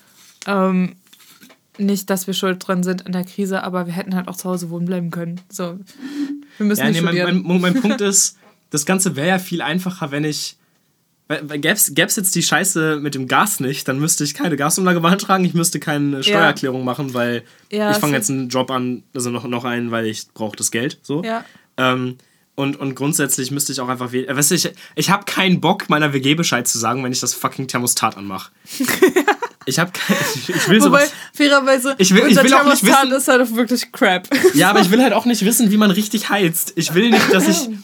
Ähm, 0.47 0.95
nicht, 1.77 2.09
dass 2.09 2.27
wir 2.27 2.33
schuld 2.33 2.67
dran 2.67 2.83
sind 2.83 3.05
an 3.05 3.11
der 3.11 3.23
Krise, 3.23 3.63
aber 3.63 3.85
wir 3.85 3.93
hätten 3.93 4.15
halt 4.15 4.27
auch 4.27 4.35
zu 4.35 4.49
Hause 4.49 4.69
wohnen 4.69 4.85
bleiben 4.85 5.11
können. 5.11 5.41
So, 5.49 5.79
wir 6.57 6.65
müssen 6.65 6.81
ja, 6.81 6.87
nicht 6.89 7.03
nee, 7.03 7.23
mein, 7.23 7.43
mein, 7.43 7.61
mein 7.61 7.81
Punkt 7.81 8.01
ist, 8.01 8.37
das 8.69 8.85
Ganze 8.85 9.15
wäre 9.15 9.27
ja 9.27 9.39
viel 9.39 9.61
einfacher, 9.61 10.11
wenn 10.11 10.23
ich. 10.23 10.57
Gäbe 11.27 11.69
es 11.73 12.15
jetzt 12.15 12.35
die 12.35 12.43
Scheiße 12.43 12.99
mit 13.01 13.15
dem 13.15 13.27
Gas 13.27 13.59
nicht, 13.59 13.87
dann 13.87 13.99
müsste 13.99 14.23
ich 14.23 14.33
keine 14.33 14.57
Gasumlage 14.57 14.99
beantragen, 14.99 15.45
ich 15.45 15.53
müsste 15.53 15.79
keine 15.79 16.21
Steuererklärung 16.21 16.79
ja. 16.79 16.85
machen, 16.85 17.13
weil 17.13 17.43
ja, 17.71 17.91
ich 17.91 17.97
fange 17.97 18.13
jetzt 18.13 18.29
einen 18.29 18.49
Job 18.49 18.69
an, 18.69 19.03
also 19.15 19.29
noch, 19.29 19.45
noch 19.45 19.63
einen, 19.63 19.91
weil 19.91 20.05
ich 20.05 20.27
brauche 20.33 20.55
das 20.55 20.69
Geld. 20.69 20.99
So. 21.01 21.23
Ja. 21.23 21.45
Ähm, 21.77 22.17
und, 22.55 22.79
und 22.79 22.93
grundsätzlich 22.93 23.49
müsste 23.49 23.71
ich 23.71 23.79
auch 23.79 23.87
einfach. 23.87 24.13
Weißt 24.13 24.51
du, 24.51 24.55
ich, 24.55 24.71
ich 24.95 25.09
habe 25.09 25.25
keinen 25.25 25.59
Bock, 25.59 25.89
meiner 25.89 26.13
WG 26.13 26.35
Bescheid 26.35 26.67
zu 26.67 26.77
sagen, 26.77 27.03
wenn 27.03 27.11
ich 27.11 27.19
das 27.19 27.33
fucking 27.33 27.67
Thermostat 27.67 28.17
anmache. 28.17 28.51
Ich 29.65 29.79
habe 29.79 29.91
ich, 30.35 30.49
ich 30.49 30.67
will 30.67 30.81
Wobei, 30.81 31.05
sowas. 31.05 31.13
fairerweise, 31.33 31.95
ich 31.97 32.13
will, 32.13 32.25
ich 32.27 32.35
will 32.35 32.53
auch 32.53 32.65
nicht 32.65 32.83
wissen, 32.83 33.11
ist 33.13 33.27
halt 33.29 33.55
wirklich 33.55 33.93
crap. 33.93 34.27
Ja, 34.53 34.69
aber 34.69 34.81
ich 34.81 34.91
will 34.91 35.01
halt 35.01 35.13
auch 35.13 35.23
nicht 35.23 35.45
wissen, 35.45 35.71
wie 35.71 35.77
man 35.77 35.89
richtig 35.89 36.29
heizt. 36.29 36.73
Ich 36.75 36.93
will 36.93 37.09
nicht, 37.09 37.33
dass 37.33 37.47
ich. 37.47 37.69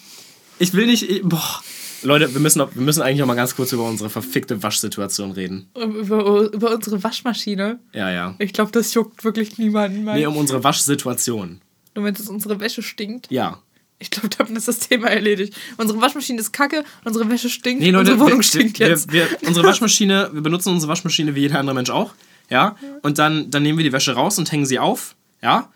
Ich 0.62 0.73
will 0.73 0.88
nicht. 0.88 1.21
Boah. 1.23 1.62
Leute, 2.03 2.33
wir 2.33 2.41
müssen, 2.41 2.59
wir 2.59 2.81
müssen 2.81 3.01
eigentlich 3.01 3.21
auch 3.21 3.27
mal 3.27 3.35
ganz 3.35 3.55
kurz 3.55 3.71
über 3.71 3.83
unsere 3.83 4.09
verfickte 4.09 4.62
Waschsituation 4.62 5.31
reden. 5.31 5.69
Über, 5.75 6.51
über 6.51 6.73
unsere 6.73 7.03
Waschmaschine? 7.03 7.79
Ja, 7.93 8.12
ja. 8.12 8.35
Ich 8.39 8.53
glaube, 8.53 8.71
das 8.71 8.93
juckt 8.93 9.23
wirklich 9.23 9.57
niemanden 9.57 10.03
mehr. 10.03 10.15
Nee, 10.15 10.25
um 10.25 10.38
unsere 10.38 10.63
Waschsituation. 10.63 11.62
Du 11.93 12.01
meinst, 12.01 12.21
dass 12.21 12.29
unsere 12.29 12.59
Wäsche 12.59 12.81
stinkt? 12.81 13.29
Ja. 13.31 13.59
Ich 13.99 14.09
glaube, 14.09 14.29
damit 14.29 14.55
ist 14.55 14.67
das 14.67 14.79
Thema 14.79 15.07
erledigt. 15.07 15.55
Unsere 15.77 15.99
Waschmaschine 15.99 16.39
ist 16.39 16.53
kacke, 16.53 16.85
unsere 17.03 17.29
Wäsche 17.29 17.49
stinkt, 17.49 17.81
nee, 17.81 17.91
Leute, 17.91 18.12
unsere 18.12 18.19
Wohnung 18.27 18.39
wir, 18.39 18.43
stinkt 18.43 18.79
wir, 18.79 18.88
jetzt. 18.88 19.12
Wir, 19.12 19.27
unsere 19.45 19.67
Waschmaschine, 19.67 20.29
wir 20.31 20.41
benutzen 20.41 20.69
unsere 20.69 20.89
Waschmaschine 20.89 21.35
wie 21.35 21.41
jeder 21.41 21.59
andere 21.59 21.75
Mensch 21.75 21.89
auch. 21.89 22.13
Ja. 22.49 22.77
Und 23.01 23.19
dann, 23.19 23.51
dann 23.51 23.63
nehmen 23.63 23.77
wir 23.77 23.83
die 23.83 23.91
Wäsche 23.91 24.13
raus 24.13 24.39
und 24.39 24.51
hängen 24.51 24.65
sie 24.65 24.79
auf. 24.79 25.15
Ja. 25.41 25.69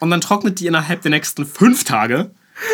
Und 0.00 0.10
dann 0.10 0.20
trocknet 0.20 0.60
die 0.60 0.66
innerhalb 0.66 1.02
der 1.02 1.10
nächsten 1.10 1.46
fünf 1.46 1.84
Tage. 1.84 2.30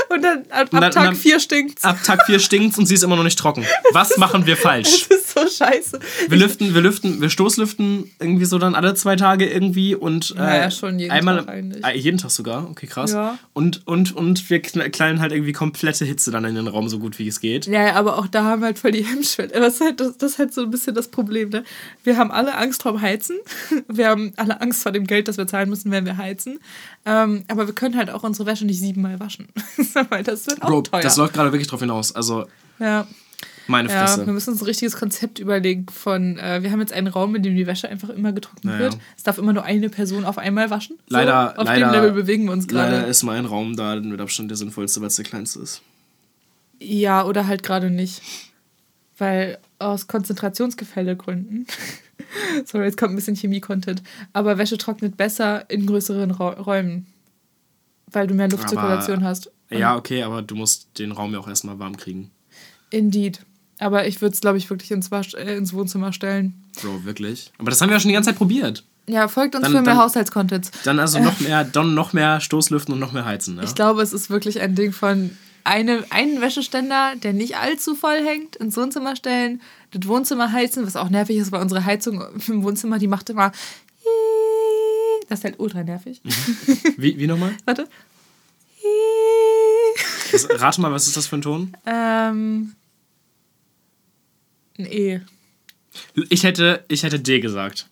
Und 0.08 0.22
dann 0.22 0.44
ab, 0.50 0.72
ab 0.72 0.90
Tag 0.92 1.16
4 1.16 1.40
stinkt's. 1.40 1.82
Ab 1.84 1.98
Tag 2.04 2.24
4 2.26 2.38
stinkt's 2.38 2.78
und 2.78 2.86
sie 2.86 2.94
ist 2.94 3.02
immer 3.02 3.16
noch 3.16 3.24
nicht 3.24 3.38
trocken. 3.38 3.66
Was 3.92 4.16
machen 4.16 4.46
wir 4.46 4.56
falsch? 4.68 5.08
So 5.34 5.48
scheiße. 5.48 5.98
Wir 6.28 6.38
lüften, 6.38 6.74
wir 6.74 6.80
lüften, 6.80 7.20
wir 7.20 7.30
stoßlüften 7.30 8.10
irgendwie 8.18 8.44
so 8.44 8.58
dann 8.58 8.74
alle 8.74 8.94
zwei 8.94 9.16
Tage 9.16 9.48
irgendwie 9.48 9.94
und 9.94 10.32
äh, 10.32 10.40
naja, 10.40 10.70
schon 10.70 10.98
jeden 10.98 11.10
einmal, 11.10 11.38
Tag 11.38 11.48
eigentlich. 11.48 11.84
Äh, 11.84 11.96
jeden 11.96 12.18
Tag 12.18 12.30
sogar, 12.30 12.68
okay, 12.68 12.86
krass. 12.86 13.12
Ja. 13.12 13.38
Und, 13.52 13.86
und, 13.86 14.14
und 14.14 14.50
wir 14.50 14.60
knallen 14.60 15.20
halt 15.20 15.32
irgendwie 15.32 15.52
komplette 15.52 16.04
Hitze 16.04 16.30
dann 16.30 16.44
in 16.44 16.54
den 16.54 16.68
Raum, 16.68 16.88
so 16.88 16.98
gut 16.98 17.18
wie 17.18 17.28
es 17.28 17.40
geht. 17.40 17.66
Ja, 17.66 17.94
aber 17.94 18.18
auch 18.18 18.26
da 18.26 18.44
haben 18.44 18.60
wir 18.60 18.66
halt 18.66 18.78
voll 18.78 18.92
die 18.92 19.04
Hemmschwelle. 19.10 19.52
Das 19.52 19.74
ist 19.74 19.80
halt, 19.80 20.00
das, 20.00 20.18
das 20.18 20.32
ist 20.32 20.38
halt 20.38 20.52
so 20.52 20.62
ein 20.62 20.70
bisschen 20.70 20.94
das 20.94 21.08
Problem, 21.08 21.48
ne? 21.48 21.64
Wir 22.04 22.16
haben 22.16 22.30
alle 22.30 22.56
Angst 22.56 22.82
vorm 22.82 23.00
Heizen. 23.00 23.36
Wir 23.88 24.08
haben 24.08 24.32
alle 24.36 24.60
Angst 24.60 24.82
vor 24.82 24.92
dem 24.92 25.06
Geld, 25.06 25.28
das 25.28 25.36
wir 25.36 25.46
zahlen 25.46 25.68
müssen, 25.68 25.90
wenn 25.90 26.04
wir 26.04 26.16
heizen. 26.16 26.58
Ähm, 27.04 27.44
aber 27.48 27.66
wir 27.66 27.74
können 27.74 27.96
halt 27.96 28.10
auch 28.10 28.22
unsere 28.22 28.46
Wäsche 28.46 28.64
nicht 28.64 28.80
siebenmal 28.80 29.20
waschen. 29.20 29.48
Weil 30.10 30.22
das 30.22 30.46
wird 30.46 30.62
auch 30.62 30.68
Bro, 30.68 30.82
teuer. 30.82 31.02
Das 31.02 31.16
läuft 31.16 31.34
gerade 31.34 31.52
wirklich 31.52 31.68
drauf 31.68 31.80
hinaus. 31.80 32.14
Also. 32.14 32.46
Ja. 32.78 33.06
Meine 33.72 33.88
Fresse. 33.88 34.20
Ja, 34.20 34.26
wir 34.26 34.34
müssen 34.34 34.50
uns 34.50 34.60
ein 34.60 34.66
richtiges 34.66 34.96
Konzept 34.96 35.38
überlegen 35.38 35.86
von, 35.88 36.38
äh, 36.38 36.62
wir 36.62 36.70
haben 36.70 36.80
jetzt 36.80 36.92
einen 36.92 37.06
Raum, 37.06 37.34
in 37.34 37.42
dem 37.42 37.56
die 37.56 37.66
Wäsche 37.66 37.88
einfach 37.88 38.10
immer 38.10 38.32
getrocknet 38.32 38.64
naja. 38.64 38.78
wird. 38.78 38.98
Es 39.16 39.22
darf 39.22 39.38
immer 39.38 39.54
nur 39.54 39.64
eine 39.64 39.88
Person 39.88 40.26
auf 40.26 40.36
einmal 40.36 40.68
waschen. 40.68 40.98
Leider, 41.08 41.54
so, 41.56 41.62
auf 41.62 41.66
leider, 41.66 41.86
dem 41.86 41.92
Level 41.92 42.12
bewegen 42.12 42.44
wir 42.44 42.52
uns 42.52 42.68
gerade. 42.68 42.96
Leider 42.96 43.06
ist 43.06 43.22
mein 43.22 43.46
Raum 43.46 43.74
da 43.74 43.96
mit 43.96 44.20
Abstand 44.20 44.50
der 44.50 44.58
sinnvollste, 44.58 45.00
weil 45.00 45.08
es 45.08 45.16
der 45.16 45.24
kleinste 45.24 45.60
ist. 45.60 45.80
Ja, 46.80 47.24
oder 47.24 47.46
halt 47.46 47.62
gerade 47.62 47.88
nicht. 47.88 48.20
Weil 49.16 49.58
aus 49.78 50.06
Konzentrationsgefällegründen. 50.06 51.66
Sorry, 52.66 52.84
jetzt 52.84 52.98
kommt 52.98 53.14
ein 53.14 53.16
bisschen 53.16 53.36
Chemie-Content. 53.36 54.02
Aber 54.34 54.58
Wäsche 54.58 54.76
trocknet 54.76 55.16
besser 55.16 55.68
in 55.70 55.86
größeren 55.86 56.30
Ra 56.30 56.50
Räumen. 56.50 57.06
Weil 58.06 58.26
du 58.26 58.34
mehr 58.34 58.50
Luftzirkulation 58.50 59.18
aber, 59.20 59.26
hast. 59.26 59.50
Ja, 59.70 59.96
okay, 59.96 60.24
aber 60.24 60.42
du 60.42 60.56
musst 60.56 60.98
den 60.98 61.12
Raum 61.12 61.32
ja 61.32 61.38
auch 61.38 61.48
erstmal 61.48 61.78
warm 61.78 61.96
kriegen. 61.96 62.30
Indeed. 62.90 63.40
Aber 63.82 64.06
ich 64.06 64.20
würde 64.20 64.34
es, 64.34 64.40
glaube 64.40 64.58
ich, 64.58 64.70
wirklich 64.70 64.90
ins, 64.90 65.10
Wasch 65.10 65.34
äh, 65.34 65.56
ins 65.56 65.72
Wohnzimmer 65.72 66.12
stellen. 66.12 66.54
Bro, 66.80 67.04
wirklich? 67.04 67.50
Aber 67.58 67.70
das 67.70 67.80
haben 67.80 67.88
wir 67.88 67.96
ja 67.96 68.00
schon 68.00 68.08
die 68.08 68.14
ganze 68.14 68.30
Zeit 68.30 68.38
probiert. 68.38 68.84
Ja, 69.06 69.26
folgt 69.26 69.56
uns 69.56 69.64
dann, 69.64 69.72
für 69.72 69.82
mehr 69.82 69.96
Haushaltscontents. 69.96 70.70
Dann 70.84 71.00
also 71.00 71.18
noch 71.18 71.40
mehr, 71.40 71.64
dann 71.64 71.94
noch 71.94 72.12
mehr 72.12 72.40
Stoßlüften 72.40 72.94
und 72.94 73.00
noch 73.00 73.12
mehr 73.12 73.24
Heizen. 73.24 73.56
Ja? 73.56 73.64
Ich 73.64 73.74
glaube, 73.74 74.02
es 74.02 74.12
ist 74.12 74.30
wirklich 74.30 74.60
ein 74.60 74.76
Ding 74.76 74.92
von 74.92 75.36
eine, 75.64 76.04
einen 76.10 76.40
Wäscheständer, 76.40 77.14
der 77.16 77.32
nicht 77.32 77.56
allzu 77.56 77.94
voll 77.94 78.24
hängt, 78.24 78.56
ins 78.56 78.76
Wohnzimmer 78.76 79.16
stellen, 79.16 79.60
das 79.90 80.06
Wohnzimmer 80.06 80.52
heizen, 80.52 80.86
was 80.86 80.96
auch 80.96 81.10
nervig 81.10 81.36
ist, 81.36 81.52
weil 81.52 81.60
unsere 81.60 81.84
Heizung 81.84 82.24
im 82.48 82.62
Wohnzimmer, 82.62 82.98
die 82.98 83.08
macht 83.08 83.30
immer. 83.30 83.52
Das 85.28 85.38
ist 85.38 85.44
halt 85.44 85.60
ultra 85.60 85.82
nervig. 85.82 86.20
Wie, 86.98 87.16
wie 87.16 87.26
nochmal? 87.26 87.54
Warte. 87.64 87.88
Rate 90.50 90.80
mal, 90.80 90.92
was 90.92 91.06
ist 91.06 91.16
das 91.16 91.26
für 91.26 91.36
ein 91.36 91.42
Ton? 91.42 91.74
Ähm. 91.86 92.74
Ein 94.78 94.86
E. 94.86 95.20
Ich 96.30 96.44
hätte, 96.44 96.84
ich 96.88 97.02
hätte 97.02 97.20
D 97.20 97.40
gesagt. 97.40 97.88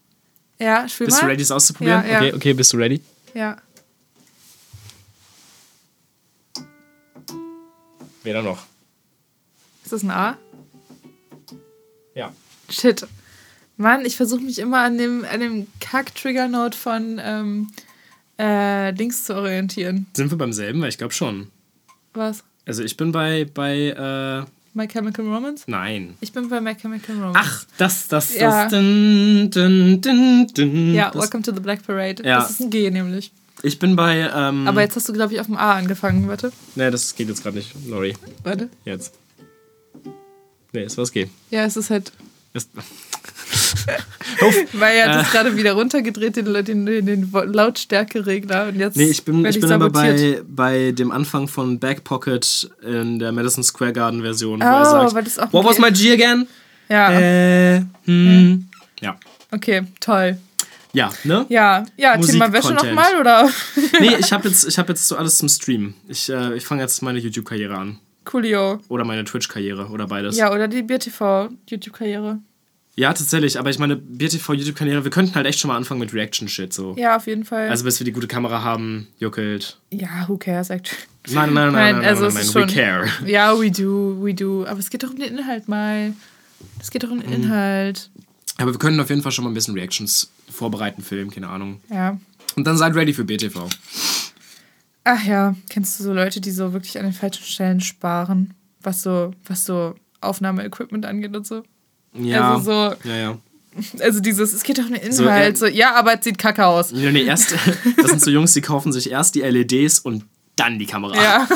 Ja, 0.59 0.89
spiel 0.89 1.07
Bist 1.07 1.19
mal. 1.19 1.27
du 1.27 1.33
ready, 1.33 1.43
es 1.43 1.51
auszuprobieren? 1.51 2.05
Ja, 2.05 2.13
ja. 2.13 2.19
Okay, 2.19 2.33
okay, 2.35 2.53
bist 2.55 2.73
du 2.73 2.77
ready? 2.77 3.01
Ja. 3.35 3.57
Weder 8.23 8.43
noch. 8.43 8.65
Ist 9.85 9.93
das 9.93 10.03
ein 10.03 10.11
A? 10.11 10.37
Ja. 12.15 12.33
Shit. 12.69 13.07
Mann, 13.77 14.05
ich 14.05 14.17
versuche 14.17 14.43
mich 14.43 14.59
immer 14.59 14.81
an 14.81 14.99
dem, 14.99 15.25
an 15.25 15.41
dem 15.41 15.67
Kack-Trigger-Note 15.81 16.77
von 16.77 17.19
ähm, 17.23 17.71
äh, 18.37 18.93
Dings 18.93 19.25
zu 19.25 19.35
orientieren. 19.35 20.07
Sind 20.13 20.31
wir 20.31 20.37
beim 20.37 20.53
selben? 20.53 20.83
Weil 20.83 20.91
ich 20.91 20.99
glaube 20.99 21.15
schon. 21.15 21.51
Was? 22.13 22.45
Also 22.67 22.83
ich 22.83 22.97
bin 22.99 23.13
bei, 23.13 23.47
bei 23.47 24.47
äh 24.47 24.60
My 24.73 24.87
Chemical 24.87 25.25
Romance? 25.27 25.65
Nein. 25.67 26.15
Ich 26.21 26.33
bin 26.33 26.49
bei 26.49 26.61
My 26.61 26.75
Chemical 26.75 27.17
Romance. 27.17 27.39
Ach, 27.41 27.65
das, 27.77 28.07
das, 28.09 28.35
Ja. 28.37 28.65
das. 28.65 28.73
Dun, 28.73 29.51
dun, 29.51 30.01
dun, 30.55 30.95
ja, 30.95 31.11
das. 31.11 31.23
Welcome 31.23 31.43
to 31.43 31.53
the 31.53 31.61
Black 31.61 31.85
Parade. 31.85 32.23
Ja. 32.25 32.39
Das 32.41 32.51
ist 32.51 32.61
ein 32.61 32.71
G 32.71 32.89
nämlich. 32.91 33.33
Ich 33.63 33.79
bin 33.79 33.97
bei. 33.97 34.31
Ähm, 34.35 34.67
Aber 34.69 34.81
jetzt 34.81 34.97
hast 34.97 35.09
du, 35.09 35.13
glaube 35.13 35.35
ich, 35.35 35.41
auf 35.41 35.47
dem 35.47 35.57
A 35.57 35.75
angefangen. 35.75 36.29
Warte. 36.29 36.53
Nee, 36.77 36.91
das 36.91 37.15
geht 37.15 37.29
jetzt 37.29 37.43
gerade 37.43 37.57
nicht. 37.59 37.75
Lori. 37.89 38.15
Warte. 38.45 38.69
Jetzt. 38.85 39.15
Nee, 40.73 40.85
ist 40.85 40.97
was 40.97 41.11
G. 41.13 41.27
Ja, 41.51 41.65
es 41.65 41.77
ist 41.77 41.91
halt. 41.91 42.13
Ist, 42.55 42.71
Weil 44.73 44.97
er 44.97 45.09
hat 45.09 45.15
Äh. 45.17 45.19
das 45.19 45.31
gerade 45.33 45.57
wieder 45.57 45.73
runtergedreht, 45.73 46.37
den, 46.37 46.53
den, 46.65 46.87
den, 47.07 47.31
Lautstärkeregler. 47.33 48.69
Und 48.69 48.77
jetzt 48.77 48.97
nee, 48.97 49.05
ich 49.09 49.25
bin, 49.25 49.45
ich 49.45 49.61
bin 49.61 49.73
aber 49.73 49.91
bei, 49.91 50.41
bei 50.47 50.93
dem 50.93 51.11
Anfang 51.11 51.49
von 51.49 51.79
Backpocket 51.79 52.71
in 52.83 53.19
der 53.19 53.33
Madison 53.33 53.63
Square 53.65 53.93
Garden 53.93 54.23
Version, 54.23 54.61
wo 54.61 54.65
Oh, 54.65 54.69
er 54.69 54.85
sagt: 54.85 55.15
weil 55.15 55.25
das 55.25 55.39
auch 55.39 55.53
What 55.53 55.65
was 55.65 55.79
my 55.79 55.91
G 55.91 56.13
again? 56.13 56.47
Ja, 56.89 57.11
Äh, 57.13 57.83
hm. 58.05 58.69
Ja. 59.01 59.17
okay, 59.53 59.83
toll. 60.01 60.39
Ja, 60.93 61.11
ne? 61.23 61.47
Ja, 61.49 61.85
ja 61.97 62.17
Thema 62.19 62.53
Wäsche 62.53 62.75
nochmal, 62.75 63.15
oder? 63.21 63.49
Nee, 64.01 64.17
ich 64.19 64.33
habe 64.33 64.49
jetzt, 64.49 64.67
ich 64.67 64.77
hab 64.77 64.89
jetzt 64.89 65.07
so 65.07 65.17
alles 65.17 65.39
zum 65.39 65.49
Stream. 65.49 65.95
Ich, 66.09 66.29
äh, 66.29 66.55
ich 66.57 66.65
fange 66.67 66.83
jetzt 66.83 67.01
meine 67.03 67.21
YouTube-Karriere 67.21 67.77
an. 67.77 68.01
Coolio. 68.25 68.81
Oder 68.89 69.05
meine 69.05 69.25
Twitch-Karriere 69.25 69.87
oder 69.87 70.09
beides. 70.09 70.37
Ja, 70.37 70.53
oder 70.53 70.67
die 70.67 70.83
BTV-YouTube-Karriere. 70.83 72.41
Ja, 72.97 73.13
tatsächlich, 73.15 73.59
aber 73.59 73.71
ich 73.71 73.79
meine, 73.79 73.97
BTV 73.97 74.53
YouTube-Karriere, 74.55 75.05
wir 75.05 75.11
könnten 75.11 75.35
halt 75.35 75.47
echt 75.47 75.59
schon 75.61 75.69
mal 75.69 75.77
anfangen 75.77 76.01
mit 76.01 76.13
Reaction-Shit 76.13 76.73
so. 76.73 76.95
Ja, 76.99 77.17
auf 77.17 77.27
jeden 77.27 77.45
Fall. 77.45 77.69
Also 77.69 77.85
bis 77.85 77.99
wir 78.01 78.05
die 78.05 78.13
gute 78.13 78.27
Kamera 78.27 78.63
haben, 78.63 79.07
juckelt. 79.19 79.79
ja, 79.91 80.27
who 80.29 80.37
cares, 80.37 80.71
actually. 80.71 81.01
Nein, 81.29 81.55
nein, 81.55 81.73
nein, 81.73 81.73
Nein, 81.73 81.97
nein, 81.97 82.05
also 82.05 82.23
nein, 82.23 82.37
es 82.37 82.55
nein, 82.55 82.65
ist 82.65 82.75
we 82.77 82.81
care. 82.83 83.09
Ja, 83.27 83.59
we 83.59 83.71
do, 83.71 84.19
we 84.23 84.35
do. 84.35 84.67
Aber 84.67 84.81
es 84.81 84.91
geht 84.91 85.03
doch 85.03 85.11
um 85.11 85.17
den 85.19 85.39
Inhalt 85.39 85.69
mal. 85.69 86.13
Es 86.81 86.91
geht 86.91 87.05
doch 87.05 87.11
um 87.11 87.19
Mhm. 87.19 87.23
den 87.23 87.33
Inhalt. 87.45 88.11
Aber 88.59 88.73
wir 88.73 88.79
können 88.79 88.99
auf 89.01 89.09
jeden 89.09 89.23
Fall 89.23 89.33
schon 89.33 89.45
mal 89.45 89.51
ein 89.51 89.55
bisschen 89.55 89.75
Reactions 89.75 90.31
vorbereiten, 90.51 91.03
filmen, 91.03 91.31
keine 91.31 91.49
Ahnung. 91.49 91.81
Ja. 91.91 92.19
Und 92.57 92.67
dann 92.67 92.77
seid 92.77 92.95
ready 92.97 93.15
für 93.15 93.25
BTV. 93.25 93.69
Ach 95.05 95.25
ja, 95.25 95.55
kennst 95.71 95.99
du 95.99 96.05
so 96.05 96.13
Leute, 96.13 96.41
die 96.41 96.51
so 96.51 96.73
wirklich 96.73 96.99
an 96.99 97.05
den 97.05 97.13
falschen 97.15 97.45
Stellen 97.45 97.81
sparen, 97.81 98.53
was 98.83 99.03
so, 99.03 99.33
was 99.47 99.65
so 99.65 99.95
Aufnahmeequipment 100.21 101.07
angeht 101.07 101.35
und 101.35 101.47
so? 101.47 101.63
Ja. 102.15 102.55
Also 102.55 102.65
so, 102.65 103.09
Ja, 103.09 103.17
ja. 103.17 103.39
also 104.01 104.21
dieses, 104.21 104.53
es 104.53 104.63
geht 104.63 104.79
doch 104.79 104.85
um 104.87 104.95
den 104.95 105.13
So, 105.13 105.25
Inhalt. 105.25 105.55
äh, 105.55 105.59
So, 105.59 105.67
ja, 105.67 105.95
aber 105.95 106.19
es 106.19 106.25
sieht 106.25 106.39
kacke 106.39 106.67
aus. 106.67 106.93
Nee, 106.93 107.11
nee, 107.13 107.23
erst, 107.23 107.53
das 107.97 108.11
sind 108.11 108.21
so 108.21 108.31
Jungs, 108.31 108.53
die 108.53 108.61
kaufen 108.61 108.93
sich 108.93 109.11
erst 109.11 109.35
die 109.35 109.41
LEDs 109.43 110.01
und 110.01 110.25
dann 110.57 110.79
die 110.79 110.87
Kamera. 110.87 111.15
Ja. 111.23 111.49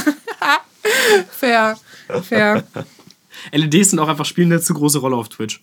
fair, 1.31 1.79
fair. 2.23 2.65
LEDs 3.53 3.91
sind 3.91 3.99
auch 3.99 4.09
einfach, 4.09 4.25
spielen 4.25 4.53
eine 4.53 4.61
zu 4.61 4.75
große 4.75 4.99
Rolle 4.99 5.17
auf 5.17 5.29
Twitch. 5.29 5.61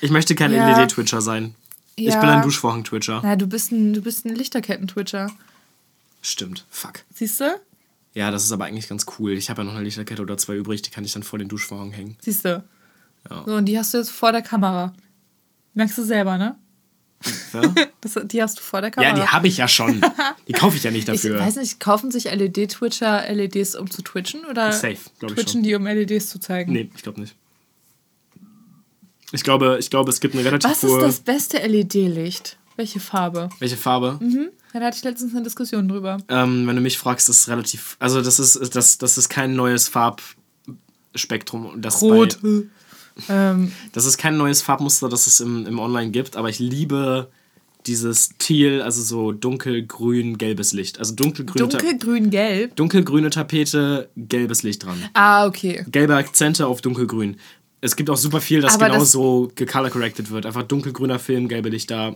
Ich 0.00 0.10
möchte 0.10 0.34
kein 0.34 0.52
Ja. 0.52 0.68
LED-Twitcher 0.78 1.20
sein. 1.20 1.54
Ich 1.96 2.06
Ja. 2.06 2.20
bin 2.20 2.28
ein 2.28 2.42
Duschvorhang-Twitcher. 2.42 3.20
Na, 3.22 3.36
du 3.36 3.46
bist 3.46 3.70
ein, 3.72 3.92
du 3.92 4.02
bist 4.02 4.24
ein 4.24 4.34
Lichterketten-Twitcher. 4.34 5.30
Stimmt. 6.22 6.64
Fuck. 6.70 7.00
Siehst 7.14 7.40
du? 7.40 7.60
Ja, 8.14 8.30
das 8.30 8.44
ist 8.44 8.52
aber 8.52 8.64
eigentlich 8.66 8.88
ganz 8.88 9.06
cool. 9.18 9.32
Ich 9.32 9.48
habe 9.50 9.62
ja 9.62 9.64
noch 9.64 9.74
eine 9.74 9.84
Lichterkette 9.84 10.22
oder 10.22 10.36
zwei 10.38 10.54
übrig, 10.54 10.82
die 10.82 10.90
kann 10.90 11.04
ich 11.04 11.12
dann 11.12 11.22
vor 11.22 11.38
den 11.38 11.48
Duschvorhang 11.48 11.92
hängen. 11.92 12.16
Siehst 12.20 12.44
du? 12.44 12.62
Ja. 13.30 13.44
So, 13.46 13.54
und 13.54 13.66
die 13.66 13.78
hast 13.78 13.94
du 13.94 13.98
jetzt 13.98 14.10
vor 14.10 14.32
der 14.32 14.42
Kamera. 14.42 14.92
Merkst 15.74 15.96
du 15.98 16.02
selber, 16.04 16.38
ne? 16.38 16.56
Ja, 17.52 17.62
Das, 18.00 18.18
die 18.24 18.42
hast 18.42 18.58
du 18.58 18.62
vor 18.62 18.80
der 18.80 18.90
ja 18.90 18.94
Kamera. 18.94 19.14
die 19.14 19.28
habe 19.28 19.46
ich 19.46 19.56
ja 19.58 19.68
schon. 19.68 20.00
Die 20.48 20.52
kaufe 20.52 20.76
ich 20.76 20.82
ja 20.82 20.90
nicht 20.90 21.08
Ich 21.08 21.22
dafür. 21.22 21.38
weiß 21.38 21.56
nicht, 21.56 21.78
kaufen 21.78 22.10
sich 22.10 22.24
LED-Twitcher 22.24 23.32
LEDs, 23.32 23.76
um 23.76 23.88
zu 23.90 24.02
twitchen? 24.02 24.44
Oder 24.44 24.72
Safe, 24.72 24.92
ich 24.94 25.00
twitchen 25.18 25.46
schon. 25.48 25.62
die, 25.62 25.74
um 25.76 25.84
LEDs 25.86 26.28
zu 26.28 26.40
zeigen? 26.40 26.72
Nee, 26.72 26.90
ich 26.96 27.02
glaube 27.02 27.20
nicht. 27.20 27.36
Ich 29.34 29.44
glaube, 29.44 29.78
ich 29.80 29.88
glaube, 29.88 30.10
es 30.10 30.20
gibt 30.20 30.34
eine 30.34 30.44
relativ 30.44 30.70
Was 30.70 30.84
ist 30.84 31.00
das 31.00 31.20
beste 31.20 31.58
LED-Licht? 31.66 32.58
Welche 32.76 33.00
Farbe? 33.00 33.48
Welche 33.60 33.76
Farbe? 33.76 34.18
Ja, 34.74 34.80
da 34.80 34.86
hatte 34.86 34.96
ich 34.98 35.04
letztens 35.04 35.32
eine 35.34 35.42
Diskussion 35.44 35.88
drüber. 35.88 36.18
Ähm, 36.28 36.66
wenn 36.66 36.76
du 36.76 36.82
mich 36.82 36.98
fragst, 36.98 37.28
ist 37.28 37.36
es 37.42 37.48
relativ. 37.48 37.96
Also, 37.98 38.20
das 38.22 38.38
ist, 38.38 38.74
das, 38.74 38.98
das 38.98 39.16
ist 39.18 39.28
kein 39.28 39.54
neues 39.54 39.88
Farbspektrum. 39.88 41.80
Das 41.80 42.02
Rot. 42.02 42.38
Bei, 42.42 42.48
Ähm, 43.28 43.72
das 43.92 44.04
ist 44.04 44.18
kein 44.18 44.36
neues 44.36 44.62
Farbmuster, 44.62 45.08
das 45.08 45.26
es 45.26 45.40
im, 45.40 45.66
im 45.66 45.78
Online 45.78 46.10
gibt, 46.10 46.36
aber 46.36 46.48
ich 46.48 46.58
liebe 46.58 47.28
dieses 47.86 48.30
Teal, 48.38 48.80
also 48.82 49.02
so 49.02 49.32
dunkelgrün, 49.32 50.38
gelbes 50.38 50.72
Licht. 50.72 50.98
Also 50.98 51.14
dunkelgrüne, 51.16 51.68
Ta 51.68 51.78
dunkelgrün, 51.78 52.30
gelb. 52.30 52.76
dunkelgrüne 52.76 53.30
Tapete, 53.30 54.08
gelbes 54.16 54.62
Licht 54.62 54.84
dran. 54.84 54.96
Ah, 55.14 55.46
okay. 55.46 55.84
Gelbe 55.90 56.14
Akzente 56.16 56.66
auf 56.66 56.80
dunkelgrün. 56.80 57.36
Es 57.80 57.96
gibt 57.96 58.08
auch 58.10 58.16
super 58.16 58.40
viel, 58.40 58.60
das 58.60 58.74
Aber 58.74 58.86
genau 58.86 59.00
das- 59.00 59.10
so 59.10 59.50
gecolor-corrected 59.56 60.30
wird. 60.30 60.46
Einfach 60.46 60.62
dunkelgrüner 60.62 61.18
Film, 61.18 61.48
gelbe 61.48 61.70
Lichter. 61.70 62.14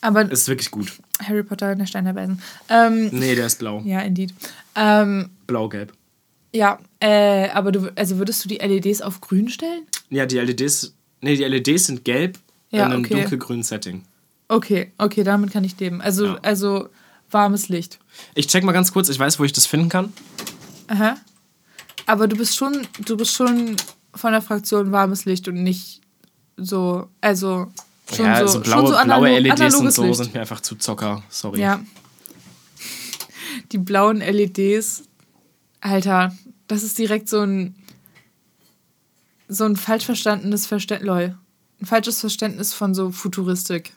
Aber 0.00 0.22
Es 0.30 0.42
ist 0.42 0.48
wirklich 0.48 0.70
gut. 0.70 0.92
Harry 1.22 1.42
Potter 1.42 1.72
und 1.72 1.78
der 1.78 1.86
Stein 1.86 2.04
der 2.04 2.14
Weisen. 2.14 2.40
Ähm, 2.68 3.08
Nee, 3.12 3.34
der 3.34 3.46
ist 3.46 3.58
blau. 3.58 3.82
ja, 3.84 4.00
indeed. 4.00 4.32
Ähm, 4.76 5.30
Blau-gelb. 5.48 5.92
Ja, 6.54 6.78
äh, 7.00 7.48
aber 7.50 7.72
du, 7.72 7.90
also 7.96 8.18
würdest 8.18 8.44
du 8.44 8.48
die 8.48 8.56
LEDs 8.58 9.00
auf 9.02 9.20
grün 9.20 9.48
stellen? 9.48 9.86
Ja, 10.10 10.26
die 10.26 10.38
LEDs. 10.38 10.94
Nee, 11.20 11.36
die 11.36 11.44
LEDs 11.44 11.86
sind 11.86 12.04
gelb 12.04 12.38
Ja, 12.70 12.86
in 12.86 12.92
einem 12.92 13.04
okay. 13.04 13.14
dunkelgrünen 13.20 13.62
Setting. 13.62 14.04
Okay, 14.48 14.92
okay, 14.98 15.22
damit 15.24 15.50
kann 15.52 15.64
ich 15.64 15.78
leben. 15.80 16.00
Also, 16.02 16.26
Ja. 16.26 16.38
also 16.42 16.88
warmes 17.30 17.68
Licht. 17.68 17.98
Ich 18.34 18.46
check 18.48 18.64
mal 18.64 18.72
ganz 18.72 18.92
kurz, 18.92 19.08
ich 19.08 19.18
weiß, 19.18 19.38
wo 19.38 19.44
ich 19.44 19.52
das 19.52 19.66
finden 19.66 19.88
kann. 19.88 20.12
Aha. 20.88 21.16
Aber 22.06 22.28
du 22.28 22.36
bist 22.36 22.56
schon, 22.56 22.86
du 23.06 23.16
bist 23.16 23.32
schon 23.32 23.76
von 24.14 24.32
der 24.32 24.42
Fraktion 24.42 24.92
warmes 24.92 25.24
Licht 25.24 25.48
und 25.48 25.62
nicht 25.62 26.00
so, 26.58 27.08
also 27.22 27.68
schon 28.14 28.26
ja, 28.26 28.40
so, 28.46 28.54
so 28.54 28.60
blaue, 28.60 28.74
schon 28.74 28.86
so 28.88 28.92
blaue 28.92 28.98
analog, 29.00 29.40
LEDs 29.40 29.74
und 29.76 29.90
so 29.92 30.04
Licht. 30.04 30.16
sind 30.16 30.34
mir 30.34 30.40
einfach 30.40 30.60
zu 30.60 30.74
Zocker. 30.76 31.22
Sorry. 31.30 31.60
Ja. 31.60 31.80
Die 33.70 33.78
blauen 33.78 34.18
LEDs, 34.18 35.04
Alter, 35.82 36.34
das 36.68 36.82
ist 36.82 36.96
direkt 36.96 37.28
so 37.28 37.40
ein 37.42 37.74
so 39.48 39.64
ein 39.64 39.76
falsch 39.76 40.06
verstandenes 40.06 40.66
Verständnis, 40.66 41.34
ein 41.80 41.86
falsches 41.86 42.20
Verständnis 42.20 42.72
von 42.72 42.94
so 42.94 43.10
Futuristik. 43.10 43.92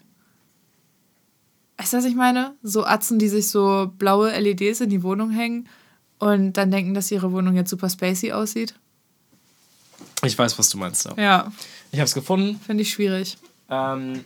Weißt 1.77 1.93
du, 1.93 1.97
was 1.97 2.05
ich 2.05 2.15
meine? 2.15 2.55
So 2.63 2.85
Atzen, 2.85 3.19
die 3.19 3.29
sich 3.29 3.49
so 3.49 3.91
blaue 3.97 4.31
LEDs 4.37 4.81
in 4.81 4.89
die 4.89 5.03
Wohnung 5.03 5.29
hängen 5.29 5.69
und 6.19 6.53
dann 6.53 6.71
denken, 6.71 6.93
dass 6.93 7.11
ihre 7.11 7.31
Wohnung 7.31 7.55
jetzt 7.55 7.69
super 7.69 7.89
spacey 7.89 8.31
aussieht. 8.33 8.75
Ich 10.23 10.37
weiß, 10.37 10.57
was 10.57 10.69
du 10.69 10.77
meinst. 10.77 11.05
Ja. 11.05 11.13
Ja, 11.17 11.51
Ich 11.91 11.99
hab's 11.99 12.13
gefunden. 12.13 12.59
finde 12.65 12.81
ich 12.83 12.91
schwierig. 12.91 13.37
Ähm, 13.69 14.25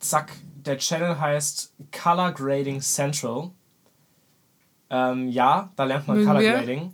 zack, 0.00 0.32
der 0.66 0.78
Channel 0.78 1.18
heißt 1.20 1.72
Color 1.92 2.32
Grading 2.32 2.80
Central. 2.80 3.50
Ähm, 4.90 5.28
ja, 5.28 5.70
da 5.76 5.84
lernt 5.84 6.06
man 6.06 6.18
Mögen 6.18 6.28
Color? 6.30 6.42
Grading. 6.58 6.92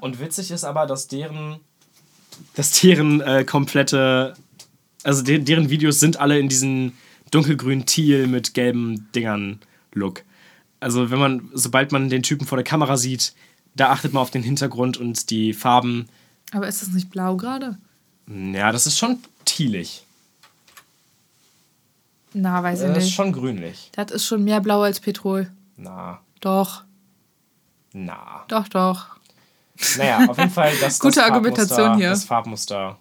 Und 0.00 0.20
witzig 0.20 0.50
ist 0.50 0.64
aber, 0.64 0.86
dass 0.86 1.06
deren, 1.06 1.60
dass 2.54 2.80
deren 2.80 3.20
äh, 3.20 3.44
komplette, 3.44 4.34
also 5.04 5.22
de 5.22 5.38
deren 5.38 5.70
Videos 5.70 6.00
sind 6.00 6.18
alle 6.18 6.38
in 6.38 6.48
diesen 6.48 6.92
dunkelgrünen 7.30 7.86
Teal 7.86 8.26
mit 8.26 8.54
gelben 8.54 9.08
Dingern 9.14 9.60
Look. 9.94 10.22
Also 10.80 11.10
wenn 11.10 11.18
man, 11.20 11.48
sobald 11.54 11.92
man 11.92 12.08
den 12.08 12.22
Typen 12.24 12.46
vor 12.46 12.56
der 12.58 12.64
Kamera 12.64 12.96
sieht, 12.96 13.34
da 13.74 13.90
achtet 13.90 14.12
man 14.12 14.20
auf 14.20 14.30
den 14.32 14.42
Hintergrund 14.42 14.96
und 14.98 15.30
die 15.30 15.52
Farben. 15.54 16.08
Aber 16.50 16.66
ist 16.66 16.82
das 16.82 16.90
nicht 16.90 17.08
blau 17.10 17.36
gerade? 17.36 17.78
Ja, 18.26 18.72
das 18.72 18.86
ist 18.86 18.98
schon 18.98 19.18
tealig. 19.44 20.04
Na, 22.34 22.62
weiß 22.62 22.80
ich 22.80 22.88
Das 22.88 22.98
ist 22.98 23.04
nicht. 23.04 23.14
schon 23.14 23.32
grünlich. 23.32 23.90
Das 23.94 24.10
ist 24.10 24.26
schon 24.26 24.42
mehr 24.44 24.60
blau 24.60 24.82
als 24.82 25.00
Petrol. 25.00 25.50
Na, 25.76 26.20
Doch, 26.40 26.82
na. 27.92 28.44
doch, 28.48 28.68
doch. 28.68 29.06
Naja, 29.96 30.26
auf 30.28 30.38
jeden 30.38 30.50
Fall 30.50 30.72
das, 30.80 30.98
Gute 31.00 31.16
das 31.20 31.24
Argumentation 31.24 31.76
Farbmuster, 31.78 31.96
hier. 31.98 32.10
Das 32.10 32.24
Farbmuster. 32.24 32.98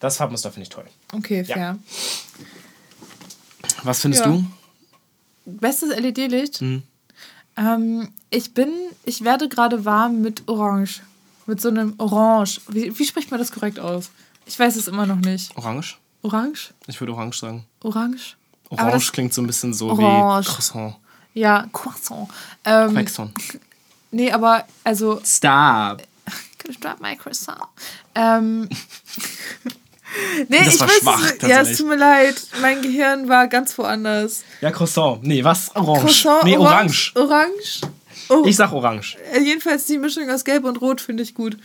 Das 0.00 0.16
Farbmuster 0.16 0.50
finde 0.50 0.62
ich 0.64 0.68
toll. 0.70 0.86
Okay, 1.12 1.42
Ja. 1.42 1.54
fair. 1.54 1.78
Was 3.84 4.00
findest 4.00 4.24
Ja. 4.24 4.30
du? 4.32 4.44
Bestes 5.46 5.90
LED-Licht? 5.96 6.60
Mhm. 6.62 6.82
Ähm, 7.56 8.08
ich 8.30 8.54
bin, 8.54 8.70
ich 9.04 9.24
werde 9.24 9.48
gerade 9.48 9.84
warm 9.84 10.20
mit 10.20 10.48
Orange. 10.48 11.00
Mit 11.46 11.60
so 11.60 11.68
einem 11.68 11.94
Orange. 11.98 12.60
Wie, 12.68 12.96
wie 12.98 13.04
spricht 13.06 13.30
man 13.30 13.40
das 13.40 13.50
korrekt 13.52 13.78
aus? 13.80 14.10
Ich 14.46 14.58
weiß 14.58 14.76
es 14.76 14.88
immer 14.88 15.06
noch 15.06 15.16
nicht. 15.16 15.56
Orange? 15.56 15.96
Orange? 16.22 16.72
Ich 16.86 17.00
würde 17.00 17.12
Orange 17.12 17.38
sagen. 17.38 17.66
Orange? 17.82 18.36
Orange 18.70 18.92
das- 18.92 19.12
klingt 19.12 19.34
so 19.34 19.42
ein 19.42 19.46
bisschen 19.46 19.74
so 19.74 19.90
Orange. 19.90 20.46
wie 20.48 20.52
Croissant. 20.52 20.96
Ja, 21.34 21.66
Croissant. 21.72 22.28
Ähm, 22.64 22.94
Croissant. 22.94 23.32
nee, 24.10 24.30
aber 24.32 24.64
also. 24.84 25.20
Stop. 25.24 26.02
Can 26.58 26.72
I 26.72 26.76
drop 26.80 27.00
my 27.00 27.16
croissant? 27.16 27.60
Ähm. 28.14 28.68
nee, 30.48 30.58
Das 30.64 30.74
ich 30.74 30.80
war 30.80 30.88
weiß 30.88 30.98
schwach, 31.00 31.48
Ja, 31.48 31.60
es 31.62 31.78
tut 31.78 31.88
mir 31.88 31.96
leid. 31.96 32.40
Mein 32.60 32.82
Gehirn 32.82 33.28
war 33.28 33.48
ganz 33.48 33.76
woanders. 33.78 34.42
Ja, 34.60 34.70
Croissant. 34.70 35.22
Nee, 35.22 35.42
was? 35.44 35.74
Orange. 35.74 36.00
Croissant, 36.00 36.44
nee, 36.44 36.56
Orange. 36.56 37.12
Orange. 37.14 37.80
Oh, 38.28 38.44
Ich 38.46 38.56
sag 38.56 38.72
Orange. 38.72 39.16
Äh, 39.32 39.40
Jedenfalls 39.40 39.86
die 39.86 39.98
Mischung 39.98 40.28
aus 40.30 40.44
Gelb 40.44 40.64
und 40.64 40.80
Rot 40.80 41.00
finde 41.00 41.22
ich 41.22 41.34
gut. 41.34 41.56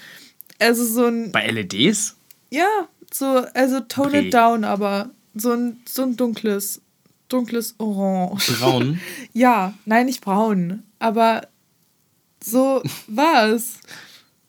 Also 0.60 0.86
so 0.86 1.06
ein, 1.08 1.32
Bei 1.32 1.48
LEDs? 1.48 2.16
ja, 2.50 2.88
so, 3.12 3.46
also 3.54 3.82
tone 3.82 4.12
Bré. 4.12 4.26
it 4.28 4.34
down, 4.34 4.64
aber 4.64 5.10
so 5.36 5.52
ein, 5.52 5.80
so 5.88 6.04
ein 6.04 6.16
dunkles, 6.18 6.82
dunkles 7.30 7.76
Orange. 7.80 8.52
Braun. 8.60 9.00
Ja, 9.34 9.74
nein, 9.86 10.06
nicht 10.06 10.22
braun, 10.22 10.84
aber 11.00 11.48
so 12.44 12.82
war's. 13.08 13.80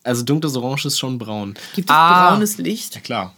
Also 0.03 0.23
dunkles 0.23 0.55
Orange 0.55 0.85
ist 0.87 0.97
schon 0.99 1.17
braun. 1.17 1.55
Gibt 1.75 1.89
es 1.89 1.95
Ah. 1.95 2.29
braunes 2.31 2.57
Licht? 2.57 2.95
Ja, 2.95 3.01
klar. 3.01 3.33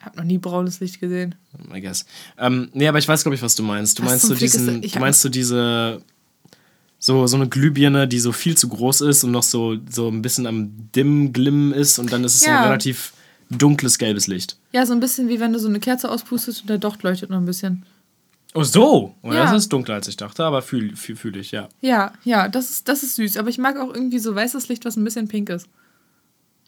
Hab 0.00 0.16
noch 0.16 0.24
nie 0.24 0.38
braunes 0.38 0.80
Licht 0.80 1.00
gesehen. 1.00 1.34
I 1.72 1.80
guess. 1.80 2.04
Ähm, 2.36 2.68
nee, 2.74 2.88
aber 2.88 2.98
ich 2.98 3.06
weiß, 3.06 3.22
glaube 3.22 3.36
ich, 3.36 3.42
was 3.42 3.54
du 3.54 3.62
meinst. 3.62 3.98
Du 3.98 4.02
Was 4.02 4.10
meinst 4.10 4.26
so 4.26 4.34
diesen? 4.34 4.82
Ich 4.82 4.92
du 4.92 4.98
meinst 4.98 5.20
so 5.20 5.28
diese, 5.28 6.02
so, 6.98 7.26
so 7.28 7.36
eine 7.36 7.48
Glühbirne, 7.48 8.08
die 8.08 8.18
so 8.18 8.32
viel 8.32 8.56
zu 8.56 8.68
groß 8.68 9.02
ist 9.02 9.22
und 9.22 9.30
noch 9.30 9.44
so, 9.44 9.76
so 9.88 10.08
ein 10.08 10.20
bisschen 10.20 10.46
am 10.48 10.72
dim 10.94 11.32
glimmen 11.32 11.72
ist 11.72 11.98
und 12.00 12.12
dann 12.12 12.24
ist 12.24 12.34
es 12.34 12.40
so 12.40 12.46
Ja. 12.46 12.58
ein 12.58 12.64
relativ 12.64 13.12
dunkles 13.48 13.96
gelbes 13.98 14.26
Licht. 14.26 14.56
Ja, 14.72 14.84
so 14.86 14.92
ein 14.92 15.00
bisschen 15.00 15.28
wie 15.28 15.38
wenn 15.38 15.52
du 15.52 15.58
so 15.60 15.68
eine 15.68 15.78
Kerze 15.78 16.10
auspustest 16.10 16.62
und 16.62 16.70
der 16.70 16.78
Docht 16.78 17.02
leuchtet 17.04 17.30
noch 17.30 17.36
ein 17.38 17.46
bisschen. 17.46 17.84
Oh, 18.54 18.62
so. 18.62 19.14
Oh, 19.22 19.32
Ja. 19.32 19.44
Das 19.44 19.62
ist 19.62 19.72
dunkler, 19.72 19.94
als 19.94 20.08
ich 20.08 20.16
dachte, 20.16 20.44
aber 20.44 20.62
fühle 20.62 20.94
fühl, 20.96 21.16
fühl 21.16 21.36
ich, 21.36 21.52
ja. 21.52 21.68
Ja, 21.80 22.12
ja, 22.24 22.48
das 22.48 22.70
ist, 22.70 22.88
das 22.88 23.02
ist 23.02 23.16
süß. 23.16 23.36
Aber 23.38 23.48
ich 23.48 23.58
mag 23.58 23.78
auch 23.78 23.94
irgendwie 23.94 24.18
so 24.18 24.34
weißes 24.34 24.68
Licht, 24.68 24.84
was 24.84 24.96
ein 24.96 25.04
bisschen 25.04 25.28
pink 25.28 25.48
ist. 25.48 25.68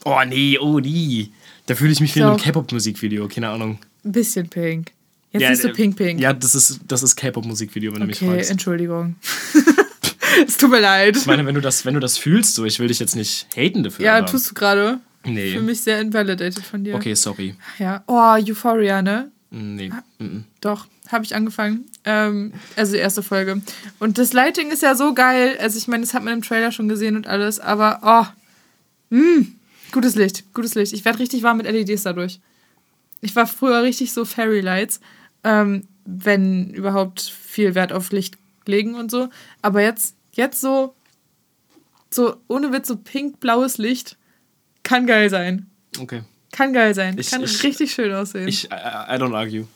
Oh 0.04 0.20
nee, 0.26 0.58
oh 0.58 0.80
nie. 0.80 1.32
Da 1.66 1.74
fühle 1.74 1.92
ich 1.92 2.00
mich 2.00 2.14
wie 2.14 2.20
in 2.20 2.26
einem. 2.26 2.36
K-Pop-Musikvideo, 2.36 3.28
keine 3.28 3.50
Ahnung. 3.50 3.78
Ein 4.04 4.12
bisschen 4.12 4.48
pink. 4.48 4.92
Jetzt 5.30 5.42
Ja, 5.42 5.50
nicht 5.50 5.62
so 5.62 5.68
äh, 5.68 5.72
pink 5.72 5.96
pink. 5.96 6.20
Ja, 6.20 6.32
das 6.32 6.54
ist, 6.54 6.80
das 6.88 7.02
ist 7.02 7.16
K-Pop-Musikvideo, 7.16 7.92
wenn 7.92 8.00
du 8.00 8.06
mich 8.06 8.22
okay, 8.22 8.34
fragst. 8.34 8.50
Entschuldigung. 8.50 9.16
es 10.46 10.56
tut 10.56 10.70
mir 10.70 10.80
leid. 10.80 11.16
Ich 11.16 11.26
meine, 11.26 11.44
wenn 11.46 11.54
du 11.54 11.60
das, 11.60 11.84
wenn 11.84 11.94
du 11.94 12.00
das 12.00 12.18
fühlst, 12.18 12.54
so, 12.54 12.64
ich 12.64 12.78
will 12.78 12.88
dich 12.88 12.98
jetzt 12.98 13.16
nicht 13.16 13.46
haten 13.56 13.82
dafür. 13.82 14.04
ja, 14.04 14.22
tust 14.22 14.50
du 14.50 14.54
gerade. 14.54 15.00
Nee. 15.26 15.52
Für 15.52 15.60
mich 15.62 15.80
sehr 15.80 16.00
invalidated 16.00 16.64
von 16.64 16.84
dir. 16.84 16.94
Okay, 16.94 17.14
sorry. 17.14 17.54
Ja. 17.78 18.04
Oh, 18.06 18.36
Euphoria, 18.36 19.00
ne? 19.00 19.30
Nee. 19.56 19.92
mhm. 20.18 20.44
Doch, 20.60 20.88
habe 21.08 21.24
ich 21.24 21.36
angefangen. 21.36 21.84
Ähm, 22.04 22.52
also 22.74 22.92
die 22.92 22.98
erste 22.98 23.22
Folge. 23.22 23.62
Und 24.00 24.18
das 24.18 24.32
Lighting 24.32 24.72
ist 24.72 24.82
ja 24.82 24.96
so 24.96 25.14
geil. 25.14 25.56
Also 25.60 25.78
ich 25.78 25.86
meine, 25.86 26.02
das 26.02 26.12
hat 26.12 26.24
man 26.24 26.32
im 26.32 26.42
Trailer 26.42 26.72
schon 26.72 26.88
gesehen 26.88 27.14
und 27.14 27.28
alles, 27.28 27.60
aber 27.60 28.00
oh, 28.02 29.14
mh, 29.14 29.46
gutes 29.92 30.16
Licht, 30.16 30.52
gutes 30.54 30.74
Licht. 30.74 30.92
Ich 30.92 31.04
werde 31.04 31.20
richtig 31.20 31.44
warm 31.44 31.58
mit 31.58 31.66
LEDs 31.66 32.02
dadurch. 32.02 32.40
Ich 33.20 33.36
war 33.36 33.46
früher 33.46 33.84
richtig 33.84 34.12
so 34.12 34.24
Fairy 34.24 34.60
Lights, 34.60 35.00
ähm, 35.44 35.86
wenn 36.04 36.70
überhaupt 36.74 37.20
viel 37.20 37.76
Wert 37.76 37.92
auf 37.92 38.10
Licht 38.10 38.36
legen 38.66 38.96
und 38.96 39.08
so. 39.08 39.28
Aber 39.62 39.82
jetzt, 39.82 40.16
jetzt 40.32 40.60
so, 40.60 40.96
so 42.10 42.36
ohne 42.48 42.72
Witz, 42.72 42.88
so 42.88 42.96
pink-blaues 42.96 43.78
Licht 43.78 44.16
kann 44.82 45.06
geil 45.06 45.30
sein. 45.30 45.70
Okay. 46.00 46.22
Kann 46.54 46.72
geil 46.72 46.94
sein. 46.94 47.18
Ich- 47.18 47.30
kann 47.30 47.42
ich- 47.42 47.62
richtig 47.64 47.92
schön 47.92 48.12
aussehen. 48.14 48.46
Ich, 48.46 48.66
I, 48.66 48.68
I 48.68 49.16
don't 49.18 49.34
argue. 49.36 49.66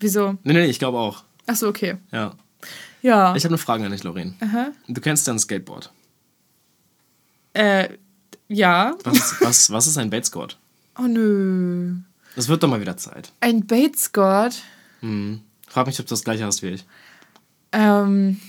Wieso? 0.00 0.36
Nee, 0.42 0.52
nee, 0.54 0.64
ich 0.66 0.80
glaube 0.80 0.98
auch. 0.98 1.22
Achso, 1.46 1.68
okay. 1.68 1.96
Ja. 2.10 2.34
Ja. 3.02 3.36
Ich 3.36 3.44
habe 3.44 3.52
eine 3.54 3.58
Frage 3.58 3.84
an 3.84 3.92
dich, 3.92 4.02
Lorraine. 4.02 4.34
Aha. 4.40 4.72
Du 4.88 5.00
kennst 5.00 5.28
dein 5.28 5.38
Skateboard. 5.38 5.92
Äh, 7.52 7.90
ja. 8.48 8.96
Was 9.04 9.16
ist, 9.16 9.40
was, 9.40 9.70
was 9.70 9.86
ist 9.86 9.96
ein 9.98 10.10
Baitskord? 10.10 10.58
Oh 10.98 11.02
nö. 11.02 11.94
Es 12.36 12.48
wird 12.48 12.62
doch 12.62 12.68
mal 12.70 12.80
wieder 12.80 12.96
Zeit. 12.96 13.30
Ein 13.40 13.66
Bates-God. 13.66 14.54
Hm. 15.00 15.42
Frag 15.68 15.86
mich, 15.86 16.00
ob 16.00 16.06
du 16.06 16.10
das 16.14 16.24
gleiche 16.24 16.44
hast 16.46 16.62
wie 16.62 16.68
ich. 16.68 16.86
Ähm, 17.72 18.40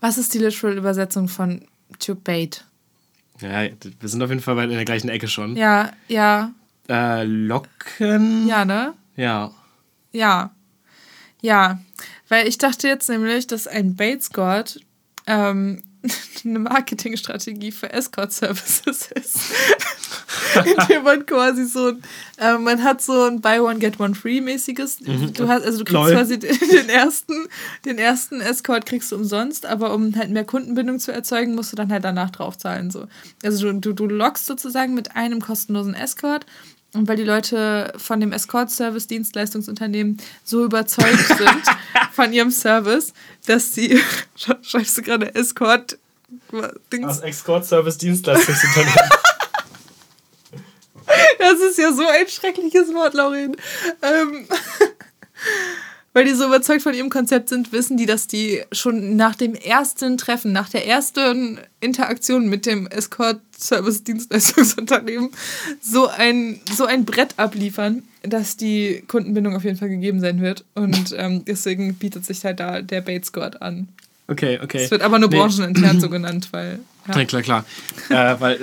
was 0.00 0.16
ist 0.16 0.32
die 0.32 0.38
literal 0.38 0.78
Übersetzung 0.78 1.28
von 1.28 1.66
to 1.98 2.14
bait? 2.14 2.64
Ja, 3.40 3.62
wir 4.00 4.08
sind 4.08 4.22
auf 4.22 4.30
jeden 4.30 4.40
Fall 4.42 4.58
in 4.64 4.70
der 4.70 4.84
gleichen 4.84 5.08
Ecke 5.08 5.28
schon. 5.28 5.56
Ja, 5.56 5.90
ja, 6.08 6.52
Äh, 6.88 7.24
Locken? 7.24 8.46
ja, 8.46 8.64
ne? 8.64 8.94
Ja. 9.16 9.50
Ja. 10.12 10.50
Ja. 11.40 11.78
Weil 12.28 12.46
ich 12.46 12.58
dachte 12.58 12.88
jetzt 12.88 13.08
nämlich, 13.08 13.46
dass 13.46 13.66
ein 13.66 13.96
Bates-God 13.96 14.80
ähm, 15.26 15.82
eine 16.44 16.58
Marketingstrategie 16.58 17.72
für 17.72 17.92
Escort-Services 17.92 19.10
ist. 19.14 19.38
Indem 20.64 21.04
man 21.04 21.26
quasi 21.26 21.64
so 21.64 21.88
ein, 21.88 22.02
äh, 22.38 22.58
man 22.58 22.82
hat 22.82 23.02
so 23.02 23.24
ein 23.24 23.40
Buy 23.40 23.60
One 23.60 23.78
Get 23.78 23.98
One 23.98 24.14
Free 24.14 24.40
mäßiges. 24.40 24.98
Du 24.98 25.48
hast, 25.48 25.64
also 25.64 25.78
du 25.78 25.84
kriegst 25.84 25.92
Lol. 25.92 26.12
quasi 26.12 26.38
den, 26.38 26.56
den 26.58 26.88
ersten, 26.88 27.48
den 27.84 27.98
ersten 27.98 28.40
Escort 28.40 28.86
kriegst 28.86 29.12
du 29.12 29.16
umsonst, 29.16 29.66
aber 29.66 29.94
um 29.94 30.14
halt 30.16 30.30
mehr 30.30 30.44
Kundenbindung 30.44 30.98
zu 30.98 31.12
erzeugen, 31.12 31.54
musst 31.54 31.72
du 31.72 31.76
dann 31.76 31.90
halt 31.90 32.04
danach 32.04 32.30
draufzahlen. 32.30 32.90
So. 32.90 33.06
Also 33.42 33.72
du, 33.72 33.80
du, 33.80 33.92
du 33.92 34.06
lockst 34.06 34.46
sozusagen 34.46 34.94
mit 34.94 35.16
einem 35.16 35.40
kostenlosen 35.40 35.94
Escort 35.94 36.46
und 36.94 37.08
weil 37.08 37.16
die 37.16 37.24
Leute 37.24 37.92
von 37.96 38.20
dem 38.20 38.32
Escort-Service-Dienstleistungsunternehmen 38.32 40.16
so 40.44 40.64
überzeugt 40.64 41.26
sind 41.26 41.62
von 42.12 42.32
ihrem 42.32 42.50
Service, 42.50 43.12
dass 43.46 43.74
sie, 43.74 44.00
schreibst 44.62 44.96
du 44.96 45.02
gerade 45.02 45.34
Escort, 45.34 45.98
Dings, 46.92 47.18
Escort-Service-Dienstleistungsunternehmen. 47.20 48.94
Das 51.38 51.60
ist 51.60 51.76
ja 51.78 51.92
so 51.92 52.06
ein 52.06 52.26
schreckliches 52.26 52.88
Wort, 52.94 53.12
Lauren. 53.12 53.54
Ähm, 54.00 54.48
weil 56.14 56.24
die 56.24 56.32
so 56.32 56.46
überzeugt 56.46 56.80
von 56.82 56.94
ihrem 56.94 57.10
Konzept 57.10 57.50
sind, 57.50 57.72
wissen 57.72 57.98
die, 57.98 58.06
dass 58.06 58.26
die 58.26 58.62
schon 58.72 59.16
nach 59.16 59.34
dem 59.34 59.54
ersten 59.54 60.16
Treffen, 60.16 60.52
nach 60.52 60.70
der 60.70 60.86
ersten 60.86 61.58
Interaktion 61.80 62.48
mit 62.48 62.64
dem 62.64 62.86
Escort-Service-Dienstleistungsunternehmen 62.86 65.30
so 65.80 66.08
ein, 66.08 66.60
so 66.76 66.84
ein 66.86 67.04
Brett 67.04 67.34
abliefern, 67.38 68.02
dass 68.22 68.56
die 68.56 69.02
Kundenbindung 69.08 69.56
auf 69.56 69.64
jeden 69.64 69.76
Fall 69.76 69.88
gegeben 69.88 70.20
sein 70.20 70.40
wird. 70.40 70.64
Und 70.74 71.14
ähm, 71.18 71.44
deswegen 71.44 71.94
bietet 71.94 72.24
sich 72.24 72.44
halt 72.44 72.60
da 72.60 72.80
der 72.82 73.00
Bates-Squad 73.00 73.60
an. 73.62 73.88
Okay, 74.26 74.58
okay. 74.62 74.84
Es 74.84 74.90
wird 74.90 75.02
aber 75.02 75.18
nur 75.18 75.28
Nee. 75.28 75.36
branchenintern 75.38 76.00
so 76.00 76.08
genannt, 76.10 76.48
weil. 76.52 76.78
Ja. 77.08 77.18
Ja, 77.18 77.24
klar, 77.26 77.42
klar. 77.42 77.64
äh, 78.08 78.40
weil, 78.40 78.54
äh, 78.54 78.58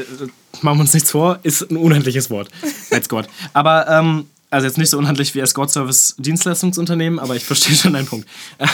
machen 0.62 0.78
wir 0.78 0.82
uns 0.82 0.94
nichts 0.94 1.12
vor, 1.12 1.40
ist 1.44 1.70
ein 1.70 1.78
unhandliches 1.78 2.30
Wort. 2.32 2.50
Escort. 2.90 3.30
Aber, 3.54 3.88
ähm, 3.88 4.26
also 4.52 4.68
jetzt 4.68 4.78
nicht 4.78 4.90
so 4.92 4.98
unhandlich 5.00 5.34
wie 5.34 5.40
Escort-Service-Dienstleistungsunternehmen, 5.40 7.20
aber 7.20 7.36
ich 7.36 7.46
verstehe 7.46 7.76
schon 7.76 7.94
deinen 7.94 8.06
Punkt. 8.06 8.28
Äh, 8.60 8.68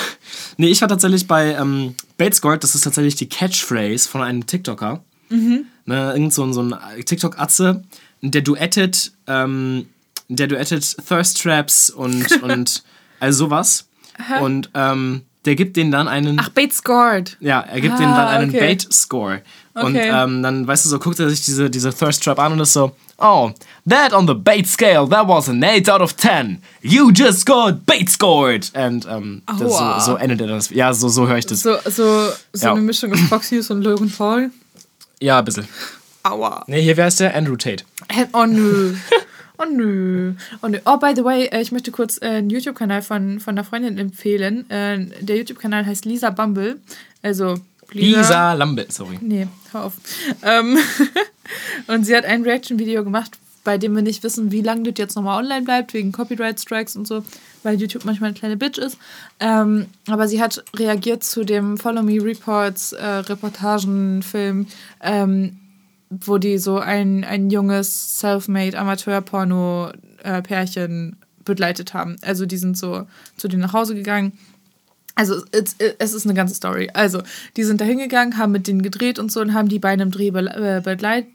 nee, 0.57 0.67
ich 0.67 0.81
war 0.81 0.87
tatsächlich 0.87 1.27
bei 1.27 1.53
ähm, 1.53 1.95
Batescort, 2.17 2.63
das 2.63 2.75
ist 2.75 2.81
tatsächlich 2.81 3.15
die 3.15 3.29
Catchphrase 3.29 4.09
von 4.09 4.21
einem 4.21 4.45
TikToker. 4.45 5.03
Ne, 5.29 5.55
irgend 5.85 6.33
so, 6.33 6.43
ein- 6.43 6.53
so 6.53 6.61
ein 6.61 6.73
TikTok-Atze, 7.05 7.83
der 8.21 8.41
duettet, 8.41 9.11
ähm, 9.27 9.87
der 10.29 10.47
duettet 10.47 10.95
Thirst 11.07 11.41
Traps 11.41 11.89
und, 11.89 12.31
und 12.43 12.83
all 13.19 13.33
sowas. 13.33 13.87
Und 14.41 14.69
ähm, 14.73 15.21
der 15.45 15.55
gibt 15.55 15.77
denen 15.77 15.91
dann 15.91 16.07
einen. 16.07 16.39
Ach, 16.39 16.49
Bates 16.49 16.77
scored. 16.77 17.37
Ja, 17.39 17.59
er 17.61 17.79
gibt 17.81 17.95
Ah, 17.95 17.97
denen 17.97 18.15
dann 18.15 18.27
einen 18.27 18.49
okay. 18.49 18.59
Bait-Score. 18.59 19.41
Und 19.75 19.95
Okay. 19.95 20.09
ähm, 20.11 20.41
dann, 20.43 20.65
weißt 20.67 20.85
du, 20.85 20.89
so 20.89 20.97
guckt 20.99 21.19
er 21.19 21.29
sich 21.29 21.45
diese, 21.45 21.69
diese 21.69 21.93
Thirst 21.93 22.23
Trap 22.23 22.39
an 22.39 22.53
und 22.53 22.59
ist 22.61 22.73
so, 22.73 22.95
oh, 23.19 23.51
that 23.87 24.13
on 24.13 24.27
the 24.27 24.33
bait 24.35 24.67
scale, 24.67 25.07
that 25.07 25.27
was 25.27 25.47
an 25.49 25.63
8 25.63 25.89
out 25.89 26.01
of 26.01 26.15
10. 26.17 26.61
You 26.81 27.11
just 27.11 27.45
got 27.45 27.85
bait 27.85 28.09
scored. 28.09 28.69
Und 28.75 29.05
ähm, 29.09 29.41
das, 29.59 29.59
so, 29.59 29.99
so 29.99 30.15
endet 30.17 30.41
er 30.41 30.47
das. 30.47 30.69
Ja, 30.69 30.93
so, 30.93 31.09
so 31.09 31.27
höre 31.27 31.37
ich 31.37 31.45
das. 31.45 31.61
So, 31.61 31.77
so, 31.85 32.29
so 32.53 32.65
Ja. 32.65 32.71
eine 32.73 32.81
Mischung 32.81 33.11
aus 33.13 33.19
Fox 33.21 33.51
News 33.51 33.69
und 33.71 33.81
Logan 33.83 34.09
Paul. 34.09 34.51
Ja, 35.19 35.39
ein 35.39 35.45
bisschen. 35.45 35.67
Aua. 36.23 36.63
Nee, 36.67 36.81
hier 36.81 36.97
wäre 36.97 37.07
es 37.07 37.15
der 37.15 37.35
Andrew 37.35 37.55
Tate. 37.55 37.83
Oh 38.33 38.45
nö. 38.45 38.93
Oh 39.57 39.65
nö. 39.65 40.33
Oh 40.61 40.67
nö. 40.67 40.77
Oh, 40.85 40.97
by 40.97 41.13
the 41.15 41.23
way, 41.23 41.45
äh, 41.47 41.61
ich 41.61 41.71
möchte 41.71 41.89
kurz 41.91 42.21
äh, 42.21 42.25
einen 42.25 42.49
YouTube-Kanal 42.51 43.01
von, 43.01 43.39
von 43.39 43.55
einer 43.57 43.63
Freundin 43.63 43.97
empfehlen. 43.97 44.69
Äh, 44.69 45.05
der 45.21 45.37
YouTube-Kanal 45.37 45.85
heißt 45.85 46.05
Lisa 46.05 46.29
Bumble. 46.29 46.79
Also 47.23 47.55
Lisa. 47.91 48.19
Lisa 48.19 48.53
Lambert, 48.53 48.91
sorry. 48.93 49.17
Nee, 49.21 49.47
hör 49.71 49.85
auf. 49.85 49.93
Ähm, 50.43 50.77
und 51.87 52.05
sie 52.05 52.15
hat 52.15 52.25
ein 52.25 52.43
Reaction-Video 52.43 53.03
gemacht, 53.03 53.37
bei 53.63 53.77
dem 53.77 53.95
wir 53.95 54.01
nicht 54.01 54.23
wissen, 54.23 54.51
wie 54.53 54.61
lange 54.61 54.83
das 54.83 54.93
jetzt 54.97 55.15
nochmal 55.15 55.43
online 55.43 55.63
bleibt, 55.63 55.93
wegen 55.93 56.13
Copyright-Strikes 56.13 56.95
und 56.95 57.05
so, 57.05 57.25
weil 57.63 57.79
YouTube 57.79 58.05
manchmal 58.05 58.29
eine 58.29 58.39
kleine 58.39 58.55
Bitch 58.55 58.77
ist. 58.77 58.97
Ähm, 59.41 59.87
aber 60.07 60.29
sie 60.29 60.41
hat 60.41 60.63
reagiert 60.75 61.25
zu 61.25 61.43
dem 61.43 61.77
Follow 61.77 62.01
Me 62.01 62.23
Reports, 62.23 62.93
äh, 62.93 63.05
Reportagenfilm, 63.05 64.67
ähm, 65.01 65.57
wo 66.09 66.37
die 66.37 66.59
so 66.59 66.79
ein, 66.79 67.25
ein 67.25 67.49
junges, 67.49 68.19
self-made 68.19 68.79
Amateur-Porno-Pärchen 68.79 71.17
begleitet 71.43 71.93
haben. 71.93 72.15
Also 72.21 72.45
die 72.45 72.55
sind 72.57 72.77
so 72.77 73.05
zu 73.35 73.49
denen 73.49 73.63
nach 73.63 73.73
Hause 73.73 73.95
gegangen. 73.95 74.31
Also 75.15 75.43
es, 75.51 75.75
es 75.77 76.13
ist 76.13 76.25
eine 76.25 76.35
ganze 76.35 76.53
Story. 76.53 76.91
Also, 76.93 77.23
die 77.55 77.63
sind 77.63 77.81
da 77.81 77.85
hingegangen, 77.85 78.37
haben 78.37 78.51
mit 78.51 78.67
denen 78.67 78.83
gedreht 78.83 79.17
und 79.17 79.31
so 79.31 79.41
und 79.41 79.55
haben 79.55 79.67
die 79.67 79.79
bei 79.79 79.89
einem 79.89 80.11
Dreh 80.11 80.27
äh, 80.27 80.79
begleitet. 80.81 81.31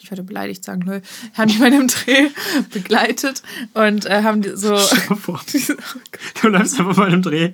Ich 0.00 0.10
werde 0.10 0.22
beleidigt 0.22 0.64
sagen, 0.64 0.82
lol. 0.82 1.02
Haben 1.34 1.50
die 1.50 1.58
bei 1.58 1.66
einem 1.66 1.88
Dreh 1.88 2.28
begleitet 2.72 3.42
und 3.74 4.04
äh, 4.06 4.22
haben 4.22 4.42
die 4.42 4.56
so. 4.56 4.76
Vor. 4.76 5.40
Du 6.42 6.48
läufst 6.48 6.78
einfach 6.78 6.96
bei 6.96 7.06
einem 7.06 7.22
Dreh. 7.22 7.52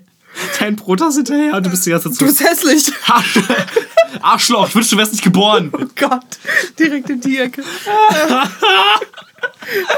Dein 0.59 0.75
Brot 0.75 1.01
hast 1.01 1.15
hinterher 1.17 1.55
und 1.55 1.65
du 1.65 1.71
bist 1.71 1.87
die 1.87 1.91
ganze 1.91 2.09
Du 2.09 2.15
Zeit 2.17 2.27
bist 2.27 2.41
hässlich. 2.41 2.93
Arschloch, 4.21 4.69
ich 4.69 4.75
wünschte, 4.75 4.97
du 4.97 5.01
wärst 5.01 5.13
nicht 5.13 5.23
geboren. 5.23 5.71
Oh 5.73 5.87
Gott. 5.95 6.39
Direkt 6.77 7.09
in 7.11 7.21
die 7.21 7.39
Ecke. 7.39 7.63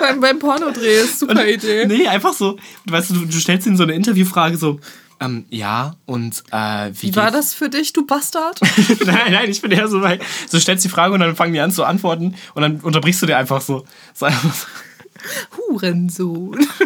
beim, 0.00 0.20
beim 0.20 0.38
Pornodreh 0.38 1.00
ist 1.00 1.20
super 1.20 1.46
Idee. 1.46 1.86
Nee, 1.86 2.06
einfach 2.06 2.34
so. 2.34 2.58
Weißt 2.84 3.10
du, 3.10 3.14
du, 3.14 3.24
du 3.24 3.38
stellst 3.38 3.66
ihnen 3.66 3.78
so 3.78 3.84
eine 3.84 3.94
Interviewfrage 3.94 4.58
so, 4.58 4.78
ähm, 5.20 5.46
ja, 5.50 5.94
und 6.04 6.42
äh, 6.52 6.90
wie, 6.92 7.08
Wie 7.08 7.16
war 7.16 7.30
das 7.30 7.54
für 7.54 7.68
dich, 7.68 7.92
du 7.92 8.06
Bastard? 8.06 8.60
nein, 9.06 9.32
nein, 9.32 9.50
ich 9.50 9.62
bin 9.62 9.70
eher 9.70 9.88
so 9.88 10.02
weit. 10.02 10.22
So 10.48 10.58
stellst 10.60 10.84
die 10.84 10.88
Frage 10.88 11.14
und 11.14 11.20
dann 11.20 11.36
fangen 11.36 11.52
die 11.52 11.60
an 11.60 11.72
zu 11.72 11.84
antworten 11.84 12.34
und 12.54 12.62
dann 12.62 12.80
unterbrichst 12.80 13.22
du 13.22 13.26
dir 13.26 13.36
einfach 13.38 13.60
so. 13.60 13.84
so, 14.14 14.26
einfach 14.26 14.54
so. 14.54 14.66
Hurensohn. 15.56 16.66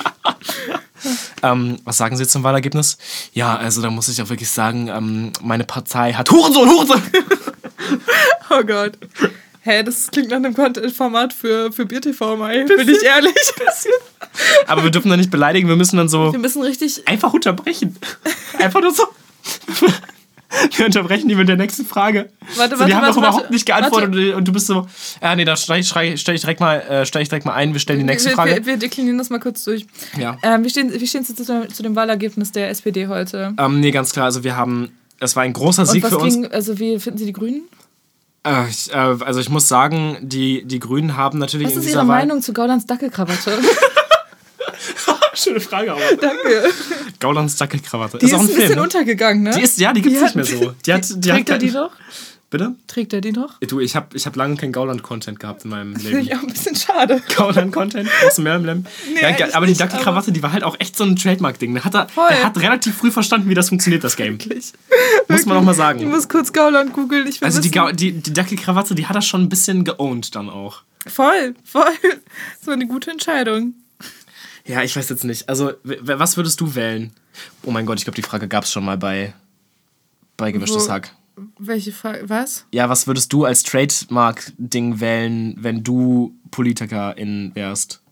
Ähm, 1.43 1.78
was 1.85 1.97
sagen 1.97 2.14
Sie 2.16 2.26
zum 2.26 2.43
Wahlergebnis? 2.43 2.99
Ja, 3.33 3.57
also 3.57 3.81
da 3.81 3.89
muss 3.89 4.09
ich 4.09 4.20
auch 4.20 4.28
wirklich 4.28 4.51
sagen, 4.51 4.89
ähm, 4.89 5.33
meine 5.41 5.64
Partei 5.64 6.12
hat 6.12 6.31
Hurensohn, 6.31 6.68
Hurensohn! 6.68 7.03
Oh 8.51 8.62
Gott. 8.64 8.99
Hä, 9.62 9.82
das 9.82 10.11
klingt 10.11 10.30
nach 10.30 10.38
einem 10.38 10.54
Content-Format 10.54 11.32
für, 11.34 11.70
für 11.70 11.84
BierTV, 11.84 12.36
Mai. 12.36 12.64
Bin 12.64 12.88
ich 12.88 13.02
ehrlich? 13.02 13.34
Aber 14.66 14.82
wir 14.82 14.90
dürfen 14.90 15.11
da 15.11 15.16
nicht 15.16 15.30
beleidigen, 15.30 15.68
wir 15.68 15.76
müssen 15.76 15.98
dann 15.98 16.08
so 16.08 16.32
Wir 16.32 16.38
müssen 16.38 16.62
richtig. 16.62 17.06
einfach 17.06 17.32
unterbrechen. 17.34 17.96
Einfach 18.58 18.80
nur 18.80 18.94
so. 18.94 19.04
Wir 20.76 20.86
unterbrechen 20.86 21.28
die 21.28 21.36
mit 21.36 21.48
der 21.48 21.56
nächsten 21.56 21.84
Frage. 21.84 22.30
Warte, 22.56 22.74
so, 22.74 22.80
warte, 22.80 22.86
die 22.86 22.94
haben 22.94 23.02
warte, 23.02 23.14
doch 23.14 23.18
überhaupt 23.18 23.42
warte. 23.42 23.52
nicht 23.52 23.66
geantwortet 23.66 24.14
und, 24.14 24.34
und 24.34 24.48
du 24.48 24.52
bist 24.52 24.66
so, 24.66 24.86
ja, 25.22 25.36
nee, 25.36 25.44
da 25.44 25.56
stelle 25.56 25.78
ich, 25.78 25.88
stell 25.88 26.34
ich, 26.34 26.40
direkt 26.40 26.58
mal, 26.58 26.82
äh, 26.90 27.02
ich 27.02 27.11
direkt 27.11 27.44
mal 27.44 27.52
ein, 27.52 27.72
wir 27.72 27.80
stellen 27.80 28.00
die 28.00 28.04
nächste 28.04 28.30
wir, 28.30 28.36
Frage. 28.36 28.56
Wir, 28.56 28.66
wir 28.66 28.76
deklinieren 28.76 29.18
das 29.18 29.30
mal 29.30 29.38
kurz 29.38 29.62
durch. 29.64 29.86
Ja. 30.18 30.36
Ähm, 30.42 30.64
wie 30.64 30.70
stehen, 30.70 30.92
wie 30.92 31.06
stehen 31.06 31.22
Sie 31.22 31.36
zu, 31.36 31.68
zu 31.68 31.82
dem 31.82 31.94
Wahlergebnis 31.94 32.50
der 32.50 32.70
SPD 32.70 33.06
heute? 33.06 33.54
Ähm, 33.58 33.78
nee, 33.78 33.92
ganz 33.92 34.12
klar, 34.12 34.24
also 34.24 34.42
wir 34.42 34.56
haben, 34.56 34.90
es 35.20 35.36
war 35.36 35.44
ein 35.44 35.52
großer 35.52 35.86
Sieg 35.86 36.04
für 36.04 36.18
uns. 36.18 36.34
ging, 36.34 36.46
also 36.46 36.78
wie 36.80 36.98
finden 36.98 37.18
Sie 37.18 37.26
die 37.26 37.32
Grünen? 37.32 37.62
Äh, 38.47 38.68
ich, 38.68 38.91
äh, 38.93 38.97
also 38.97 39.41
ich 39.41 39.49
muss 39.49 39.68
sagen, 39.68 40.18
die, 40.22 40.64
die 40.64 40.78
Grünen 40.78 41.16
haben 41.16 41.38
natürlich 41.38 41.66
Was 41.68 41.74
in 41.74 41.78
ist 41.80 41.86
dieser 41.86 42.01
Ihre 42.01 42.09
Wahl... 42.09 42.18
Meinung 42.18 42.43
zu 42.43 42.53
Gaulands 42.53 42.86
Dackelkrawatte? 42.86 43.59
Schöne 45.34 45.61
Frage, 45.61 45.93
aber. 45.93 46.01
Danke. 46.20 46.70
Gaulands 47.18 47.57
Dackelkrawatte. 47.57 48.18
Die 48.18 48.26
ist 48.26 48.34
auch 48.34 48.41
ein 48.41 48.47
ein 48.47 48.49
Film, 48.49 48.61
bisschen 48.61 48.76
ne? 48.76 48.82
untergegangen, 48.82 49.43
ne? 49.43 49.53
Die 49.57 49.62
ist, 49.62 49.78
ja, 49.78 49.93
die 49.93 50.03
gibt's 50.03 50.18
Die 50.18 50.24
nicht 50.24 50.36
mehr 50.36 50.45
so. 50.45 50.72
Die 50.84 50.93
hat, 50.93 51.09
die 51.09 51.28
Trägt 51.28 51.51
hat 51.51 51.57
er 51.57 51.59
die 51.59 51.70
noch? 51.70 51.91
Bitte? 52.51 52.74
Trägt 52.88 53.12
er 53.12 53.20
die 53.20 53.30
noch? 53.30 53.61
Du, 53.61 53.78
ich 53.78 53.94
habe 53.94 54.16
ich 54.16 54.26
hab 54.26 54.34
lange 54.34 54.57
kein 54.57 54.72
Gauland-Content 54.72 55.38
gehabt 55.38 55.64
in 55.64 55.70
meinem 55.70 55.94
Finde 55.94 56.09
Leben. 56.18 56.26
ich 56.26 56.34
auch 56.36 56.42
ein 56.42 56.48
bisschen 56.48 56.74
schade. 56.74 57.22
Gauland-Content? 57.36 58.09
Mehr 58.38 58.57
im 58.57 58.64
Leben? 58.64 58.86
Nee, 59.14 59.20
ja, 59.38 59.55
aber 59.55 59.66
die 59.66 59.70
nicht, 59.72 59.80
Dackelkrawatte, 59.80 60.32
die 60.32 60.42
war 60.42 60.53
halt 60.53 60.64
auch 60.64 60.74
echt 60.80 60.96
so 60.96 61.05
ein 61.05 61.14
Trademark-Ding. 61.14 61.72
Der, 61.74 61.84
hat 61.84 61.94
der 61.94 62.09
hat 62.44 62.59
relativ 62.59 62.96
früh 62.96 63.12
verstanden, 63.12 63.48
wie 63.48 63.55
das 63.55 63.68
funktioniert, 63.68 64.03
das 64.03 64.16
Game. 64.16 64.40
Wirklich. 64.40 64.72
Muss 65.28 65.46
man 65.46 65.59
auch 65.59 65.62
mal 65.62 65.70
Ich 65.70 65.76
sagen. 65.76 66.09
muss 66.11 66.28
kurz 66.28 66.53
Gauland 66.53 66.92
googeln. 66.92 67.28
Ich 67.28 67.40
Also 67.42 67.61
die, 67.61 67.70
Gau 67.70 67.92
die, 67.92 68.12
die 68.12 68.32
Dackelkrawatte, 68.32 68.96
die 68.96 69.07
hat 69.07 69.14
er 69.14 69.22
schon 69.22 69.42
ein 69.42 69.48
bisschen 69.48 69.84
geowned 69.84 70.34
dann 70.34 70.51
auch. 70.51 70.82
Voll, 71.07 71.55
voll. 71.64 71.84
So 72.64 72.72
eine 72.72 72.86
gute 72.88 73.12
Entscheidung. 73.12 73.74
Ja, 74.66 74.82
ich 74.82 74.94
weiß 74.96 75.09
jetzt 75.09 75.24
nicht. 75.24 75.48
Also, 75.48 75.72
was 75.84 76.36
würdest 76.36 76.61
du 76.61 76.74
wählen? 76.74 77.12
Oh 77.62 77.70
mein 77.70 77.86
Gott, 77.86 77.98
ich 77.98 78.05
glaube, 78.05 78.16
die 78.16 78.22
Frage 78.22 78.48
gab 78.48 78.64
es 78.64 78.72
schon 78.72 78.84
mal 78.84 78.98
bei, 78.98 79.34
bei 80.36 80.51
Gemischtes 80.53 80.88
Hack. 80.90 81.12
Welche 81.59 81.93
Frage? 81.93 82.28
Was? 82.28 82.66
Ja, 82.72 82.88
was 82.88 83.07
würdest 83.07 83.32
du 83.32 83.45
als 83.45 83.62
Trademark-Ding 83.62 85.01
wählen, 85.01 85.57
wenn 85.59 85.82
du 85.82 86.34
Politikerin 86.51 87.53
wärst? 87.55 88.03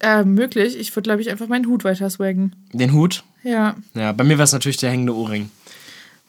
Äh, 0.00 0.24
möglich. 0.24 0.76
Ich 0.78 0.94
würde, 0.94 1.08
glaube 1.08 1.22
ich, 1.22 1.30
einfach 1.30 1.48
meinen 1.48 1.66
Hut 1.66 1.84
weiter 1.84 2.08
swaggen. 2.08 2.54
Den 2.72 2.92
Hut? 2.92 3.24
Ja. 3.42 3.76
Ja, 3.94 4.12
bei 4.12 4.24
mir 4.24 4.38
wäre 4.38 4.44
es 4.44 4.52
natürlich 4.52 4.76
der 4.76 4.90
hängende 4.90 5.14
Ohrring. 5.14 5.50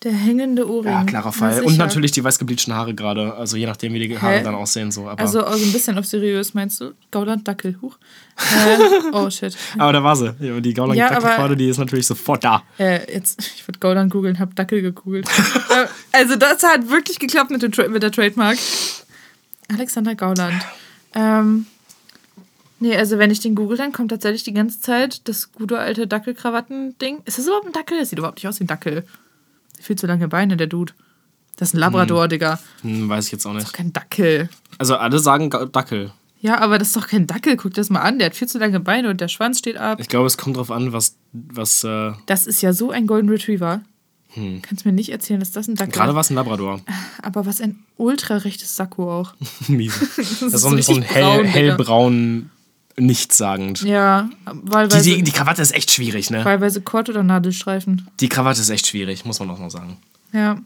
Der 0.04 0.14
hängende 0.14 0.70
Ohrring. 0.70 0.91
Ja, 0.93 1.04
klarer 1.04 1.34
Fall. 1.34 1.62
Und 1.62 1.78
natürlich 1.78 2.14
die 2.14 2.24
weiß 2.24 2.39
gebleachten 2.39 2.74
Haare 2.74 2.93
gerade. 2.93 3.34
Also 3.36 3.58
je 3.58 3.66
nachdem, 3.66 3.93
wie 3.93 4.08
die 4.08 4.18
Haare 4.18 4.38
Hä? 4.38 4.43
dann 4.43 4.56
aussehen. 4.56 4.91
So. 4.91 5.10
Aber, 5.10 5.20
Also, 5.20 5.43
also 5.43 5.66
ein 5.66 5.74
bisschen 5.74 5.97
auf 5.97 6.06
seriös, 6.06 6.54
meinst 6.54 6.80
du? 6.80 6.93
Gauland 7.12 7.45
Dackel. 7.47 7.78
Huch. 7.82 7.97
Äh, 8.39 9.12
oh, 9.12 9.30
shit. 9.30 9.58
aber 9.78 9.91
da 9.91 10.02
war 10.02 10.16
sie. 10.16 10.34
Die 10.62 10.74
gauland 10.74 10.97
Ja, 10.97 11.12
aber- 11.12 11.54
die 11.58 11.68
ist 11.68 11.78
natürlich 11.78 12.08
sofort 12.08 12.41
da. 12.45 12.64
Äh, 12.78 13.12
jetzt, 13.14 13.41
ich 13.56 13.68
würde 13.68 13.80
Gauland 13.80 14.10
googeln, 14.14 14.39
hab 14.39 14.56
Dackel 14.56 14.82
gegoogelt. 14.82 15.28
äh, 15.70 15.88
also, 16.14 16.38
das 16.38 16.64
hat 16.64 16.89
wirklich 16.89 17.20
geklappt 17.20 17.52
mit, 17.52 17.62
dem 17.62 17.74
Tra 17.74 17.89
mit 17.89 18.02
der 18.02 18.12
Trademark. 18.14 18.58
Alexander 19.68 20.16
Gauland. 20.16 20.54
Ähm, 21.14 21.66
nee, 22.80 22.95
also, 22.95 23.18
wenn 23.18 23.30
ich 23.32 23.41
den 23.41 23.56
google, 23.56 23.76
dann 23.78 23.91
kommt 23.91 24.12
tatsächlich 24.12 24.43
die 24.43 24.54
ganze 24.54 24.80
Zeit 24.80 25.28
das 25.28 25.52
gute 25.52 25.78
alte 25.78 26.08
Dackelkrawatten-Ding. 26.08 27.24
Ist 27.26 27.39
das 27.39 27.45
überhaupt 27.47 27.68
ein 27.68 27.74
Dackel? 27.74 28.00
Das 28.00 28.10
sieht 28.12 28.20
überhaupt 28.20 28.38
nicht 28.38 28.47
aus 28.47 28.62
wie 28.62 28.64
ein 28.64 28.68
Dackel. 28.68 29.04
Viel 29.80 29.96
zu 29.98 30.08
lange 30.08 30.28
Beine, 30.28 30.58
der 30.58 30.68
Dude. 30.68 30.94
Das 31.56 31.70
ist 31.70 31.74
ein 31.74 31.80
Labrador, 31.80 32.28
Digga. 32.28 32.60
Hm, 32.82 33.10
weiß 33.10 33.26
ich 33.26 33.32
jetzt 33.34 33.46
auch 33.46 33.54
nicht. 33.54 33.74
Kein 33.74 33.92
Dackel. 33.92 34.50
Also 34.78 34.96
alle 34.96 35.20
sagen 35.20 35.50
Dackel. 35.50 36.12
Ja, 36.42 36.60
aber 36.60 36.78
das 36.78 36.90
ist 36.90 36.96
doch 36.96 37.08
kein 37.08 37.28
Dackel. 37.28 37.58
Guck 37.58 37.74
das 37.74 37.90
mal 37.90 38.00
an. 38.00 38.18
Der 38.18 38.28
hat 38.28 38.36
viel 38.36 38.48
zu 38.48 38.60
lange 38.60 38.80
Beine 38.80 39.10
und 39.10 39.20
der 39.20 39.28
Schwanz 39.28 39.60
steht 39.60 39.76
ab. 39.78 40.00
Ich 40.00 40.08
glaube, 40.08 40.28
es 40.28 40.38
kommt 40.38 40.56
drauf 40.56 40.72
an, 40.72 40.94
was, 40.94 41.16
was 41.34 41.84
äh, 41.84 42.14
Das 42.28 42.48
ist 42.48 42.62
ja 42.62 42.72
so 42.72 42.92
ein 42.92 43.08
Golden 43.08 43.28
Retriever. 43.30 43.82
Kannst 44.62 44.86
mir 44.86 44.92
nicht 44.92 45.12
erzählen, 45.12 45.40
dass 45.40 45.52
das 45.52 45.68
ein 45.68 45.76
Dackel 45.76 45.92
gerade 45.92 46.12
ist. 46.12 46.16
war 46.16 46.22
es 46.22 46.30
ein 46.30 46.36
Labrador. 46.36 46.80
Aber 47.22 47.46
was 47.46 47.60
ein 47.62 47.80
ultra 47.98 48.38
rechtes 48.38 48.76
Sakko 48.76 49.12
auch. 49.12 49.34
Miese. 49.68 50.00
Das 50.16 50.32
ist 50.32 50.42
ist 50.42 50.62
so 50.62 50.70
ein, 50.70 50.82
so 50.82 50.94
ein 50.96 51.02
hell, 51.02 51.46
hellbraun, 51.46 52.52
nichtssagend. 53.00 53.82
Ja, 53.82 54.30
Die, 54.32 54.72
wahlweise, 54.72 55.02
die, 55.10 55.24
die 55.24 55.32
Krawatte 55.32 55.62
ist 55.62 55.72
echt 55.74 55.91
schwierig, 55.91 56.30
ne? 56.30 56.43
wahlweise 56.45 56.82
Kord 56.82 57.10
oder 57.10 57.24
Nadelstreifen. 57.24 58.08
Die 58.20 58.30
Krawatte 58.30 58.62
ist 58.62 58.70
echt 58.70 58.88
schwierig, 58.88 59.26
muss 59.26 59.39
man 59.39 59.50
auch 59.50 59.60
noch 59.60 59.70
sagen. 59.72 59.97
Ja. 60.32 60.58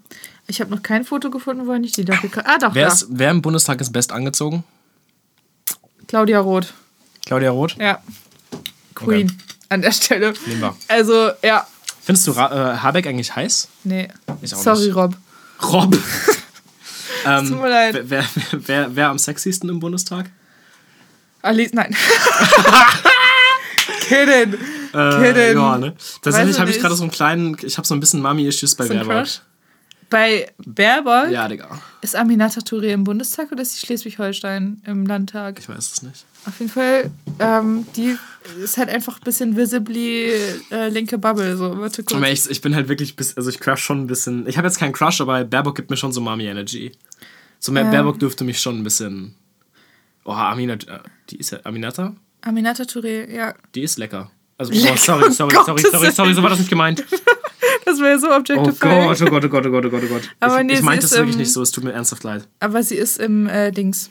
Ich 0.47 0.59
habe 0.59 0.71
noch 0.71 0.83
kein 0.83 1.05
Foto 1.05 1.29
gefunden, 1.29 1.67
wo 1.67 1.71
er 1.71 1.79
nicht 1.79 1.95
die 1.95 2.03
Dackel... 2.03 2.29
Ah, 2.43 2.57
doch, 2.59 2.75
Wer, 2.75 2.87
da. 2.87 2.93
ist, 2.93 3.07
wer 3.09 3.31
im 3.31 3.41
Bundestag 3.41 3.79
ist 3.79 3.91
best 3.93 4.11
angezogen? 4.11 4.63
Claudia 6.07 6.39
Roth. 6.41 6.73
Claudia 7.25 7.51
Roth? 7.51 7.77
Ja. 7.79 7.99
Queen. 8.93 9.31
An 9.69 9.81
der 9.81 9.91
Stelle. 9.91 10.33
Nehmen 10.45 10.61
wir. 10.61 10.75
Also, 10.89 11.31
ja. 11.43 11.65
Findest 12.01 12.27
du 12.27 12.31
äh, 12.33 12.35
Habeck 12.35 13.07
eigentlich 13.07 13.33
heiß? 13.35 13.69
Nee. 13.85 14.09
Ich 14.41 14.51
Sorry, 14.51 14.87
nicht. 14.87 14.95
Rob. 14.95 15.15
Rob. 15.63 15.97
ähm, 17.25 17.47
Tut 17.47 17.61
mir 17.61 17.69
leid. 17.69 17.93
wer, 17.93 18.09
wer, 18.09 18.25
wer, 18.67 18.95
wer 18.95 19.09
am 19.09 19.17
sexiesten 19.17 19.69
im 19.69 19.79
Bundestag? 19.79 20.29
Alice, 21.43 21.73
nein. 21.73 21.95
Kidding. 24.07 24.53
Äh, 24.93 25.21
Kidding. 25.21 25.57
ja, 25.57 25.77
ne? 25.77 25.93
Tatsächlich 26.21 26.59
habe 26.59 26.69
ich 26.71 26.79
gerade 26.79 26.95
so 26.95 27.03
einen 27.03 27.11
kleinen, 27.11 27.57
ich 27.63 27.77
habe 27.77 27.87
so 27.87 27.93
ein 27.93 27.99
bisschen 27.99 28.21
Mami-Issues 28.21 28.75
bei 28.75 28.87
Baerbock. 28.87 29.27
Bei 30.09 30.51
Baerbock 30.65 31.31
Ja, 31.31 31.47
Digga. 31.47 31.81
ist 32.01 32.15
Aminata 32.15 32.61
Touré 32.61 32.89
im 32.89 33.03
Bundestag 33.03 33.51
oder 33.51 33.61
ist 33.63 33.73
sie 33.79 33.85
Schleswig-Holstein 33.85 34.81
im 34.85 35.05
Landtag? 35.05 35.57
Ich 35.59 35.67
weiß 35.67 35.91
es 35.93 36.01
nicht. 36.03 36.25
Auf 36.45 36.59
jeden 36.59 36.71
Fall, 36.71 37.09
ähm, 37.39 37.85
die 37.95 38.15
ist 38.61 38.77
halt 38.77 38.89
einfach 38.89 39.15
ein 39.17 39.23
bisschen 39.23 39.55
visibly 39.57 40.31
äh, 40.71 40.89
linke 40.89 41.17
Bubble. 41.17 41.57
So, 41.57 41.79
warte 41.79 42.03
kurz. 42.03 42.29
Ich, 42.29 42.49
ich 42.51 42.61
bin 42.61 42.75
halt 42.75 42.89
wirklich, 42.89 43.15
bis, 43.15 43.35
also 43.35 43.49
ich 43.49 43.59
crush 43.59 43.81
schon 43.83 44.01
ein 44.03 44.07
bisschen. 44.07 44.45
Ich 44.47 44.57
habe 44.57 44.67
jetzt 44.67 44.77
keinen 44.77 44.93
Crush, 44.93 45.19
aber 45.21 45.43
Baerbock 45.45 45.75
gibt 45.75 45.89
mir 45.89 45.97
schon 45.97 46.11
so 46.13 46.21
Mami-Energy. 46.21 46.91
So 47.59 47.73
Ähm. 47.75 47.89
Baerbock 47.89 48.19
dürfte 48.19 48.43
mich 48.43 48.59
schon 48.59 48.77
ein 48.79 48.83
bisschen. 48.83 49.33
Oh, 50.25 50.31
Aminata, 50.31 51.03
die 51.29 51.37
ist 51.37 51.51
ja, 51.51 51.59
Aminata? 51.63 52.15
Aminata 52.41 52.83
Touré, 52.83 53.29
ja. 53.29 53.53
Die 53.75 53.81
ist 53.81 53.97
lecker. 53.97 54.31
Also, 54.57 54.71
Lecker, 54.73 54.91
oh, 54.93 54.97
sorry, 54.97 55.31
sorry, 55.31 55.53
sorry, 55.53 55.65
Gottes 55.65 55.91
sorry, 55.91 56.11
sorry, 56.11 56.33
so 56.33 56.43
war 56.43 56.49
das 56.49 56.59
nicht 56.59 56.69
gemeint. 56.69 57.03
Das 57.85 57.99
wäre 57.99 58.11
ja 58.11 58.17
so 58.17 58.29
Oh 58.29 58.35
objectifying. 58.35 59.07
Gott, 59.07 59.21
oh 59.21 59.25
Gott, 59.25 59.45
oh 59.45 59.49
Gott, 59.49 59.65
oh 59.65 59.69
Gott, 59.69 59.85
oh 59.85 59.89
Gott, 59.89 60.03
oh 60.05 60.07
Gott. 60.07 60.29
Aber 60.39 60.61
ich 60.61 60.67
nee, 60.67 60.73
ich 60.73 60.81
meinte 60.81 61.05
es 61.05 61.11
wirklich 61.11 61.35
ähm, 61.35 61.41
nicht 61.41 61.51
so, 61.51 61.61
es 61.61 61.71
tut 61.71 61.83
mir 61.83 61.91
ernsthaft 61.91 62.23
leid. 62.23 62.47
Aber 62.59 62.81
sie 62.81 62.95
ist 62.95 63.19
im 63.19 63.47
äh, 63.47 63.71
Dings. 63.71 64.09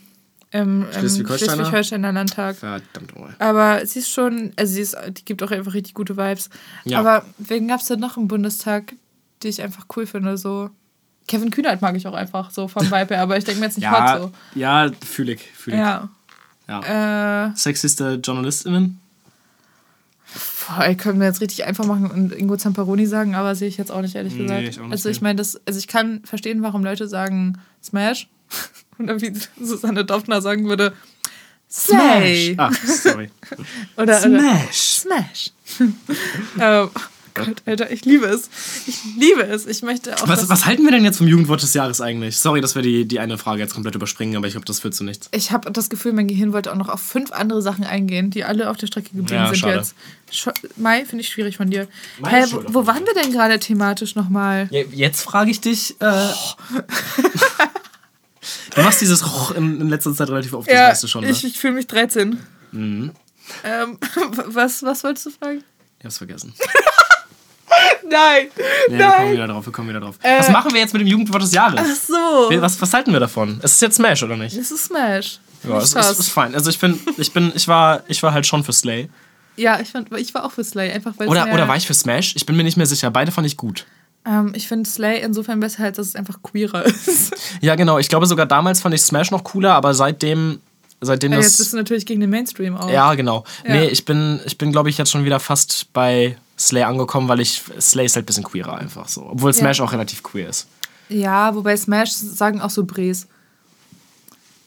Im, 0.51 0.83
im 0.83 0.93
Schleswig-Holsteiner? 0.93 1.55
Schleswig-Holsteiner 1.55 2.13
Landtag. 2.13 2.57
Verdammt 2.57 3.15
nochmal. 3.15 3.35
Aber 3.39 3.87
sie 3.87 4.01
ist 4.01 4.11
schon, 4.11 4.53
also 4.57 4.75
sie 4.75 4.83
ist, 4.83 4.97
die 5.09 5.25
gibt 5.25 5.43
auch 5.43 5.51
einfach 5.51 5.73
richtig 5.73 5.95
gute 5.95 6.17
Vibes. 6.17 6.51
Ja. 6.85 7.01
Aber 7.01 7.25
wen 7.39 7.69
gab 7.69 7.81
es 7.81 7.87
denn 7.87 8.01
noch 8.01 8.19
im 8.19 8.29
Bundestag, 8.29 8.95
die 9.43 9.49
ich 9.49 9.63
einfach 9.63 9.87
cool 9.97 10.07
finde? 10.07 10.37
So 10.37 10.71
Kevin 11.29 11.51
Kühnert 11.51 11.81
mag 11.83 11.97
ich 11.97 12.07
auch 12.07 12.15
einfach 12.15 12.51
so 12.51 12.69
vom 12.69 12.85
Vibe 12.87 13.15
her, 13.15 13.23
aber 13.23 13.37
ich 13.37 13.45
denke 13.45 13.61
mir 13.61 13.67
jetzt 13.67 13.79
nicht 13.79 13.91
hot 13.91 13.99
Ja, 14.07 14.19
so. 14.19 14.33
ja, 14.55 14.91
fühle 15.07 15.33
ich, 15.33 15.43
fühle 15.43 15.77
ich. 15.77 15.83
Ja. 15.83 16.09
Ja. 16.69 17.47
Äh, 17.49 17.57
Sexiste 17.57 18.21
JournalistInnen? 18.23 18.99
boah, 20.69 20.89
ich 20.89 20.99
könnte 20.99 21.19
mir 21.19 21.27
jetzt 21.27 21.41
richtig 21.41 21.65
einfach 21.65 21.85
machen 21.85 22.11
und 22.11 22.33
Ingo 22.33 22.57
Zamperoni 22.57 23.07
sagen, 23.07 23.35
aber 23.35 23.55
sehe 23.55 23.69
ich 23.69 23.77
jetzt 23.77 23.91
auch 23.91 24.01
nicht, 24.01 24.15
ehrlich 24.15 24.35
Nee, 24.35 24.43
gesagt. 24.43 24.63
ich 24.63 24.79
auch 24.79 24.85
nicht, 24.85 24.93
also 24.93 25.09
ich 25.09 25.21
nee. 25.21 25.25
meine, 25.29 25.37
das, 25.37 25.61
also 25.67 25.79
ich 25.79 25.89
kann 25.89 26.23
verstehen, 26.25 26.63
warum 26.63 26.85
Leute 26.85 27.09
sagen 27.09 27.59
Smash. 27.83 28.29
Oder 28.99 29.21
wie 29.21 29.33
Susanne 29.61 30.05
Doffner 30.05 30.41
sagen 30.43 30.69
würde, 30.69 30.93
Slay. 31.71 32.55
Ach, 32.59 32.73
sorry. 32.85 33.31
Oder, 33.97 34.03
oder 34.03 34.21
Smash. 34.21 34.77
Smash. 34.77 35.51
ähm, 36.61 36.91
Gott, 37.35 37.63
Alter, 37.67 37.91
ich 37.91 38.05
liebe 38.05 38.27
es. 38.27 38.51
Ich 38.87 38.99
liebe 39.17 39.43
es. 39.43 39.67
Ich 39.67 39.83
möchte 39.83 40.15
auch. 40.17 40.29
Was, 40.29 40.49
was 40.49 40.67
halten 40.67 40.85
wir 40.85 40.91
denn 40.91 41.05
jetzt 41.05 41.19
vom 41.19 41.27
Jugendwort 41.29 41.63
des 41.63 41.73
Jahres 41.75 42.01
eigentlich? 42.01 42.39
Sorry, 42.39 42.61
dass 42.61 42.75
wir 42.75 42.83
die, 42.83 43.07
die 43.07 43.21
eine 43.21 43.39
Frage 43.39 43.61
jetzt 43.61 43.75
komplett 43.75 43.95
überspringen, 43.95 44.37
aber 44.37 44.47
ich 44.47 44.53
glaube, 44.53 44.67
das 44.67 44.81
führt 44.81 44.95
zu 44.95 45.05
nichts. 45.05 45.29
Ich 45.33 45.51
habe 45.51 45.71
das 45.71 45.89
Gefühl, 45.89 46.13
mein 46.13 46.29
Gehirn 46.29 46.53
wollte 46.53 46.71
auch 46.73 46.77
noch 46.77 46.89
auf 46.89 47.01
fünf 47.01 47.33
andere 47.33 47.63
Sachen 47.63 47.85
eingehen, 47.85 48.31
die 48.31 48.45
alle 48.45 48.69
auf 48.71 48.77
der 48.77 48.87
Strecke 48.87 49.09
geblieben 49.11 49.35
Ja, 49.35 49.47
sind 49.49 49.57
schade. 49.59 49.77
jetzt. 49.77 49.95
Scho 50.31 50.51
Mai 50.77 51.05
finde 51.05 51.23
ich 51.23 51.29
schwierig 51.29 51.57
von 51.57 51.71
dir. 51.71 51.89
Mai 52.21 52.43
Hä, 52.43 52.47
wo, 52.51 52.63
wo 52.75 52.87
waren 52.87 53.05
wir 53.07 53.15
denn 53.23 53.33
gerade 53.33 53.59
thematisch 53.59 54.15
nochmal? 54.15 54.69
Jetzt 54.93 55.23
frage 55.23 55.51
ich 55.51 55.61
dich. 55.61 56.01
Äh, 56.01 56.29
du 58.75 58.83
machst 58.83 59.01
dieses 59.01 59.27
Roch 59.27 59.53
in, 59.53 59.81
in 59.81 59.89
letzter 59.89 60.15
Zeit 60.15 60.29
relativ 60.29 60.53
oft, 60.55 60.69
das 60.69 60.75
Ja, 60.75 60.89
weißt 60.89 61.03
du 61.03 61.09
schon, 61.09 61.25
ne? 61.25 61.31
ich, 61.31 61.45
ich 61.45 61.59
fühle 61.59 61.75
mich 61.75 61.87
13. 61.87 62.39
Mhm. 62.73 63.13
Ähm, 63.65 63.99
was, 64.47 64.83
was 64.83 65.05
wolltest 65.05 65.27
du 65.27 65.31
fragen? 65.31 65.63
Ich 65.99 66.05
hab's 66.05 66.19
vergessen. 66.19 66.53
Nein! 68.09 68.49
Nee, 68.89 68.99
wir 68.99 69.11
kommen 69.11 69.33
wieder 69.33 69.47
drauf, 69.47 69.67
wir 69.67 69.73
kommen 69.73 69.89
wieder 69.89 70.01
drauf. 70.01 70.17
was 70.23 70.51
machen 70.51 70.73
wir 70.73 70.81
jetzt 70.81 70.93
mit 70.93 71.01
dem 71.01 71.09
Jugendwort 71.09 71.43
des 71.43 71.53
Jahres? 71.53 71.81
Ach 71.83 71.97
so. 71.97 72.61
Was, 72.61 72.81
was 72.81 72.93
halten 72.95 73.13
wir 73.13 73.21
davon? 73.21 73.61
Es 73.63 73.73
ist 73.73 73.83
jetzt 73.83 73.97
Smash, 73.97 74.23
oder 74.23 74.37
nicht? 74.37 74.57
Das 74.57 74.71
ist 74.71 74.85
Smash. 74.85 75.39
Ja, 75.65 75.79
es 75.79 75.95
ist, 75.95 76.19
ist 76.21 76.29
fein. 76.31 76.55
Also 76.55 76.71
ich 76.71 76.79
bin, 76.79 76.99
ich 77.19 77.33
bin, 77.33 77.53
ich 77.55 77.69
war, 77.69 78.03
ich 78.09 78.23
war 78.23 78.33
halt 78.33 78.47
schon 78.47 78.65
für 78.65 78.73
Slay. 78.73 79.09
Ja, 79.57 79.81
ich, 79.81 79.91
fand, 79.91 80.11
ich 80.17 80.33
war 80.35 80.45
auch 80.45 80.53
für 80.53 80.65
Slay, 80.65 80.91
einfach 80.91 81.13
weil 81.19 81.27
es 81.27 81.31
Oder, 81.31 81.53
oder 81.53 81.69
war 81.69 81.77
ich 81.77 81.87
für 81.87 81.95
Smash? 81.95 82.35
Ich 82.37 82.47
bin 82.47 82.57
mir 82.57 82.65
nicht 82.65 82.77
mehr 82.77 82.87
sicher. 82.87 83.11
Beide 83.11 83.31
fand 83.31 83.47
ich 83.47 83.57
gut. 83.57 83.87
Ähm, 84.25 84.53
ich 84.55 84.67
finde 84.67 84.89
Slay 84.89 85.21
insofern 85.21 85.61
besser, 85.61 85.85
als 85.85 85.97
dass 85.97 86.07
es 86.09 86.17
einfach 86.17 86.43
queerer 86.43 86.85
ist. 86.87 87.33
Ja, 87.61 87.75
genau. 87.75 87.99
Ich 87.99 88.09
glaube 88.09 88.27
sogar 88.27 88.47
damals 88.47 88.81
fand 88.81 88.95
ich 88.95 89.03
Smash 89.03 89.31
noch 89.31 89.45
cooler, 89.45 89.75
aber 89.75 89.95
seitdem, 89.95 90.61
seitdem 91.01 91.33
Ja, 91.33 91.39
das. 91.39 91.47
jetzt 91.47 91.59
bist 91.59 91.73
du 91.73 91.77
natürlich 91.77 92.07
gegen 92.07 92.21
den 92.21 92.31
Mainstream 92.31 92.77
auch. 92.77 92.91
Ja, 92.91 93.15
genau. 93.15 93.45
Ja. 93.67 93.75
Nee, 93.75 93.87
ich 93.89 94.05
bin, 94.05 94.41
ich 94.47 94.59
bin 94.59 94.73
glaube 94.73 94.91
ich, 94.91 94.99
jetzt 94.99 95.11
schon 95.11 95.25
wieder 95.25 95.39
fast 95.39 95.93
bei 95.93 96.37
Slay 96.63 96.83
angekommen, 96.83 97.29
weil 97.29 97.41
ich 97.41 97.63
Slay 97.81 98.07
ist 98.07 98.17
halt 98.17 98.25
ein 98.25 98.27
bisschen 98.27 98.45
queerer 98.45 98.79
einfach 98.79 99.09
so. 99.09 99.27
Obwohl 99.27 99.53
Smash 99.53 99.81
auch 99.81 99.93
relativ 99.93 100.23
queer 100.23 100.49
ist. 100.49 100.69
Ja, 101.09 101.55
wobei 101.55 101.77
Smash 101.77 102.11
sagen 102.13 102.61
auch 102.61 102.71
so 102.71 102.85
Brees. 102.85 103.27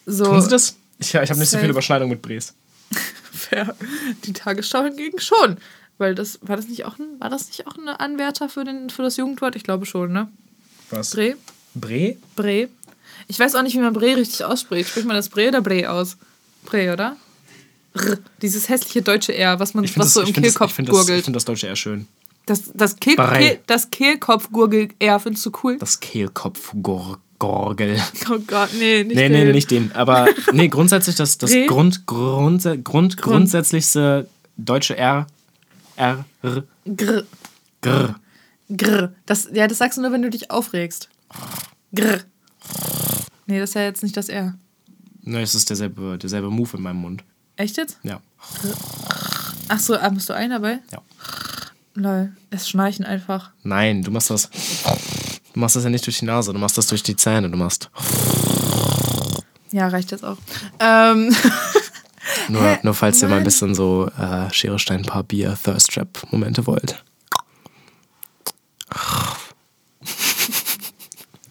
So, 0.05 0.25
Tun 0.25 0.41
sie 0.41 0.49
das? 0.49 0.75
Ich, 0.99 1.13
ich 1.13 1.29
habe 1.29 1.39
nicht 1.39 1.49
so 1.49 1.57
viel 1.57 1.69
Überschneidung 1.69 2.09
mit 2.09 2.21
Brees. 2.21 2.53
Fair. 3.31 3.75
Die 4.25 4.33
Tagesschau 4.33 4.83
hingegen 4.83 5.19
schon. 5.19 5.57
Weil 5.97 6.13
das, 6.13 6.39
war 6.41 6.57
das 6.57 6.67
nicht 6.67 6.85
auch 6.85 6.99
ein, 6.99 7.19
war 7.19 7.29
das 7.29 7.47
nicht 7.47 7.65
auch 7.67 7.77
ein 7.77 7.87
Anwärter 7.87 8.49
für, 8.49 8.63
den, 8.65 8.89
für 8.89 9.01
das 9.01 9.17
Jugendwort? 9.17 9.55
Ich 9.55 9.63
glaube 9.63 9.85
schon, 9.85 10.11
ne? 10.11 10.29
Was? 10.89 11.11
Bre? 11.11 11.35
Bre? 11.73 12.17
Bre? 12.35 12.69
Ich 13.27 13.39
weiß 13.39 13.55
auch 13.55 13.63
nicht, 13.63 13.75
wie 13.75 13.79
man 13.79 13.93
Bre 13.93 14.17
richtig 14.17 14.43
ausspricht. 14.43 14.89
Spricht 14.89 15.07
man 15.07 15.15
das 15.15 15.29
Bre 15.29 15.47
oder 15.47 15.61
Bre 15.61 15.89
aus? 15.89 16.17
Bre, 16.65 16.91
oder? 16.91 17.15
R. 17.95 18.17
Dieses 18.41 18.69
hässliche 18.69 19.01
deutsche 19.01 19.33
R, 19.35 19.59
was 19.59 19.73
man 19.73 19.85
finde 19.85 19.99
was 20.01 20.07
das, 20.07 20.13
so 20.13 20.21
im 20.21 20.27
find 20.27 20.37
das, 20.37 20.43
ich 20.43 20.53
Kehlkopf 20.53 20.73
find 20.73 20.89
das, 20.89 20.95
ich 20.95 20.99
gurgelt. 20.99 21.25
find 21.25 21.35
das 21.35 21.45
Deutsche 21.45 21.67
eher 21.67 21.75
schön. 21.75 22.07
Das, 22.45 22.71
das, 22.73 22.97
Kehl. 22.97 23.15
Kehl, 23.15 23.59
das 23.65 23.89
Kehlkopf-Gurgel-R 23.89 25.19
findest 25.19 25.45
du 25.47 25.51
cool? 25.63 25.77
Das 25.79 25.99
Kehlkopf-Gorgel. 25.99 27.19
Oh 28.29 28.39
Gott, 28.47 28.69
nee, 28.77 29.03
nicht 29.03 29.15
Nee, 29.15 29.29
nee, 29.29 29.37
den. 29.37 29.47
nee, 29.47 29.53
nicht 29.53 29.71
den. 29.71 29.91
Aber 29.93 30.27
nee, 30.53 30.67
grundsätzlich 30.67 31.15
das, 31.15 31.37
das? 31.37 31.51
Grund, 31.67 32.05
Grund, 32.05 32.83
Grund, 32.83 33.17
grundsätzlichste 33.17 34.27
deutsche 34.57 34.97
R, 34.97 35.27
R, 35.95 36.25
R, 36.43 36.63
Grr. 36.85 37.23
Grr. 37.81 38.15
Grr. 38.75 39.13
Das, 39.25 39.49
ja, 39.53 39.67
das 39.67 39.77
sagst 39.79 39.97
du 39.97 40.01
nur, 40.01 40.11
wenn 40.11 40.21
du 40.21 40.29
dich 40.29 40.51
aufregst. 40.51 41.09
Grr. 41.93 42.19
Nee, 43.47 43.59
das 43.59 43.71
ist 43.71 43.73
ja 43.75 43.81
jetzt 43.83 44.03
nicht 44.03 44.17
das 44.17 44.29
R. 44.29 44.55
Ne, 45.23 45.41
es 45.41 45.55
ist 45.55 45.69
derselbe, 45.69 46.17
derselbe 46.19 46.49
Move 46.49 46.77
in 46.77 46.83
meinem 46.83 46.97
Mund. 47.01 47.23
Echt 47.57 47.77
jetzt? 47.77 47.97
Ja. 48.03 48.21
Ach 49.67 49.79
so, 49.79 49.95
ah, 49.95 50.09
du 50.09 50.33
ein 50.33 50.49
dabei? 50.49 50.79
Ja. 50.91 50.99
Lol, 51.95 52.33
es 52.49 52.69
schnarchen 52.69 53.05
einfach. 53.05 53.51
Nein, 53.63 54.03
du 54.03 54.11
machst 54.11 54.29
das. 54.29 54.49
Du 55.53 55.59
machst 55.59 55.75
das 55.75 55.85
ja 55.85 55.89
nicht 55.89 56.05
durch 56.05 56.19
die 56.19 56.25
Nase, 56.25 56.51
du 56.51 56.59
machst 56.59 56.77
das 56.77 56.87
durch 56.87 57.03
die 57.03 57.15
Zähne. 57.15 57.49
Du 57.49 57.57
machst. 57.57 57.89
Ja, 59.71 59.87
reicht 59.87 60.11
jetzt 60.11 60.25
auch. 60.25 60.37
Ähm, 60.79 61.33
Nur, 62.47 62.79
nur 62.83 62.93
falls 62.93 63.21
ihr 63.21 63.27
mal 63.27 63.37
ein 63.37 63.43
bisschen 63.43 63.75
so 63.75 64.09
äh, 64.19 64.51
Schere, 64.51 64.79
Stein, 64.79 65.03
Papier, 65.03 65.57
Thirst 65.61 65.91
Trap 65.91 66.07
Momente 66.31 66.65
wollt. 66.67 67.03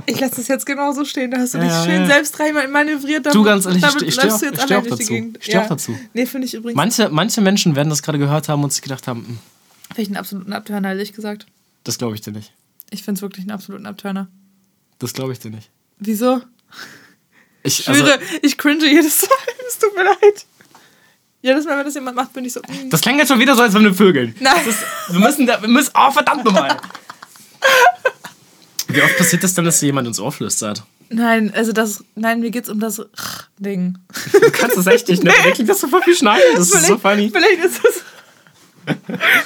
Ich 0.07 0.21
lasse 0.21 0.37
das 0.37 0.49
jetzt 0.49 0.67
genauso 0.67 1.05
stehen. 1.05 1.31
Da 1.31 1.39
hast 1.39 1.55
du 1.55 1.59
Ja, 1.59 1.65
dich 1.65 1.73
ja, 1.73 1.85
schön 1.85 2.01
ja. 2.03 2.07
selbst 2.07 2.39
rein 2.41 2.55
manövriert. 2.71 3.27
Du, 3.35 3.43
ganz 3.43 3.65
ehrlich, 3.67 3.83
ich 3.83 3.89
damit 3.89 4.03
ich 4.09 4.15
steh 4.15 4.23
läufst 4.27 4.37
auch- 4.37 4.41
du 4.41 4.47
jetzt 4.47 4.59
ich 4.59 4.65
steh 4.65 4.75
auch 4.77 4.87
dazu. 4.87 5.13
Ich 5.39 5.45
steh 5.45 5.59
auch 5.59 5.69
dazu. 5.69 5.99
Nee, 6.13 6.27
finde 6.27 6.47
ich 6.47 6.55
übrigens. 6.55 6.77
Manche, 6.77 7.09
manche 7.11 7.41
Menschen 7.41 7.77
werden 7.77 7.91
das 7.91 8.03
gerade 8.03 8.19
gehört 8.19 8.49
haben 8.49 8.63
und 8.65 8.73
sich 8.73 8.83
gedacht 8.83 9.07
haben, 9.09 9.21
hm, 9.27 9.39
Finde 9.89 10.03
ich 10.03 10.09
einen 10.09 10.17
absoluten 10.17 10.53
Abturner, 10.53 10.89
ehrlich 10.89 11.13
gesagt. 11.13 11.47
das 11.85 11.99
glaube 11.99 12.15
ich 12.15 12.21
dir 12.21 12.33
nicht. 12.33 12.53
Ich 12.91 13.03
finde 13.03 13.19
es 13.19 13.23
wirklich 13.23 13.43
einen 13.43 13.51
absoluten 13.53 13.87
Abturner. 13.87 14.29
Das 14.99 15.13
glaube 15.13 15.33
ich 15.33 15.39
dir 15.39 15.51
nicht. 15.51 15.71
Wieso? 15.99 16.41
Ich 17.63 17.79
Ich 17.79 17.85
schwöre, 17.85 18.13
also, 18.15 18.25
ich 18.43 18.59
cringe 18.59 18.85
jedes 18.87 19.23
Mal. 19.23 19.29
Es 19.69 19.79
tut 19.79 19.95
mir 19.97 20.05
leid. 20.05 20.47
Jedes 21.43 21.65
Mal, 21.65 21.77
wenn 21.79 21.85
das 21.85 21.95
jemand 21.95 22.17
macht, 22.17 22.33
bin 22.33 22.45
ich 22.45 22.53
so. 22.53 22.61
mm. 22.61 22.91
das 22.91 23.01
klang 23.03 23.19
jetzt 23.19 23.29
schon 23.29 23.39
wieder 23.39 23.55
so, 23.55 23.63
als 23.63 23.75
wenn 23.75 23.83
wir 23.85 23.95
vögeln. 23.95 24.35
Nein. 24.41 24.55
Das 24.65 24.75
ist, 24.75 24.85
wir 25.09 25.21
müssen, 25.21 25.47
da, 25.47 25.61
wir 25.61 25.69
müssen, 25.69 25.91
oh 25.95 26.11
verdammt 26.11 26.45
nochmal. 26.45 26.77
Wie 28.95 29.03
oft 29.03 29.17
passiert 29.17 29.43
das 29.45 29.55
denn, 29.55 29.65
dass 29.65 29.81
jemand 29.81 30.07
ins 30.09 30.21
Ohr 30.21 30.33
flüstert? 30.33 30.83
Nein, 31.11 31.53
also 31.55 31.73
das. 31.73 32.03
Nein, 32.15 32.41
mir 32.41 32.51
geht's 32.51 32.69
um 32.69 32.81
das 32.81 33.03
Ding. 33.59 33.99
Du 34.33 34.51
kannst 34.51 34.77
das 34.77 34.87
echt 34.87 35.09
nicht, 35.09 35.23
ne? 35.23 35.33
Nee. 35.57 35.65
Das 35.65 35.81
so 35.81 35.89
voll 35.89 36.03
viel 36.03 36.17
schneiden. 36.17 36.43
Das 36.57 36.71
ist 36.73 36.87
so 36.87 36.99
funny. 36.99 37.31
Vielleicht 37.33 37.65
ist 37.65 37.81
es. 37.85 38.03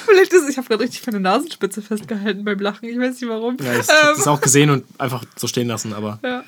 vielleicht 0.05 0.33
ist 0.33 0.43
es. 0.43 0.49
Ich 0.49 0.57
habe 0.57 0.67
gerade 0.67 0.83
richtig 0.83 1.05
meine 1.05 1.19
Nasenspitze 1.19 1.81
festgehalten 1.81 2.43
beim 2.43 2.59
Lachen. 2.59 2.87
Ich 2.89 2.97
weiß 2.97 3.19
nicht 3.19 3.29
warum. 3.29 3.57
Ja, 3.61 3.73
ich 3.73 3.79
ähm, 3.89 4.15
das 4.17 4.27
auch 4.27 4.41
gesehen 4.41 4.69
und 4.69 4.85
einfach 4.97 5.23
so 5.35 5.47
stehen 5.47 5.67
lassen, 5.67 5.93
aber. 5.93 6.19
ja. 6.23 6.43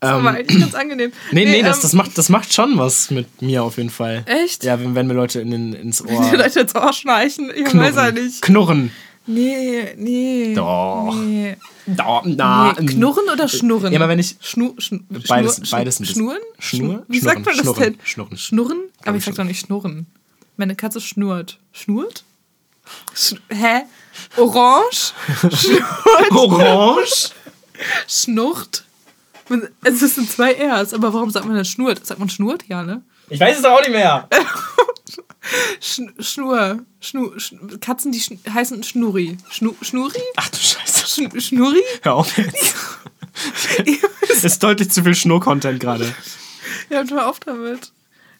Das 0.00 0.10
war 0.12 0.18
Ähm, 0.20 0.26
eigentlich 0.26 0.60
ganz 0.60 0.74
angenehm. 0.74 1.12
Nee, 1.32 1.46
nee, 1.46 1.62
das, 1.62 1.76
ähm, 1.78 1.82
das, 1.82 1.92
macht, 1.94 2.18
das 2.18 2.28
macht 2.28 2.52
schon 2.52 2.76
was 2.76 3.10
mit 3.10 3.40
mir 3.40 3.62
auf 3.62 3.78
jeden 3.78 3.88
Fall. 3.88 4.22
Echt? 4.26 4.62
Ja, 4.62 4.78
wenn, 4.78 4.94
wenn 4.94 5.06
mir 5.06 5.14
Leute 5.14 5.40
in 5.40 5.50
den, 5.50 5.72
ins 5.72 6.02
Die 6.06 6.12
Ohr 6.12 6.36
Leute 6.36 6.60
jetzt 6.60 6.76
auch 6.76 6.92
schnarchen. 6.92 7.50
Ich 7.54 7.74
weiß 7.74 7.94
ja 7.96 8.10
nicht. 8.10 8.42
knurren. 8.42 8.90
Nee, 9.26 9.94
nee. 9.96 10.52
Doch. 10.54 11.14
Nee. 11.24 11.56
Da, 11.86 12.22
na, 12.24 12.74
nee. 12.78 12.86
Knurren 12.86 13.28
oder 13.30 13.46
schnurren? 13.48 13.92
Ja, 13.92 13.98
aber 14.00 14.08
wenn 14.08 14.18
ich. 14.18 14.36
Schnu, 14.40 14.74
schn, 14.78 15.06
Beides- 15.28 15.56
Schnur, 15.56 15.66
beides 15.70 16.00
ein. 16.00 16.06
Schnurren? 16.06 16.38
Schnur? 16.58 17.04
Wie 17.08 17.18
Schnurren, 17.20 17.34
sagt 17.34 17.46
man 17.46 17.56
das 17.56 17.64
schnurren, 17.64 17.82
denn? 17.82 17.98
schnurren. 18.04 18.36
Schnurren? 18.38 18.80
Aber 19.04 19.16
ich 19.16 19.20
ich 19.20 19.24
sag 19.26 19.34
doch 19.34 19.44
nicht 19.44 19.60
schnurren. 19.60 20.06
Meine 20.56 20.74
Katze 20.76 21.00
schnurrt. 21.00 21.58
Schnurrt? 21.72 22.24
Sch 23.14 23.34
hä? 23.50 23.82
Orange? 24.36 25.12
Schnurrt? 25.52 26.30
Orange? 26.32 27.30
Schnurrt? 28.08 28.84
Es 29.82 30.00
sind 30.00 30.30
zwei 30.30 30.54
R's, 30.54 30.94
aber 30.94 31.12
warum 31.12 31.30
sagt 31.30 31.44
man 31.46 31.54
denn 31.56 31.64
schnurrt? 31.64 32.04
Sagt 32.06 32.18
man 32.20 32.30
schnurrt? 32.30 32.64
Ja, 32.68 32.82
ne? 32.82 33.02
Ich 33.28 33.40
weiß 33.40 33.56
es 33.56 33.62
doch 33.62 33.72
auch 33.72 33.80
nicht 33.80 33.90
mehr. 33.90 34.28
Schn 35.80 36.12
Schnur. 36.18 36.84
Schnu 37.00 37.38
Schn 37.38 37.80
Katzen, 37.80 38.12
die 38.12 38.20
schn 38.20 38.38
heißen 38.52 38.82
Schnurri. 38.82 39.36
Schnu 39.50 39.74
Schnurri? 39.82 40.20
Ach 40.36 40.48
du 40.48 40.56
Scheiße. 40.56 41.06
Schn 41.06 41.40
Schnurri? 41.40 41.82
Hör 42.02 42.14
auf 42.14 42.36
jetzt. 42.38 42.74
Ist 44.44 44.62
deutlich 44.62 44.90
zu 44.90 45.02
viel 45.02 45.14
Schnur-Content 45.14 45.80
gerade. 45.80 46.14
Ja, 46.90 47.02
hör 47.08 47.28
auf 47.28 47.40
damit. 47.40 47.92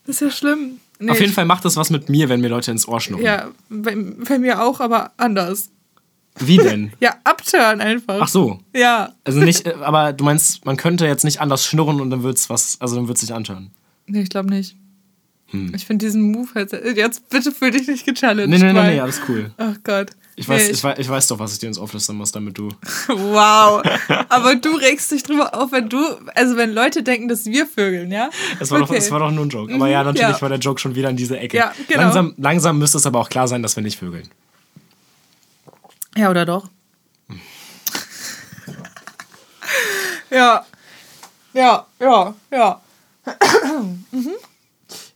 Das 0.07 0.16
ist 0.16 0.20
ja 0.20 0.30
schlimm. 0.30 0.80
Nee, 0.98 1.11
Auf 1.11 1.20
jeden 1.20 1.32
Fall 1.32 1.44
macht 1.44 1.64
das 1.64 1.76
was 1.76 1.90
mit 1.90 2.09
mir, 2.09 2.28
wenn 2.28 2.40
mir 2.40 2.48
Leute 2.48 2.70
ins 2.70 2.86
Ohr 2.86 3.00
schnurren. 3.00 3.24
Ja, 3.24 3.48
bei, 3.68 3.96
bei 3.96 4.38
mir 4.38 4.62
auch, 4.62 4.80
aber 4.80 5.12
anders. 5.16 5.70
Wie 6.38 6.57
denn? 6.57 6.92
Ja, 7.00 7.16
abturn 7.24 7.80
einfach. 7.80 8.18
Ach 8.20 8.28
so. 8.28 8.61
Ja. 8.74 9.14
Also 9.24 9.40
nicht, 9.40 9.66
äh, 9.66 9.74
aber 9.80 10.12
du 10.12 10.24
meinst, 10.24 10.64
man 10.64 10.76
könnte 10.76 11.07
jetzt 11.07 11.24
nicht 11.24 11.40
anders 11.40 11.64
schnurren 11.66 12.00
und 12.00 12.11
dann 12.11 12.22
wird's 12.22 12.50
was, 12.50 12.80
also 12.80 12.96
dann 12.96 13.09
wird's 13.09 13.20
sich 13.20 13.32
anschauen. 13.32 13.70
Nee, 14.07 14.22
ich 14.22 14.30
glaube 14.30 14.50
nicht. 14.50 14.76
Hm. 15.55 15.72
Ich 15.74 15.86
finde 15.86 16.05
diesen 16.05 16.32
Move 16.32 16.48
halt. 16.57 16.72
Jetzt 16.72 17.28
bitte 17.28 17.52
fühl 17.52 17.70
dich 17.70 17.86
nicht 17.86 18.05
gechallenged. 18.05 18.50
Nee, 18.50 18.59
nee, 18.59 18.72
nee, 18.72 18.94
nee, 18.94 19.00
alles 19.00 19.20
cool. 19.28 19.52
Ach 19.57 19.76
Gott. 19.84 20.11
Ich 20.36 20.48
weiß, 20.48 20.64
Nee, 20.66 20.70
ich, 20.72 20.82
weiß, 20.82 20.98
ich 20.98 21.09
weiß 21.09 21.28
doch, 21.28 21.38
was 21.38 21.52
ich 21.52 21.61
dir 21.61 21.68
ins 21.68 21.78
Ohr 21.78 21.86
flüstern 21.86 22.16
muss, 22.16 22.32
damit 22.32 22.59
du. 22.59 22.70
Wow. 23.09 23.84
Aber 24.30 24.57
du 24.57 24.74
regst 24.74 25.12
dich 25.12 25.22
drüber 25.22 25.55
auf, 25.55 25.70
wenn 25.70 25.88
du. 25.88 26.00
Also, 26.34 26.57
wenn 26.57 26.72
Leute 26.74 27.05
denken, 27.05 27.28
dass 27.28 27.46
wir 27.46 27.66
vögeln, 27.66 28.11
ja? 28.11 28.30
Es 28.59 28.72
war, 28.72 28.80
doch, 28.80 28.88
Okay. 28.90 28.98
es 28.98 29.12
war 29.12 29.20
doch 29.20 29.30
nur 29.30 29.46
ein 29.46 29.48
Joke. 29.48 29.72
Aber 29.72 29.86
ja, 29.88 30.00
Mhm, 30.00 30.07
natürlich 30.09 30.36
ja. 30.36 30.42
war 30.42 30.48
der 30.48 30.59
Joke 30.59 30.80
schon 30.80 30.96
wieder 30.96 31.09
in 31.09 31.16
diese 31.16 31.38
Ecke. 31.38 31.57
Ja, 31.59 31.72
genau. 31.86 32.00
langsam, 32.02 32.34
langsam 32.36 32.78
müsste 32.80 32.98
es 32.98 33.07
aber 33.07 33.20
auch 33.20 33.28
klar 33.28 33.46
sein, 33.46 33.62
dass 33.62 33.76
wir 33.76 33.82
nicht 33.84 33.98
vögeln. 34.00 34.28
Ja, 36.16 36.30
oder 36.30 36.44
doch? 36.44 36.68
ja. 40.30 40.64
Ja, 41.52 41.86
ja, 42.00 42.34
ja. 42.50 42.80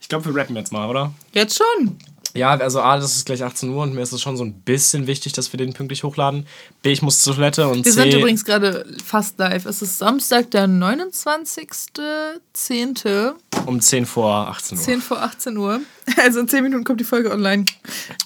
Ich 0.08 0.10
glaube, 0.10 0.24
wir 0.24 0.34
rappen 0.40 0.56
jetzt 0.56 0.72
mal, 0.72 0.88
oder? 0.88 1.12
Jetzt 1.34 1.58
schon. 1.58 1.98
Ja, 2.34 2.52
also 2.54 2.80
A, 2.80 2.96
das 2.98 3.14
ist 3.16 3.26
gleich 3.26 3.44
18 3.44 3.68
Uhr 3.68 3.82
und 3.82 3.94
mir 3.94 4.00
ist 4.00 4.12
es 4.12 4.22
schon 4.22 4.38
so 4.38 4.44
ein 4.44 4.54
bisschen 4.54 5.06
wichtig, 5.06 5.34
dass 5.34 5.52
wir 5.52 5.58
den 5.58 5.74
pünktlich 5.74 6.02
hochladen. 6.02 6.46
B, 6.80 6.92
ich 6.92 7.02
muss 7.02 7.20
zur 7.20 7.34
Toilette 7.34 7.68
und 7.68 7.84
Wir 7.84 7.92
C. 7.92 8.00
sind 8.02 8.14
übrigens 8.14 8.42
gerade 8.46 8.86
fast 9.04 9.38
live. 9.38 9.66
Es 9.66 9.82
ist 9.82 9.98
Samstag, 9.98 10.50
der 10.52 10.66
29.10. 10.66 13.34
um 13.66 13.80
10 13.82 14.06
vor 14.06 14.32
18 14.48 14.78
Uhr. 14.78 14.84
10 14.84 15.02
vor 15.02 15.20
18 15.22 15.56
Uhr. 15.58 15.80
Also 16.16 16.40
in 16.40 16.48
10 16.48 16.62
Minuten 16.64 16.84
kommt 16.84 17.00
die 17.00 17.04
Folge 17.04 17.30
online. 17.30 17.66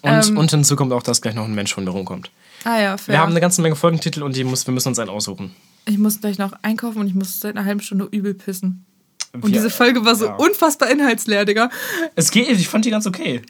Und, 0.03 0.29
Ähm, 0.29 0.39
und 0.39 0.53
hinzu 0.53 0.77
kommt 0.77 0.93
auch, 0.93 1.03
dass 1.03 1.21
gleich 1.21 1.35
noch 1.35 1.47
ein 1.47 1.55
Mensch 1.55 1.75
von 1.75 1.83
mir 1.85 1.91
rumkommt. 1.91 2.31
Ah 2.63 2.81
ja, 2.81 2.97
fair. 2.97 3.15
Wir 3.15 3.19
haben 3.21 3.33
eine 3.33 3.41
ganze 3.41 3.61
Menge 3.61 3.75
Folgentitel 3.75 4.23
und 4.23 4.37
die 4.37 4.45
muss, 4.45 4.65
wir 4.69 4.73
müssen 4.75 4.87
uns 4.91 5.01
einen 5.01 5.11
aussuchen. 5.11 5.51
ich 5.87 5.99
muss 5.99 6.21
gleich 6.21 6.39
noch 6.39 6.53
einkaufen 6.63 7.01
und 7.01 7.09
ich 7.09 7.15
muss 7.15 7.41
seit 7.41 7.57
einer 7.57 7.67
halben 7.67 7.81
Stunde 7.81 8.05
übel 8.13 8.35
pissen. 8.35 8.87
Und 9.33 9.45
Wir- 9.45 9.51
diese 9.53 9.71
Folge 9.71 10.05
war 10.05 10.15
so 10.15 10.27
ja. 10.27 10.35
unfassbar 10.35 10.91
inhaltsleer, 10.91 11.45
Digga. 11.45 11.71
Es 12.17 12.31
geht, 12.31 12.49
ich 12.51 12.69
fand 12.69 12.85
die 12.85 12.91
ganz 12.91 13.07
okay. 13.07 13.43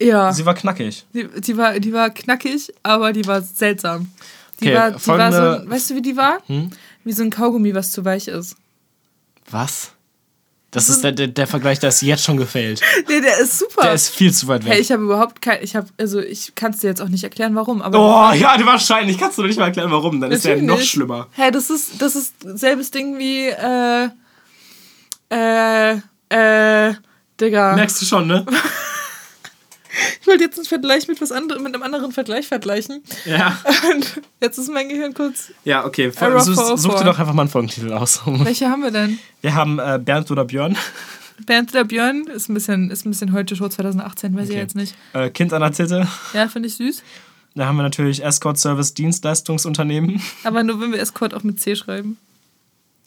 Ja. 0.00 0.32
Sie 0.32 0.46
war 0.46 0.54
knackig. 0.54 1.04
Die, 1.12 1.28
die, 1.40 1.56
war, 1.56 1.78
die 1.80 1.92
war 1.92 2.10
knackig, 2.10 2.72
aber 2.82 3.12
die 3.12 3.26
war 3.26 3.42
seltsam. 3.42 4.10
Die 4.60 4.66
Okay, 4.68 4.74
war, 4.76 4.90
die 4.92 5.06
war 5.06 5.32
so, 5.62 5.70
weißt 5.70 5.90
du, 5.90 5.94
wie 5.96 6.02
die 6.02 6.16
war? 6.16 6.38
Wie 7.04 7.12
so 7.12 7.22
ein 7.22 7.30
Kaugummi, 7.30 7.74
was 7.74 7.92
zu 7.92 8.04
weich 8.04 8.28
ist. 8.28 8.56
Was? 9.50 9.92
Das 10.70 10.90
ist 10.90 11.02
der, 11.02 11.12
der, 11.12 11.28
der 11.28 11.46
Vergleich, 11.46 11.78
der 11.78 11.88
ist 11.88 12.02
jetzt 12.02 12.24
schon 12.24 12.36
gefailt. 12.36 12.82
Nee, 13.08 13.20
der 13.22 13.38
ist 13.38 13.58
super. 13.58 13.82
Der 13.82 13.94
ist 13.94 14.10
viel 14.10 14.32
zu 14.34 14.46
weit 14.48 14.64
weg. 14.64 14.72
hey, 14.74 14.80
ich 14.80 14.92
habe 14.92 15.02
überhaupt 15.02 15.40
kein, 15.40 15.62
ich 15.62 15.74
habe, 15.74 15.88
also 15.98 16.20
ich 16.20 16.54
kann 16.54 16.72
es 16.72 16.80
dir 16.80 16.88
jetzt 16.88 17.00
auch 17.00 17.08
nicht 17.08 17.24
erklären, 17.24 17.54
warum, 17.54 17.80
aber 17.80 17.98
oh, 17.98 18.34
ja, 18.34 18.54
wahrscheinlich. 18.66 19.16
Kannst 19.16 19.38
du 19.38 19.42
nicht 19.44 19.58
mal 19.58 19.66
erklären, 19.66 19.90
warum. 19.90 20.20
Dann 20.20 20.30
ist 20.30 20.44
der 20.44 20.60
noch 20.60 20.80
schlimmer. 20.80 21.28
Hey, 21.32 21.50
das 21.50 21.70
ist, 21.70 22.02
das 22.02 22.14
ist 22.14 22.34
selbes 22.42 22.90
Ding 22.90 23.18
wie, 23.18 23.46
äh, 23.48 24.10
äh, 25.30 25.92
äh, 26.30 26.94
Digga. 27.40 27.74
Merkst 27.76 28.02
du 28.02 28.06
schon, 28.06 28.26
ne? 28.26 28.44
Ich 30.20 30.26
wollte 30.28 30.44
jetzt 30.44 30.58
einen 30.58 30.66
Vergleich 30.66 31.08
mit 31.08 31.20
was 31.20 31.32
anderem, 31.32 31.62
mit 31.62 31.74
einem 31.74 31.82
anderen 31.82 32.12
Vergleich 32.12 32.46
vergleichen. 32.46 33.02
Ja. 33.24 33.58
Und 33.92 34.20
jetzt 34.40 34.58
ist 34.58 34.70
mein 34.70 34.88
Gehirn 34.88 35.12
kurz. 35.14 35.50
Ja, 35.64 35.84
okay. 35.84 36.12
Error 36.20 36.40
Such, 36.40 36.54
404. 36.54 36.76
such 36.76 36.98
dir 36.98 37.04
doch 37.04 37.18
einfach 37.18 37.32
mal 37.32 37.42
einen 37.42 37.50
Folgentitel 37.50 37.92
aus. 37.92 38.20
Welche 38.26 38.68
haben 38.68 38.82
wir 38.82 38.90
denn? 38.90 39.18
Wir 39.40 39.54
haben 39.54 39.78
äh, 39.78 39.98
Bernd 40.02 40.30
oder 40.30 40.44
Björn. 40.44 40.76
Bernd 41.46 41.72
der 41.74 41.84
Björn 41.84 42.26
ist 42.26 42.48
ein 42.48 42.54
bisschen, 42.54 42.90
ist 42.90 43.06
ein 43.06 43.10
bisschen 43.10 43.32
heute 43.32 43.56
Show 43.56 43.68
2018, 43.68 44.36
weiß 44.36 44.44
ich 44.44 44.50
Okay. 44.50 44.60
jetzt 44.60 44.76
nicht. 44.76 44.94
Äh, 45.14 45.30
kind 45.30 45.52
an 45.52 45.62
der 45.62 45.72
Titte. 45.72 46.06
Ja, 46.32 46.48
finde 46.48 46.68
ich 46.68 46.76
süß. 46.76 47.02
Da 47.54 47.66
haben 47.66 47.76
wir 47.76 47.82
natürlich 47.82 48.22
Escort 48.24 48.58
Service 48.58 48.94
Dienstleistungsunternehmen. 48.94 50.20
Aber 50.44 50.62
nur 50.62 50.80
wenn 50.80 50.92
wir 50.92 51.00
Escort 51.00 51.34
auch 51.34 51.42
mit 51.42 51.58
C 51.60 51.74
schreiben. 51.74 52.18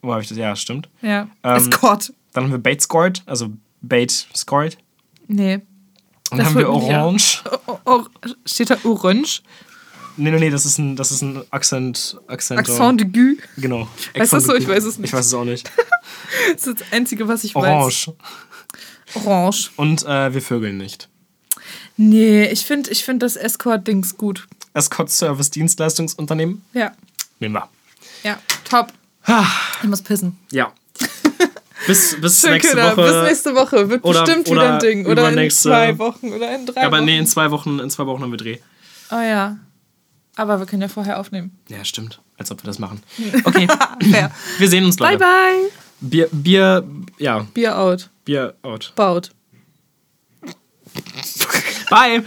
Wo 0.02 0.12
habe 0.12 0.22
ich 0.22 0.30
das? 0.30 0.38
Ja, 0.38 0.56
stimmt. 0.56 0.90
Ja. 1.02 1.28
Ähm, 1.44 1.56
Escort. 1.56 2.14
Dann 2.34 2.46
haben 2.46 2.52
wir 2.52 2.58
Bait 2.58 2.82
Scored, 2.82 3.22
also 3.26 3.50
Bait 3.82 4.12
Scored. 4.36 4.78
Nee. 5.28 5.62
Und 6.32 6.38
dann 6.38 6.46
haben 6.46 6.56
wir 6.56 6.64
ja. 6.64 6.70
Orange. 6.70 7.44
O 7.68 7.78
o 7.86 8.06
steht 8.46 8.70
da 8.70 8.78
Orange? 8.84 9.42
Nee, 10.18 10.32
nee, 10.32 10.40
nee, 10.40 10.50
das 10.50 10.66
ist 10.66 10.78
ein, 10.78 10.96
das 10.96 11.12
ist 11.12 11.22
ein 11.22 11.44
Akzent. 11.52 12.18
Akzent 12.28 12.60
Accent 12.60 13.02
aigu. 13.02 13.38
Genau. 13.58 13.88
Heißt 14.18 14.34
das 14.34 14.46
so? 14.46 14.56
Ich 14.56 14.68
weiß 14.68 14.84
es 14.84 14.98
nicht. 14.98 15.10
Ich 15.10 15.14
weiß 15.14 15.26
es 15.26 15.34
auch 15.34 15.46
nicht. 15.46 15.70
Das 16.54 16.68
ist 16.68 16.82
das 16.82 16.92
Einzige, 16.92 17.28
was 17.28 17.44
ich 17.44 17.54
weiß. 17.54 17.64
Orange. 17.64 18.14
Orange. 19.16 19.72
Und 19.76 20.04
äh, 20.06 20.34
wir 20.34 20.42
vögeln 20.42 20.78
nicht. 20.78 21.10
Nee, 21.98 22.46
ich 22.46 22.66
finde 22.66 22.90
ich 22.90 23.04
find 23.04 23.22
das 23.22 23.36
Escort-Dings 23.36 24.18
gut. 24.18 24.48
Escort 24.74 25.10
Service 25.10 25.52
Dienstleistungsunternehmen. 25.52 26.64
Ja. 26.74 26.94
Nehmen 27.40 27.56
wir. 27.56 27.70
Ja, 28.24 28.40
top. 28.64 28.92
Ich 29.82 29.88
muss 29.88 30.02
pissen. 30.02 30.38
Ja. 30.52 30.72
Bis, 31.88 32.16
bis 32.22 32.42
Schön, 32.42 32.52
nächste 32.52 32.76
Köder. 32.76 32.96
Woche. 32.96 33.12
Bis 33.12 33.24
nächste 33.30 33.56
Woche. 33.56 33.90
Wird 33.90 34.04
Oder- 34.04 34.24
bestimmt 34.24 34.48
oder 34.50 34.62
wieder 34.62 34.74
ein 34.74 34.80
Ding. 34.80 35.06
Oder 35.08 35.32
in 35.34 35.50
zwei 35.50 35.98
Wochen. 35.98 36.32
Oder 36.32 36.56
in 36.56 36.66
drei 36.68 36.84
Aber 36.86 36.98
Wochen. 36.98 37.06
nee, 37.06 37.18
in 37.18 37.26
zwei 37.26 37.50
Wochen, 37.50 37.80
in 37.80 37.90
zwei 37.90 38.06
Wochen 38.06 38.22
haben 38.22 38.30
wir 38.32 38.38
Dreh. 38.38 38.60
Oh 39.10 39.16
ja. 39.20 39.58
Aber 40.36 40.60
wir 40.60 40.68
können 40.68 40.84
ja 40.84 40.88
vorher 40.88 41.20
aufnehmen. 41.20 41.58
Ja, 41.70 41.84
stimmt. 41.84 42.22
Als 42.38 42.52
ob 42.52 42.62
wir 42.64 42.68
das 42.68 42.78
machen. 42.78 43.02
Okay. 43.46 43.68
Fair. 44.12 44.32
wir 44.60 44.70
sehen 44.70 44.86
uns, 44.86 44.96
bye 44.98 45.14
Leute. 45.14 45.20
bye. 45.26 45.72
Bier, 46.02 46.30
Bier, 46.32 46.84
ja, 47.18 47.40
Bier 47.54 47.78
out. 47.78 48.10
Bier 48.26 48.54
out. 48.62 48.94
Baut. 48.96 49.32
Bye. 51.90 52.24